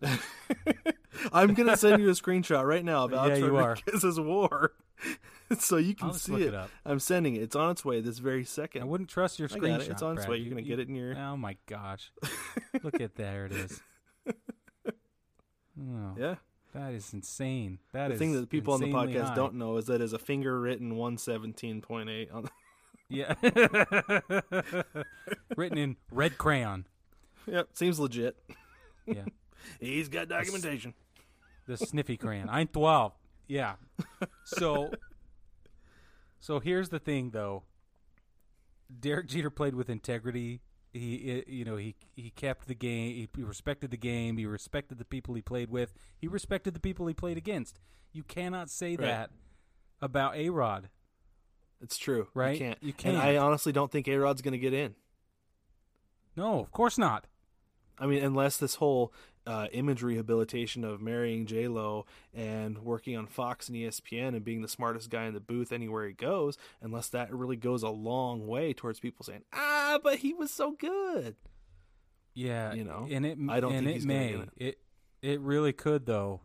I'm 1.32 1.54
gonna 1.54 1.76
send 1.76 2.02
you 2.02 2.08
a 2.08 2.12
screenshot 2.22 2.64
right 2.66 2.84
now 2.84 3.04
of 3.04 3.12
Alex 3.14 3.38
Yeah. 3.40 3.46
Rodriguez's 3.46 4.18
war, 4.20 4.72
so 5.58 5.76
you 5.76 5.94
can 5.94 6.12
see 6.12 6.34
it. 6.42 6.54
it. 6.54 6.70
I'm 6.84 6.98
sending 7.00 7.36
it. 7.36 7.42
It's 7.42 7.56
on 7.56 7.70
its 7.70 7.84
way 7.84 8.00
this 8.00 8.18
very 8.18 8.44
second. 8.44 8.82
I 8.82 8.84
wouldn't 8.84 9.08
trust 9.10 9.38
your 9.38 9.48
screenshot. 9.48 9.80
it. 9.82 9.90
It's 9.90 10.02
on 10.02 10.16
its 10.18 10.26
way. 10.26 10.36
You're 10.38 10.50
gonna 10.50 10.62
you- 10.62 10.68
get 10.68 10.78
it 10.80 10.88
in 10.88 10.94
your- 10.94 11.16
Oh 11.16 11.36
my 11.36 11.56
gosh! 11.66 12.10
Look 12.82 13.00
at 13.00 13.14
there. 13.16 13.46
It 13.46 13.52
is. 13.52 13.80
Oh, 15.78 16.14
Yeah. 16.18 16.36
that 16.74 16.94
is 16.94 17.12
insane. 17.12 17.78
That 17.92 18.08
the 18.08 18.14
is 18.14 18.18
thing 18.18 18.32
that 18.32 18.40
the 18.40 18.46
people 18.46 18.74
on 18.74 18.80
the 18.80 18.86
podcast 18.88 19.28
high. 19.28 19.34
don't 19.34 19.54
know 19.54 19.76
is 19.76 19.86
that 19.86 20.00
is 20.00 20.12
a 20.14 20.18
finger 20.18 20.58
written 20.58 20.92
117.8 20.94 22.34
on 22.34 22.44
the, 22.44 22.50
Yeah. 23.08 23.34
Written 25.56 25.78
in 25.78 25.96
red 26.10 26.38
crayon. 26.38 26.86
Yep, 27.46 27.68
seems 27.74 28.00
legit. 28.00 28.36
Yeah. 29.06 29.24
He's 29.80 30.08
got 30.08 30.28
documentation. 30.28 30.94
The 31.66 31.76
sniffy 31.76 32.16
crayon. 32.16 32.48
I'm 32.48 32.68
12. 32.68 33.12
Yeah. 33.48 33.74
So 34.44 34.90
So 36.40 36.60
here's 36.60 36.88
the 36.90 36.98
thing 36.98 37.30
though. 37.30 37.64
Derek 39.00 39.26
Jeter 39.28 39.50
played 39.50 39.74
with 39.74 39.90
integrity. 39.90 40.60
He 40.92 41.42
you 41.46 41.64
know, 41.64 41.76
he 41.76 41.94
he 42.14 42.30
kept 42.30 42.68
the 42.68 42.74
game. 42.74 43.28
He 43.36 43.42
respected 43.42 43.90
the 43.90 43.96
game. 43.96 44.36
He 44.38 44.46
respected 44.46 44.98
the 44.98 45.04
people 45.04 45.34
he 45.34 45.42
played 45.42 45.70
with. 45.70 45.92
He 46.18 46.28
respected 46.28 46.74
the 46.74 46.80
people 46.80 47.06
he 47.06 47.14
played 47.14 47.36
against. 47.36 47.80
You 48.12 48.22
cannot 48.22 48.70
say 48.70 48.90
Right. 48.96 49.00
that 49.06 49.30
about 50.00 50.36
A-Rod. 50.36 50.88
It's 51.82 51.98
true. 51.98 52.28
Right? 52.32 52.52
You 52.54 52.58
can't. 52.58 52.78
You 52.82 52.94
And 53.04 53.16
I 53.18 53.32
can't. 53.32 53.38
honestly 53.38 53.72
don't 53.72 53.90
think 53.92 54.08
A 54.08 54.16
Rod's 54.16 54.40
going 54.40 54.52
to 54.52 54.58
get 54.58 54.72
in. 54.72 54.94
No, 56.36 56.60
of 56.60 56.70
course 56.70 56.96
not. 56.96 57.26
I 57.98 58.06
mean, 58.06 58.22
unless 58.22 58.56
this 58.56 58.76
whole 58.76 59.12
uh, 59.46 59.68
image 59.72 60.02
rehabilitation 60.02 60.84
of 60.84 61.00
marrying 61.00 61.46
J 61.46 61.68
Lo 61.68 62.04
and 62.34 62.78
working 62.78 63.16
on 63.16 63.26
Fox 63.26 63.68
and 63.68 63.76
ESPN 63.76 64.28
and 64.28 64.44
being 64.44 64.62
the 64.62 64.68
smartest 64.68 65.08
guy 65.10 65.24
in 65.26 65.34
the 65.34 65.40
booth 65.40 65.70
anywhere 65.72 66.06
he 66.06 66.12
goes, 66.12 66.58
unless 66.82 67.08
that 67.10 67.32
really 67.32 67.56
goes 67.56 67.82
a 67.82 67.88
long 67.90 68.46
way 68.46 68.72
towards 68.72 68.98
people 69.00 69.24
saying, 69.24 69.44
"Ah, 69.52 69.98
but 70.02 70.18
he 70.18 70.34
was 70.34 70.50
so 70.50 70.72
good." 70.72 71.36
Yeah, 72.34 72.74
You 72.74 72.84
know, 72.84 73.06
and 73.10 73.24
it 73.24 73.38
I 73.48 73.60
don't 73.60 73.72
and 73.72 73.86
think 73.86 74.02
it 74.02 74.06
may 74.06 74.34
it. 74.34 74.48
it 74.56 74.78
it 75.22 75.40
really 75.40 75.72
could 75.72 76.04
though. 76.06 76.40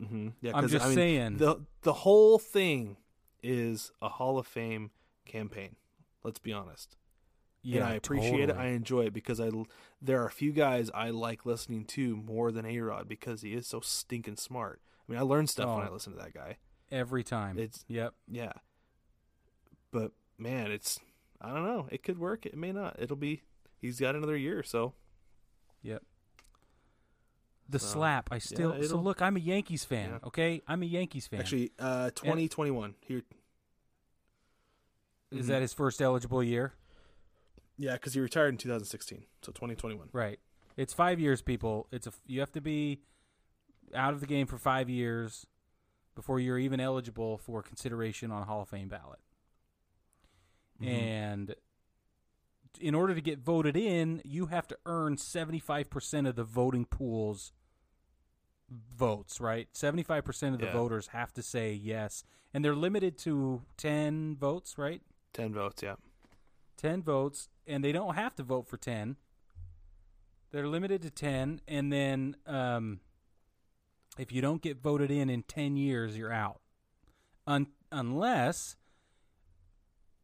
Mm-hmm. 0.00 0.28
Yeah, 0.40 0.52
I'm 0.54 0.68
just 0.68 0.84
I 0.84 0.88
mean, 0.88 0.94
saying. 0.96 1.36
the 1.38 1.56
the 1.82 1.92
whole 1.92 2.38
thing 2.38 2.96
is 3.42 3.90
a 4.00 4.08
Hall 4.08 4.38
of 4.38 4.46
Fame 4.46 4.90
campaign. 5.26 5.76
Let's 6.22 6.38
be 6.38 6.52
honest. 6.52 6.96
Yeah, 7.62 7.80
and 7.80 7.84
I 7.88 7.94
appreciate 7.94 8.48
it. 8.48 8.56
I 8.56 8.68
enjoy 8.68 9.02
it 9.06 9.12
because 9.12 9.40
I 9.40 9.50
there 10.00 10.22
are 10.22 10.26
a 10.26 10.30
few 10.30 10.52
guys 10.52 10.90
I 10.94 11.10
like 11.10 11.44
listening 11.44 11.84
to 11.86 12.16
more 12.16 12.50
than 12.52 12.64
A 12.64 12.80
Rod 12.80 13.06
because 13.08 13.42
he 13.42 13.52
is 13.52 13.66
so 13.66 13.80
stinking 13.80 14.36
smart. 14.36 14.80
I 15.08 15.12
mean, 15.12 15.18
I 15.18 15.22
learn 15.22 15.46
stuff 15.46 15.68
when 15.68 15.84
Oh. 15.84 15.88
I 15.88 15.92
listen 15.92 16.12
to 16.14 16.18
that 16.20 16.32
guy. 16.32 16.56
every 16.90 17.22
time. 17.22 17.58
It's 17.58 17.84
yep. 17.86 18.14
yeah, 18.30 18.52
but 19.92 20.12
man, 20.38 20.70
it's 20.72 20.98
I 21.40 21.52
don't 21.52 21.64
know. 21.64 21.86
It 21.90 22.02
could 22.02 22.18
work. 22.18 22.46
It 22.46 22.56
may 22.56 22.72
not. 22.72 22.96
It'll 22.98 23.16
be. 23.16 23.42
He's 23.78 23.98
got 24.00 24.14
another 24.14 24.36
year, 24.36 24.62
so 24.62 24.94
Yep. 25.82 26.02
The 27.68 27.78
So, 27.78 27.86
slap. 27.86 28.28
I 28.32 28.38
still. 28.38 28.82
so 28.82 28.98
look, 28.98 29.22
I'm 29.22 29.36
a 29.36 29.40
Yankees 29.40 29.84
fan. 29.84 30.10
Yeah. 30.10 30.18
Okay, 30.28 30.62
I'm 30.66 30.82
a 30.82 30.86
Yankees 30.86 31.26
fan. 31.26 31.40
actually, 31.40 31.72
uh, 31.78 32.10
twenty 32.14 32.48
twenty 32.48 32.70
one 32.70 32.94
here. 33.00 33.22
is 35.30 35.44
mhm. 35.46 35.48
that 35.48 35.62
his 35.62 35.72
first 35.72 36.00
eligible 36.02 36.42
year? 36.42 36.72
Yeah, 37.82 37.94
because 37.94 38.12
he 38.12 38.20
retired 38.20 38.50
in 38.50 38.58
two 38.58 38.68
thousand 38.68 38.86
sixteen, 38.86 39.24
so 39.42 39.52
twenty 39.52 39.74
twenty 39.74 39.96
one. 39.96 40.10
Right. 40.12 40.38
It's 40.76 40.92
five 40.92 41.18
years, 41.18 41.40
people. 41.40 41.86
It's 41.90 42.06
a. 42.06 42.12
You 42.26 42.40
have 42.40 42.52
to 42.52 42.60
be 42.60 43.00
out 43.94 44.12
of 44.12 44.20
the 44.20 44.26
game 44.26 44.46
for 44.46 44.58
five 44.58 44.88
years 44.90 45.46
before 46.14 46.38
you're 46.38 46.58
even 46.58 46.78
eligible 46.78 47.38
for 47.38 47.62
consideration 47.62 48.30
on 48.30 48.42
a 48.42 48.44
Hall 48.44 48.60
of 48.62 48.68
Fame 48.68 48.88
ballot. 48.88 49.18
Mm-hmm. 50.80 50.88
And 50.94 51.54
in 52.80 52.94
order 52.94 53.14
to 53.14 53.20
get 53.22 53.38
voted 53.38 53.76
in, 53.76 54.20
you 54.24 54.46
have 54.46 54.66
to 54.68 54.78
earn 54.86 55.16
75% 55.16 56.28
of 56.28 56.36
the 56.36 56.44
voting 56.44 56.84
pool's 56.84 57.52
votes, 58.70 59.40
right? 59.40 59.68
75% 59.72 60.52
of 60.54 60.60
the 60.60 60.66
Yeah. 60.66 60.72
voters 60.72 61.08
have 61.08 61.32
to 61.34 61.42
say 61.42 61.72
yes. 61.72 62.24
And 62.54 62.64
they're 62.64 62.76
limited 62.76 63.18
to 63.18 63.62
10 63.76 64.36
votes, 64.36 64.76
right? 64.78 65.02
Ten 65.32 65.52
votes. 65.52 65.82
Yeah. 65.82 65.96
10 66.80 67.02
votes, 67.02 67.48
and 67.66 67.84
they 67.84 67.92
don't 67.92 68.14
have 68.14 68.34
to 68.36 68.42
vote 68.42 68.66
for 68.66 68.76
10. 68.76 69.16
They're 70.50 70.66
limited 70.66 71.02
to 71.02 71.10
10, 71.10 71.60
and 71.68 71.92
then 71.92 72.36
um, 72.46 73.00
if 74.18 74.32
you 74.32 74.40
don't 74.40 74.62
get 74.62 74.82
voted 74.82 75.10
in 75.10 75.30
in 75.30 75.42
10 75.42 75.76
years, 75.76 76.16
you're 76.16 76.32
out. 76.32 76.60
Un- 77.46 77.68
unless 77.92 78.76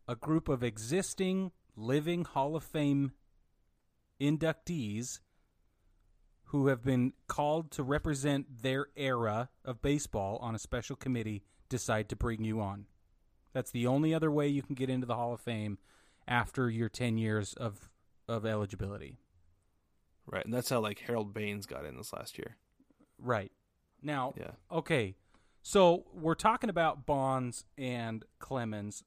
a 0.09 0.17
group 0.17 0.49
of 0.49 0.63
existing 0.63 1.53
living 1.77 2.25
Hall 2.25 2.57
of 2.57 2.65
Fame 2.65 3.13
inductees 4.21 5.21
who 6.51 6.69
have 6.69 6.83
been 6.83 7.13
called 7.27 7.71
to 7.73 7.83
represent 7.83 8.63
their 8.63 8.87
era 8.97 9.51
of 9.65 9.83
baseball 9.83 10.39
on 10.41 10.55
a 10.55 10.61
special 10.61 10.97
committee 10.97 11.43
decide 11.69 12.09
to 12.09 12.17
bring 12.17 12.45
you 12.45 12.61
on. 12.61 12.87
That's 13.53 13.73
the 13.73 13.87
only 13.87 14.15
other 14.15 14.31
way 14.31 14.49
you 14.49 14.63
can 14.63 14.75
get 14.75 14.91
into 14.91 15.07
the 15.07 15.17
Hall 15.17 15.35
of 15.35 15.41
Fame 15.41 15.79
after 16.29 16.69
your 16.71 16.89
10 16.89 17.19
years 17.19 17.55
of 17.55 17.91
of 18.29 18.45
eligibility. 18.45 19.19
Right, 20.27 20.45
and 20.45 20.53
that's 20.53 20.69
how 20.71 20.81
like 20.81 20.99
Harold 21.01 21.33
Baines 21.33 21.67
got 21.67 21.85
in 21.85 21.97
this 21.97 22.13
last 22.13 22.37
year. 22.39 22.57
Right. 23.19 23.53
Now, 24.03 24.35
Yeah. 24.37 24.51
okay. 24.71 25.15
So 25.63 26.05
we're 26.13 26.35
talking 26.35 26.71
about 26.71 27.07
Bonds 27.07 27.65
and 27.79 28.25
Clemens 28.39 29.03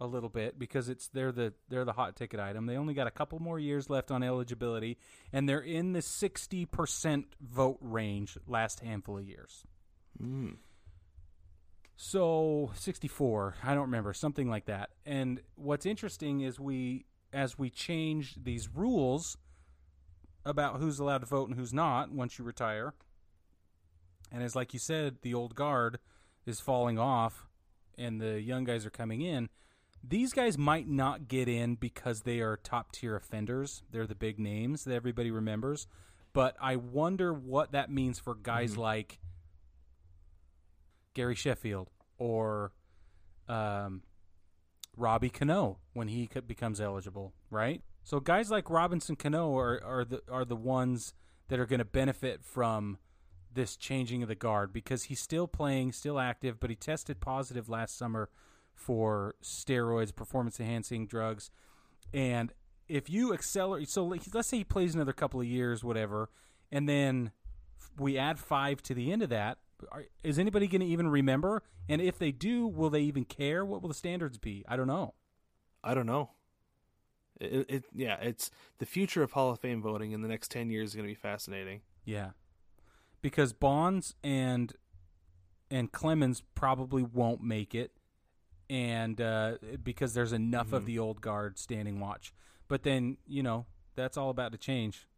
a 0.00 0.06
little 0.06 0.28
bit 0.28 0.58
because 0.58 0.88
it's 0.88 1.08
they're 1.08 1.32
the 1.32 1.54
they're 1.68 1.84
the 1.84 1.92
hot 1.92 2.16
ticket 2.16 2.40
item. 2.40 2.66
They 2.66 2.76
only 2.76 2.94
got 2.94 3.06
a 3.06 3.10
couple 3.12 3.38
more 3.40 3.58
years 3.60 3.88
left 3.88 4.10
on 4.10 4.22
eligibility 4.24 4.98
and 5.32 5.48
they're 5.48 5.60
in 5.60 5.92
the 5.92 6.00
60% 6.00 7.24
vote 7.40 7.78
range 7.80 8.36
last 8.46 8.80
handful 8.80 9.18
of 9.18 9.24
years. 9.24 9.64
Mm. 10.20 10.56
So 11.96 12.72
64, 12.74 13.56
I 13.62 13.74
don't 13.74 13.82
remember, 13.82 14.12
something 14.12 14.50
like 14.50 14.66
that. 14.66 14.90
And 15.06 15.40
what's 15.54 15.86
interesting 15.86 16.40
is 16.40 16.58
we 16.58 17.06
as 17.32 17.58
we 17.58 17.70
change 17.70 18.36
these 18.42 18.68
rules 18.72 19.36
about 20.44 20.78
who's 20.78 20.98
allowed 20.98 21.18
to 21.18 21.26
vote 21.26 21.48
and 21.48 21.58
who's 21.58 21.72
not 21.72 22.10
once 22.12 22.38
you 22.38 22.44
retire. 22.44 22.94
And 24.30 24.42
as 24.42 24.54
like 24.54 24.72
you 24.72 24.78
said, 24.78 25.16
the 25.22 25.34
old 25.34 25.54
guard 25.54 25.98
is 26.46 26.60
falling 26.60 26.98
off 26.98 27.46
and 27.96 28.20
the 28.20 28.40
young 28.40 28.64
guys 28.64 28.84
are 28.84 28.90
coming 28.90 29.20
in. 29.20 29.48
These 30.06 30.32
guys 30.32 30.58
might 30.58 30.86
not 30.86 31.28
get 31.28 31.48
in 31.48 31.76
because 31.76 32.22
they 32.22 32.40
are 32.40 32.56
top 32.56 32.92
tier 32.92 33.16
offenders. 33.16 33.82
They're 33.90 34.06
the 34.06 34.14
big 34.14 34.38
names 34.38 34.84
that 34.84 34.94
everybody 34.94 35.30
remembers. 35.30 35.86
But 36.32 36.56
I 36.60 36.76
wonder 36.76 37.32
what 37.32 37.72
that 37.72 37.90
means 37.90 38.18
for 38.18 38.34
guys 38.34 38.72
mm-hmm. 38.72 38.80
like 38.80 39.18
Gary 41.14 41.34
Sheffield 41.34 41.90
or 42.18 42.72
um, 43.48 44.02
Robbie 44.96 45.30
Cano 45.30 45.78
when 45.92 46.08
he 46.08 46.28
becomes 46.46 46.80
eligible, 46.80 47.32
right? 47.50 47.82
So 48.02 48.20
guys 48.20 48.50
like 48.50 48.68
Robinson 48.68 49.16
Cano 49.16 49.56
are, 49.56 49.82
are 49.84 50.04
the 50.04 50.22
are 50.30 50.44
the 50.44 50.56
ones 50.56 51.14
that 51.48 51.58
are 51.58 51.66
going 51.66 51.78
to 51.78 51.84
benefit 51.84 52.44
from 52.44 52.98
this 53.52 53.76
changing 53.76 54.22
of 54.22 54.28
the 54.28 54.34
guard 54.34 54.72
because 54.72 55.04
he's 55.04 55.20
still 55.20 55.46
playing, 55.46 55.92
still 55.92 56.18
active, 56.18 56.58
but 56.58 56.70
he 56.70 56.76
tested 56.76 57.20
positive 57.20 57.68
last 57.68 57.96
summer 57.96 58.28
for 58.74 59.36
steroids, 59.42 60.14
performance 60.14 60.58
enhancing 60.58 61.06
drugs, 61.06 61.50
and 62.12 62.52
if 62.88 63.08
you 63.08 63.32
accelerate, 63.32 63.88
so 63.88 64.04
let's 64.04 64.48
say 64.48 64.58
he 64.58 64.64
plays 64.64 64.94
another 64.94 65.12
couple 65.12 65.40
of 65.40 65.46
years, 65.46 65.82
whatever, 65.82 66.28
and 66.70 66.88
then 66.88 67.30
we 67.98 68.18
add 68.18 68.38
five 68.38 68.82
to 68.82 68.94
the 68.94 69.12
end 69.12 69.22
of 69.22 69.30
that. 69.30 69.58
Are, 69.92 70.04
is 70.22 70.38
anybody 70.38 70.66
going 70.66 70.80
to 70.80 70.86
even 70.86 71.08
remember? 71.08 71.62
And 71.88 72.00
if 72.00 72.18
they 72.18 72.32
do, 72.32 72.66
will 72.66 72.90
they 72.90 73.00
even 73.02 73.24
care? 73.24 73.64
What 73.64 73.82
will 73.82 73.88
the 73.88 73.94
standards 73.94 74.38
be? 74.38 74.64
I 74.68 74.76
don't 74.76 74.86
know. 74.86 75.14
I 75.82 75.94
don't 75.94 76.06
know. 76.06 76.30
It, 77.40 77.66
it 77.68 77.84
yeah, 77.92 78.16
it's 78.20 78.50
the 78.78 78.86
future 78.86 79.22
of 79.22 79.32
Hall 79.32 79.50
of 79.50 79.58
Fame 79.58 79.82
voting 79.82 80.12
in 80.12 80.22
the 80.22 80.28
next 80.28 80.50
ten 80.50 80.70
years 80.70 80.90
is 80.90 80.94
going 80.94 81.06
to 81.06 81.10
be 81.10 81.14
fascinating. 81.16 81.80
Yeah, 82.04 82.30
because 83.20 83.52
Bonds 83.52 84.14
and 84.22 84.72
and 85.70 85.90
Clemens 85.90 86.42
probably 86.54 87.02
won't 87.02 87.42
make 87.42 87.74
it, 87.74 87.90
and 88.70 89.20
uh, 89.20 89.56
because 89.82 90.14
there's 90.14 90.32
enough 90.32 90.72
of 90.72 90.84
Mhm. 90.84 90.86
the 90.86 90.98
old 91.00 91.20
guard 91.20 91.58
standing 91.58 91.98
watch. 91.98 92.32
But 92.68 92.84
then 92.84 93.16
you 93.26 93.42
know 93.42 93.66
that's 93.96 94.16
all 94.16 94.30
about 94.30 94.52
to 94.52 94.58
change. 94.58 95.08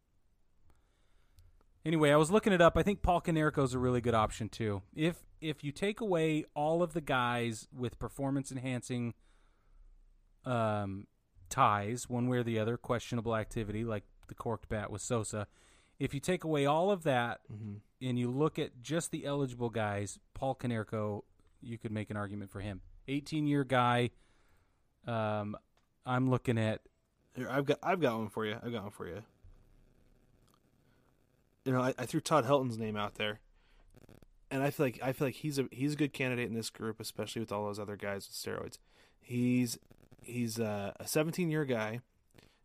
Anyway, 1.87 2.11
I 2.11 2.17
was 2.17 2.33
looking 2.33 2.53
it 2.53 2.61
up. 2.61 2.77
I 2.77 2.83
think 2.83 3.01
Paul 3.01 3.21
Konerko 3.21 3.63
is 3.63 3.73
a 3.73 3.79
really 3.79 4.01
good 4.01 4.15
option 4.15 4.49
too. 4.49 4.83
If 4.93 5.23
if 5.41 5.63
you 5.63 5.71
take 5.71 6.01
away 6.01 6.45
all 6.55 6.83
of 6.83 6.95
the 6.95 7.01
guys 7.01 7.69
with 7.73 7.97
performance 8.01 8.51
enhancing 8.51 9.15
um, 10.45 11.07
ties, 11.49 12.09
one 12.09 12.27
way 12.29 12.39
or 12.39 12.43
the 12.43 12.59
other, 12.59 12.77
questionable 12.77 13.37
activity 13.37 13.85
like 13.85 14.03
the 14.27 14.35
corked 14.35 14.69
bat 14.69 14.91
with 14.91 15.01
Sosa. 15.01 15.47
If 16.01 16.13
you 16.13 16.19
take 16.19 16.43
away 16.43 16.67
all 16.67 16.91
of 16.91 17.05
that 17.05 17.41
Mhm. 17.51 17.81
and 18.03 18.19
you 18.19 18.31
look 18.33 18.59
at 18.59 18.83
just 18.83 19.13
the 19.13 19.25
eligible 19.25 19.71
guys, 19.71 20.19
Paul 20.35 20.57
Konerko, 20.57 21.23
you 21.61 21.79
could 21.79 21.93
make 21.93 22.11
an 22.11 22.17
argument 22.17 22.51
for 22.51 22.61
him. 22.61 22.83
18 23.07 23.47
year 23.47 23.63
guy. 23.63 24.11
Um, 25.07 25.57
I'm 26.05 26.29
looking 26.29 26.59
at 26.59 26.83
Here, 27.35 27.49
I've 27.49 27.65
got 27.65 27.79
I've 27.81 28.01
got 28.01 28.19
one 28.19 28.29
for 28.29 28.45
you. 28.45 28.59
I've 28.61 28.73
got 28.73 28.83
one 28.83 28.91
for 28.91 29.07
you. 29.07 29.23
You 31.67 31.73
know, 31.73 31.83
I, 31.83 31.95
I 31.99 32.07
threw 32.07 32.21
Todd 32.21 32.45
Helton's 32.45 32.79
name 32.79 32.97
out 32.97 33.17
there, 33.17 33.41
and 34.53 34.63
I 34.63 34.71
feel 34.71 34.87
like 34.87 35.01
I 35.03 35.13
feel 35.13 35.27
like 35.27 35.35
he's 35.35 35.59
a 35.59 35.67
he's 35.73 35.95
a 35.95 35.97
good 35.97 36.13
candidate 36.13 36.49
in 36.49 36.55
this 36.55 36.71
group, 36.71 37.01
especially 37.01 37.41
with 37.41 37.51
all 37.51 37.67
those 37.67 37.81
other 37.81 37.97
guys 37.97 38.29
with 38.29 38.37
steroids. 38.37 38.79
He's 39.21 39.77
he's 40.23 40.61
a, 40.61 40.95
a 41.01 41.09
17 41.09 41.51
year 41.51 41.65
guy, 41.65 42.03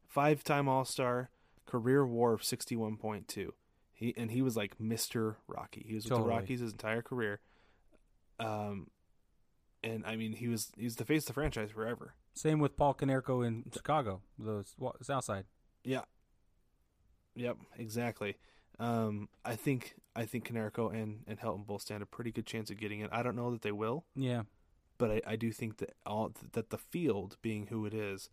five 0.07 0.43
time 0.43 0.69
All 0.69 0.85
Star, 0.85 1.31
career 1.65 2.05
WAR 2.05 2.33
of 2.33 2.41
61.2. 2.41 3.49
He 3.91 4.13
and 4.15 4.29
he 4.29 4.43
was 4.43 4.55
like 4.55 4.79
Mister 4.79 5.37
Rocky. 5.47 5.83
He 5.87 5.95
was 5.95 6.05
with 6.05 6.19
the 6.19 6.23
Rockies 6.23 6.59
his 6.59 6.71
entire 6.71 7.01
career. 7.01 7.39
Um, 8.39 8.91
and 9.83 10.05
I 10.05 10.15
mean 10.15 10.33
he 10.33 10.47
was 10.47 10.71
he's 10.77 10.97
the 10.97 11.05
face 11.05 11.23
of 11.23 11.27
the 11.27 11.33
franchise 11.33 11.71
forever. 11.71 12.13
same 12.35 12.59
with 12.59 12.77
Paul 12.77 12.93
Konerko 12.93 13.45
in 13.45 13.63
Chicago, 13.73 14.21
the 14.37 14.63
South 15.01 15.23
Side. 15.23 15.45
Yeah. 15.83 16.01
Yep, 17.35 17.57
exactly. 17.79 18.35
Um, 18.81 19.29
I 19.45 19.55
think 19.55 19.93
I 20.15 20.25
think 20.25 20.47
Canerico 20.49 20.91
and 20.93 21.19
and 21.27 21.39
Helton 21.39 21.65
both 21.67 21.81
stand 21.83 22.01
a 22.01 22.05
pretty 22.05 22.31
good 22.31 22.45
chance 22.47 22.69
of 22.71 22.77
getting 22.77 22.99
it. 23.01 23.09
I 23.13 23.21
don't 23.23 23.35
know 23.35 23.51
that 23.51 23.61
they 23.61 23.71
will, 23.71 24.05
Yeah. 24.15 24.43
but 24.97 25.11
I, 25.11 25.21
I 25.27 25.35
do 25.35 25.51
think 25.51 25.77
that 25.77 25.93
all 26.05 26.31
that 26.53 26.69
the 26.71 26.77
field 26.79 27.37
being 27.43 27.67
who 27.67 27.85
it 27.85 27.93
is, 27.93 28.29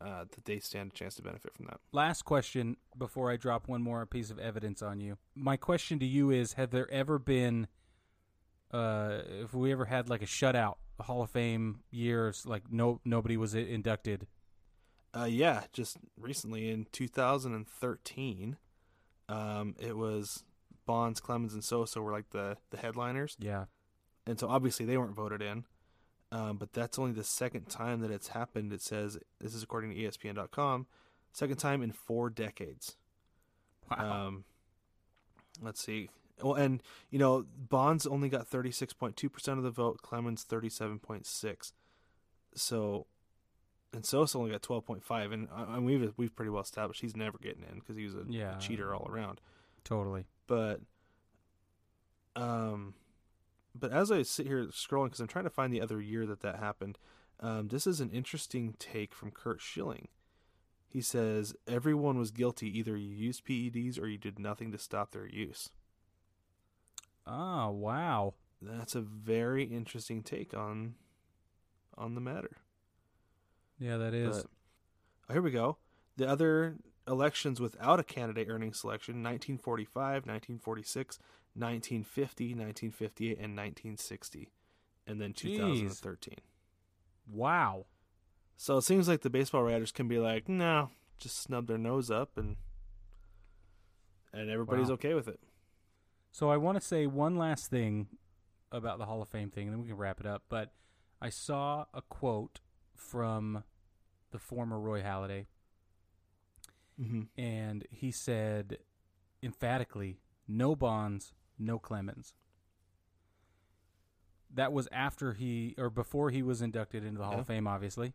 uh, 0.00 0.24
that 0.24 0.44
they 0.46 0.58
stand 0.58 0.90
a 0.92 0.94
chance 0.94 1.14
to 1.14 1.22
benefit 1.22 1.54
from 1.54 1.66
that. 1.66 1.78
Last 1.92 2.22
question 2.24 2.76
before 2.98 3.30
I 3.30 3.36
drop 3.36 3.68
one 3.68 3.82
more 3.82 4.04
piece 4.04 4.30
of 4.30 4.38
evidence 4.40 4.82
on 4.82 4.98
you. 5.00 5.16
My 5.36 5.56
question 5.56 5.98
to 6.00 6.06
you 6.06 6.30
is: 6.30 6.54
Have 6.54 6.70
there 6.72 6.90
ever 6.90 7.18
been, 7.20 7.68
uh, 8.72 9.18
if 9.28 9.54
we 9.54 9.70
ever 9.70 9.84
had 9.84 10.08
like 10.10 10.22
a 10.22 10.26
shutout 10.26 10.74
Hall 11.00 11.22
of 11.22 11.30
Fame 11.30 11.80
years, 11.92 12.44
like 12.46 12.64
no 12.72 13.00
nobody 13.04 13.36
was 13.36 13.54
inducted? 13.54 14.26
Uh, 15.16 15.24
yeah, 15.24 15.62
just 15.72 15.98
recently 16.20 16.68
in 16.68 16.86
2013, 16.92 18.56
um, 19.28 19.74
it 19.78 19.96
was 19.96 20.44
Bonds, 20.86 21.20
Clemens, 21.20 21.54
and 21.54 21.64
Sosa 21.64 22.00
were 22.00 22.12
like 22.12 22.30
the 22.30 22.56
the 22.70 22.76
headliners. 22.76 23.36
Yeah. 23.40 23.64
and 24.26 24.38
so 24.38 24.48
obviously 24.48 24.86
they 24.86 24.96
weren't 24.96 25.14
voted 25.14 25.42
in. 25.42 25.64
Um, 26.32 26.56
but 26.56 26.72
that's 26.72 26.98
only 26.98 27.12
the 27.12 27.22
second 27.24 27.68
time 27.68 28.00
that 28.00 28.10
it's 28.10 28.28
happened. 28.28 28.72
It 28.72 28.82
says 28.82 29.16
this 29.40 29.54
is 29.54 29.62
according 29.62 29.90
to 29.94 29.96
ESPN.com, 29.96 30.86
second 31.32 31.56
time 31.56 31.82
in 31.82 31.92
four 31.92 32.30
decades. 32.30 32.96
Wow. 33.90 34.26
Um, 34.26 34.44
let's 35.62 35.82
see. 35.84 36.10
Well, 36.42 36.54
and 36.54 36.82
you 37.10 37.18
know, 37.18 37.46
Bonds 37.56 38.06
only 38.06 38.28
got 38.28 38.46
thirty 38.48 38.70
six 38.72 38.92
point 38.92 39.16
two 39.16 39.30
percent 39.30 39.58
of 39.58 39.64
the 39.64 39.70
vote. 39.70 40.02
Clemens 40.02 40.42
thirty 40.42 40.68
seven 40.68 40.98
point 40.98 41.26
six. 41.26 41.72
So, 42.54 43.06
and 43.92 44.04
Sosa 44.04 44.38
only 44.38 44.50
got 44.50 44.62
twelve 44.62 44.84
point 44.84 45.04
five. 45.04 45.32
And 45.32 45.48
uh, 45.54 45.66
and 45.70 45.84
we've 45.86 46.12
we've 46.16 46.34
pretty 46.34 46.50
well 46.50 46.62
established 46.62 47.00
he's 47.00 47.16
never 47.16 47.38
getting 47.38 47.62
in 47.70 47.78
because 47.78 47.96
he 47.96 48.04
was 48.04 48.14
a, 48.14 48.24
a 48.56 48.60
cheater 48.60 48.94
all 48.94 49.08
around 49.10 49.40
totally. 49.84 50.26
but 50.46 50.80
um 52.34 52.94
but 53.74 53.92
as 53.92 54.10
i 54.10 54.22
sit 54.22 54.46
here 54.46 54.64
scrolling 54.66 55.06
because 55.06 55.20
i'm 55.20 55.26
trying 55.28 55.44
to 55.44 55.50
find 55.50 55.72
the 55.72 55.80
other 55.80 56.00
year 56.00 56.26
that 56.26 56.40
that 56.40 56.58
happened 56.58 56.98
um, 57.40 57.68
this 57.68 57.86
is 57.86 58.00
an 58.00 58.10
interesting 58.10 58.74
take 58.78 59.14
from 59.14 59.30
curt 59.30 59.60
schilling 59.62 60.08
he 60.88 61.00
says 61.00 61.54
everyone 61.68 62.18
was 62.18 62.30
guilty 62.30 62.78
either 62.78 62.96
you 62.96 63.14
used 63.14 63.44
peds 63.44 64.00
or 64.00 64.06
you 64.06 64.18
did 64.18 64.38
nothing 64.38 64.72
to 64.72 64.78
stop 64.78 65.12
their 65.12 65.26
use 65.26 65.70
Oh 67.26 67.70
wow. 67.70 68.34
that's 68.62 68.94
a 68.94 69.00
very 69.00 69.64
interesting 69.64 70.22
take 70.22 70.54
on 70.54 70.94
on 71.98 72.14
the 72.14 72.20
matter 72.20 72.58
Yeah, 73.78 73.96
that 73.98 74.14
is. 74.14 74.42
But- 74.42 74.50
oh, 75.28 75.32
here 75.34 75.42
we 75.42 75.50
go. 75.50 75.78
The 76.16 76.28
other 76.28 76.76
elections 77.06 77.60
without 77.60 78.00
a 78.00 78.04
candidate 78.04 78.48
earning 78.50 78.72
selection 78.72 79.16
1945, 79.22 80.26
1946, 80.26 81.18
1950, 81.54 82.44
1958, 82.54 83.28
and 83.38 83.56
1960. 83.56 84.50
And 85.06 85.20
then 85.20 85.32
2013. 85.32 86.34
wow. 87.30 87.86
So 88.58 88.78
it 88.78 88.82
seems 88.82 89.06
like 89.06 89.20
the 89.20 89.28
baseball 89.30 89.62
writers 89.62 89.92
can 89.92 90.08
be 90.08 90.18
like, 90.18 90.48
no, 90.48 90.90
just 91.18 91.38
snub 91.42 91.66
their 91.66 91.76
nose 91.78 92.10
up 92.10 92.38
and 92.38 92.56
and 94.32 94.50
everybody's 94.50 94.88
Wow. 94.88 94.94
okay 94.94 95.14
with 95.14 95.28
it. 95.28 95.40
So 96.32 96.50
I 96.50 96.56
want 96.56 96.76
to 96.80 96.86
say 96.86 97.06
one 97.06 97.36
last 97.36 97.68
thing 97.70 98.08
about 98.72 98.98
the 98.98 99.06
Hall 99.06 99.22
of 99.22 99.28
Fame 99.28 99.50
thing, 99.50 99.68
and 99.68 99.74
then 99.74 99.82
we 99.82 99.88
can 99.88 99.96
wrap 99.96 100.20
it 100.20 100.26
up. 100.26 100.42
But 100.48 100.72
I 101.20 101.28
saw 101.30 101.86
a 101.94 102.02
quote 102.02 102.60
from 102.96 103.64
the 104.30 104.38
former 104.38 104.78
Roy 104.78 105.02
Halladay, 105.02 105.46
Mm-hmm. 107.00 107.22
and 107.38 107.86
he 107.90 108.10
said 108.10 108.78
emphatically 109.42 110.18
no 110.48 110.74
Bonds, 110.74 111.34
no 111.58 111.78
Clemens. 111.78 112.32
That 114.54 114.72
was 114.72 114.88
after 114.90 115.34
he 115.34 115.74
or 115.76 115.90
before 115.90 116.30
he 116.30 116.42
was 116.42 116.62
inducted 116.62 117.04
into 117.04 117.18
the 117.18 117.24
Hall 117.24 117.34
Yeah. 117.34 117.40
of 117.40 117.46
Fame, 117.46 117.66
obviously. 117.66 118.14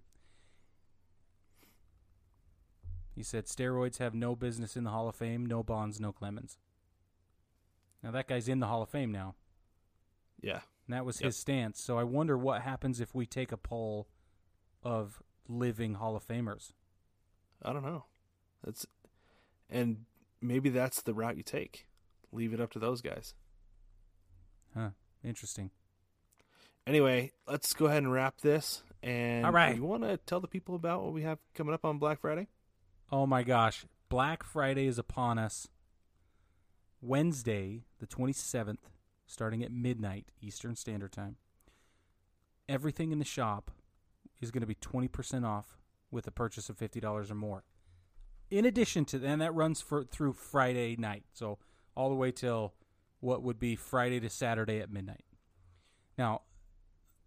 He 3.13 3.23
said 3.23 3.45
steroids 3.45 3.97
have 3.99 4.15
no 4.15 4.35
business 4.35 4.75
in 4.75 4.83
the 4.83 4.89
Hall 4.91 5.07
of 5.09 5.15
Fame, 5.15 5.45
no 5.45 5.63
Bonds, 5.63 5.99
no 5.99 6.11
Clemens. 6.11 6.57
Now 8.01 8.11
that 8.11 8.27
guy's 8.27 8.47
in 8.47 8.59
the 8.59 8.67
Hall 8.67 8.81
of 8.81 8.89
Fame 8.89 9.11
now. 9.11 9.35
Yeah. 10.41 10.61
And 10.87 10.95
that 10.95 11.05
was 11.05 11.19
Yep. 11.21 11.25
his 11.27 11.37
stance. 11.37 11.79
So 11.79 11.99
I 11.99 12.03
wonder 12.03 12.37
what 12.37 12.61
happens 12.63 12.99
if 12.99 13.13
we 13.13 13.25
take 13.27 13.51
a 13.51 13.57
poll 13.57 14.07
of 14.83 15.21
living 15.47 15.95
Hall 15.95 16.15
of 16.15 16.25
Famers. 16.25 16.71
I 17.63 17.73
don't 17.73 17.83
know. 17.83 18.05
That's 18.63 18.85
and 19.69 20.05
maybe 20.41 20.69
that's 20.69 21.01
the 21.01 21.13
route 21.13 21.37
you 21.37 21.43
take. 21.43 21.87
Leave 22.31 22.53
it 22.53 22.61
up 22.61 22.71
to 22.71 22.79
those 22.79 23.01
guys. 23.01 23.33
Huh. 24.75 24.89
Interesting. 25.23 25.71
Anyway, 26.87 27.31
let's 27.47 27.73
go 27.73 27.85
ahead 27.85 28.03
and 28.03 28.11
wrap 28.11 28.41
this. 28.41 28.83
And 29.03 29.45
All 29.45 29.51
right. 29.51 29.75
you 29.75 29.83
want 29.83 30.03
to 30.03 30.17
tell 30.17 30.39
the 30.39 30.47
people 30.47 30.75
about 30.75 31.03
what 31.03 31.13
we 31.13 31.23
have 31.23 31.39
coming 31.53 31.73
up 31.73 31.85
on 31.85 31.97
Black 31.99 32.21
Friday? 32.21 32.47
Oh 33.11 33.25
my 33.25 33.43
gosh. 33.43 33.85
Black 34.09 34.43
Friday 34.43 34.87
is 34.87 34.97
upon 34.97 35.37
us. 35.37 35.67
Wednesday, 37.01 37.83
the 37.99 38.07
27th, 38.07 38.77
starting 39.25 39.63
at 39.63 39.71
midnight 39.71 40.27
Eastern 40.41 40.75
Standard 40.75 41.11
Time. 41.11 41.37
Everything 42.69 43.11
in 43.11 43.19
the 43.19 43.25
shop 43.25 43.71
is 44.41 44.51
going 44.51 44.61
to 44.61 44.67
be 44.67 44.75
20% 44.75 45.45
off 45.45 45.77
with 46.09 46.27
a 46.27 46.31
purchase 46.31 46.69
of 46.69 46.77
$50 46.77 47.31
or 47.31 47.35
more. 47.35 47.63
In 48.49 48.65
addition 48.65 49.05
to 49.05 49.19
that, 49.19 49.27
and 49.27 49.41
that 49.41 49.53
runs 49.53 49.79
for 49.81 50.03
through 50.03 50.33
Friday 50.33 50.95
night. 50.97 51.23
So 51.33 51.57
all 51.95 52.09
the 52.09 52.15
way 52.15 52.31
till 52.31 52.73
what 53.21 53.43
would 53.43 53.59
be 53.59 53.75
Friday 53.75 54.19
to 54.19 54.29
Saturday 54.29 54.79
at 54.79 54.91
midnight. 54.91 55.23
Now, 56.17 56.41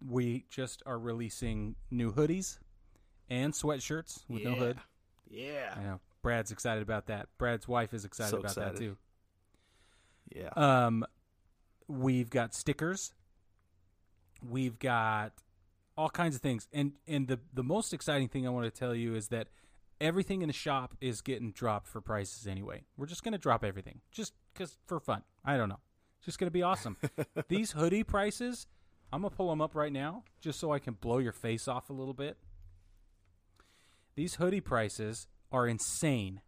we 0.05 0.45
just 0.49 0.83
are 0.85 0.99
releasing 0.99 1.75
new 1.89 2.11
hoodies 2.11 2.59
and 3.29 3.53
sweatshirts 3.53 4.23
with 4.29 4.43
no 4.43 4.53
hood. 4.53 4.77
Yeah. 5.29 5.73
I 5.75 5.81
know. 5.81 5.99
Brad's 6.21 6.51
excited 6.51 6.83
about 6.83 7.07
that. 7.07 7.27
Brad's 7.37 7.67
wife 7.67 7.93
is 7.93 8.05
excited 8.05 8.29
So 8.31 8.37
about 8.37 8.55
that 8.55 8.71
excited. 8.71 8.79
too. 8.79 8.97
Yeah. 10.35 10.49
Um, 10.55 11.05
we've 11.87 12.29
got 12.29 12.53
stickers. 12.53 13.13
We've 14.47 14.77
got 14.77 15.33
all 15.97 16.09
kinds 16.09 16.35
of 16.35 16.41
things, 16.41 16.67
and 16.73 16.93
and 17.07 17.27
the 17.27 17.39
the 17.53 17.63
most 17.63 17.93
exciting 17.93 18.27
thing 18.27 18.45
I 18.47 18.49
want 18.49 18.65
to 18.65 18.79
tell 18.79 18.95
you 18.95 19.15
is 19.15 19.27
that 19.29 19.47
everything 20.01 20.41
in 20.41 20.47
the 20.47 20.53
shop 20.53 20.95
is 20.99 21.21
getting 21.21 21.51
dropped 21.51 21.87
for 21.87 22.01
prices 22.01 22.47
anyway. 22.47 22.83
We're 22.97 23.05
just 23.05 23.23
gonna 23.23 23.37
drop 23.37 23.63
everything 23.63 24.01
just 24.11 24.33
because 24.53 24.77
for 24.85 24.99
fun. 24.99 25.23
I 25.43 25.57
don't 25.57 25.69
know. 25.69 25.79
It's 26.19 26.25
just 26.25 26.39
gonna 26.39 26.51
be 26.51 26.63
awesome. 26.63 26.97
These 27.47 27.71
hoodie 27.71 28.03
prices, 28.03 28.67
I'm 29.13 29.21
gonna 29.21 29.35
pull 29.35 29.49
them 29.49 29.61
up 29.61 29.75
right 29.75 29.93
now 29.93 30.23
just 30.41 30.59
so 30.59 30.71
I 30.71 30.79
can 30.79 30.95
blow 30.95 31.19
your 31.19 31.31
face 31.31 31.67
off 31.67 31.89
a 31.89 31.93
little 31.93 32.13
bit. 32.13 32.37
These 34.15 34.35
hoodie 34.35 34.61
prices 34.61 35.27
are 35.51 35.67
insane. 35.67 36.41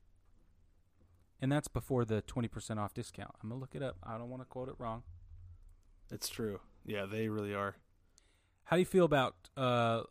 And 1.41 1.51
that's 1.51 1.67
before 1.67 2.05
the 2.05 2.21
20% 2.23 2.77
off 2.77 2.93
discount. 2.93 3.31
I'm 3.41 3.49
going 3.49 3.59
to 3.59 3.61
look 3.61 3.75
it 3.75 3.83
up. 3.83 3.97
I 4.03 4.17
don't 4.17 4.29
want 4.29 4.41
to 4.41 4.45
quote 4.45 4.69
it 4.69 4.75
wrong. 4.79 5.03
it's 6.11 6.29
true. 6.29 6.59
Yeah, 6.85 7.05
they 7.05 7.27
really 7.27 7.53
are. 7.53 7.75
How 8.67 8.75
do 8.75 8.81
you 8.81 8.85
feel 8.85 9.05
about 9.05 9.35
uh, 9.55 10.01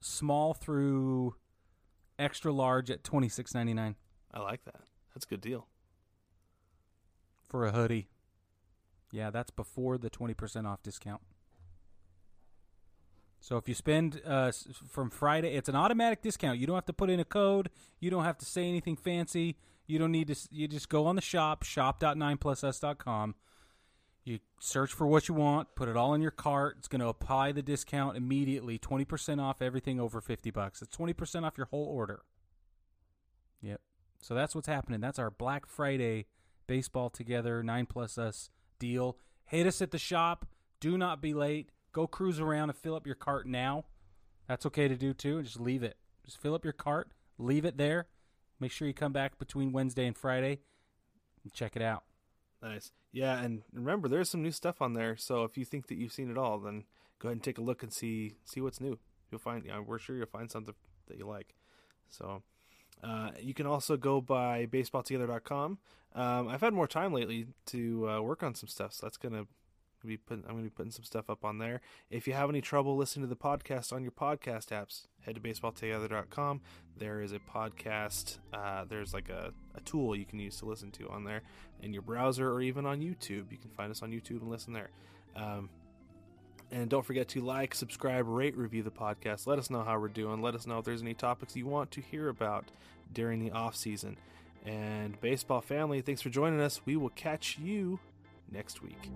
small 0.00 0.54
through 0.54 1.34
extra 2.16 2.52
large 2.52 2.90
at 2.92 3.02
26.99 3.02 3.96
I 4.32 4.40
like 4.40 4.64
that. 4.66 4.82
That's 5.14 5.26
a 5.26 5.28
good 5.28 5.40
deal. 5.40 5.66
for 7.48 7.64
a 7.64 7.72
hoodie? 7.72 8.08
Yeah, 9.10 9.30
that's 9.30 9.50
before 9.50 9.98
the 9.98 10.10
20% 10.10 10.64
off 10.64 10.80
discount. 10.82 11.22
So 13.40 13.56
if 13.56 13.68
you 13.68 13.74
spend 13.74 14.20
uh, 14.24 14.52
from 14.88 15.10
Friday, 15.10 15.54
it's 15.56 15.68
an 15.68 15.74
automatic 15.74 16.22
discount. 16.22 16.58
You 16.58 16.68
don't 16.68 16.76
have 16.76 16.86
to 16.86 16.92
put 16.92 17.10
in 17.10 17.18
a 17.18 17.24
code. 17.24 17.68
You 17.98 18.10
don't 18.10 18.24
have 18.24 18.38
to 18.38 18.44
say 18.44 18.68
anything 18.68 18.94
fancy. 18.96 19.56
You 19.86 19.98
don't 19.98 20.12
need 20.12 20.28
to. 20.28 20.36
You 20.50 20.68
just 20.68 20.88
go 20.88 21.06
on 21.06 21.16
the 21.16 21.22
shop 21.22 21.62
shop.9plusus.com. 21.64 23.34
You 24.24 24.40
search 24.60 24.92
for 24.92 25.06
what 25.06 25.28
you 25.28 25.34
want, 25.34 25.74
put 25.74 25.88
it 25.88 25.96
all 25.96 26.12
in 26.12 26.20
your 26.20 26.30
cart. 26.30 26.76
It's 26.78 26.88
going 26.88 27.00
to 27.00 27.08
apply 27.08 27.52
the 27.52 27.62
discount 27.62 28.16
immediately, 28.16 28.78
twenty 28.78 29.06
percent 29.06 29.40
off 29.40 29.62
everything 29.62 29.98
over 29.98 30.20
fifty 30.20 30.50
bucks. 30.50 30.82
It's 30.82 30.94
twenty 30.94 31.14
percent 31.14 31.46
off 31.46 31.56
your 31.56 31.68
whole 31.70 31.86
order. 31.86 32.22
Yep. 33.62 33.80
So 34.20 34.34
that's 34.34 34.54
what's 34.54 34.66
happening. 34.66 35.00
That's 35.00 35.18
our 35.18 35.30
Black 35.30 35.66
Friday 35.66 36.26
baseball 36.66 37.08
together 37.08 37.62
nine 37.62 37.86
plus 37.86 38.18
us 38.18 38.50
deal. 38.78 39.16
Hit 39.46 39.66
us 39.66 39.80
at 39.80 39.92
the 39.92 39.98
shop. 39.98 40.46
Do 40.80 40.98
not 40.98 41.22
be 41.22 41.32
late. 41.32 41.70
Go 41.92 42.06
cruise 42.06 42.38
around 42.38 42.68
and 42.68 42.78
fill 42.78 42.94
up 42.94 43.06
your 43.06 43.14
cart 43.14 43.46
now. 43.46 43.86
That's 44.46 44.66
okay 44.66 44.88
to 44.88 44.96
do 44.96 45.14
too. 45.14 45.42
Just 45.42 45.58
leave 45.58 45.82
it. 45.82 45.96
Just 46.24 46.40
fill 46.40 46.54
up 46.54 46.64
your 46.64 46.74
cart. 46.74 47.12
Leave 47.38 47.64
it 47.64 47.78
there. 47.78 48.08
Make 48.60 48.72
sure 48.72 48.86
you 48.86 48.92
come 48.92 49.12
back 49.12 49.38
between 49.38 49.72
Wednesday 49.72 50.06
and 50.06 50.16
Friday 50.16 50.60
and 51.42 51.52
check 51.54 51.76
it 51.76 51.82
out. 51.82 52.04
Nice. 52.62 52.92
Yeah, 53.12 53.40
and 53.40 53.62
remember, 53.72 54.08
there's 54.08 54.28
some 54.28 54.42
new 54.42 54.50
stuff 54.50 54.82
on 54.82 54.94
there. 54.94 55.16
So 55.16 55.44
if 55.44 55.56
you 55.56 55.64
think 55.64 55.86
that 55.88 55.96
you've 55.96 56.12
seen 56.12 56.30
it 56.30 56.38
all, 56.38 56.58
then 56.58 56.84
go 57.18 57.28
ahead 57.28 57.36
and 57.36 57.42
take 57.42 57.58
a 57.58 57.62
look 57.62 57.82
and 57.82 57.92
see 57.92 58.34
see 58.44 58.60
what's 58.60 58.80
new. 58.80 58.98
You'll 59.30 59.38
find. 59.38 59.64
Yeah, 59.64 59.80
we're 59.80 59.98
sure 59.98 60.16
you'll 60.16 60.26
find 60.26 60.50
something 60.50 60.74
that 61.06 61.18
you 61.18 61.26
like. 61.26 61.54
So 62.08 62.42
uh, 63.02 63.30
you 63.40 63.54
can 63.54 63.66
also 63.66 63.96
go 63.96 64.20
by 64.20 64.66
baseballtogether.com. 64.66 65.78
Um, 66.14 66.48
I've 66.48 66.60
had 66.60 66.72
more 66.72 66.88
time 66.88 67.12
lately 67.12 67.46
to 67.66 68.08
uh, 68.08 68.20
work 68.22 68.42
on 68.42 68.54
some 68.54 68.68
stuff, 68.68 68.92
so 68.92 69.06
that's 69.06 69.18
gonna 69.18 69.46
be 70.06 70.16
putting. 70.16 70.44
I'm 70.44 70.52
gonna 70.52 70.62
be 70.64 70.70
putting 70.70 70.92
some 70.92 71.04
stuff 71.04 71.28
up 71.28 71.44
on 71.44 71.58
there. 71.58 71.80
If 72.10 72.26
you 72.26 72.34
have 72.34 72.48
any 72.48 72.60
trouble 72.60 72.96
listening 72.96 73.24
to 73.24 73.28
the 73.28 73.36
podcast 73.36 73.92
on 73.92 74.02
your 74.02 74.12
podcast 74.12 74.68
apps, 74.68 75.06
head 75.20 75.34
to 75.34 75.40
baseballtogether.com. 75.40 76.60
There 76.96 77.20
is 77.20 77.32
a 77.32 77.38
podcast. 77.38 78.38
Uh, 78.52 78.84
there's 78.88 79.12
like 79.12 79.28
a, 79.28 79.52
a 79.74 79.80
tool 79.80 80.16
you 80.16 80.24
can 80.24 80.38
use 80.38 80.56
to 80.58 80.66
listen 80.66 80.90
to 80.92 81.08
on 81.08 81.24
there 81.24 81.42
in 81.82 81.92
your 81.92 82.02
browser 82.02 82.50
or 82.50 82.60
even 82.60 82.86
on 82.86 83.00
YouTube. 83.00 83.50
You 83.50 83.58
can 83.58 83.70
find 83.76 83.90
us 83.90 84.02
on 84.02 84.10
YouTube 84.10 84.40
and 84.40 84.50
listen 84.50 84.72
there. 84.72 84.90
Um, 85.36 85.68
and 86.70 86.90
don't 86.90 87.04
forget 87.04 87.28
to 87.28 87.40
like, 87.40 87.74
subscribe, 87.74 88.26
rate, 88.28 88.56
review 88.56 88.82
the 88.82 88.90
podcast. 88.90 89.46
Let 89.46 89.58
us 89.58 89.70
know 89.70 89.82
how 89.82 89.98
we're 89.98 90.08
doing. 90.08 90.42
Let 90.42 90.54
us 90.54 90.66
know 90.66 90.78
if 90.78 90.84
there's 90.84 91.02
any 91.02 91.14
topics 91.14 91.56
you 91.56 91.66
want 91.66 91.90
to 91.92 92.00
hear 92.00 92.28
about 92.28 92.66
during 93.12 93.38
the 93.40 93.50
off 93.52 93.74
season. 93.74 94.18
And 94.66 95.18
baseball 95.20 95.60
family, 95.60 96.02
thanks 96.02 96.20
for 96.20 96.28
joining 96.28 96.60
us. 96.60 96.80
We 96.84 96.96
will 96.96 97.10
catch 97.10 97.58
you 97.58 98.00
next 98.50 98.82
week. 98.82 99.10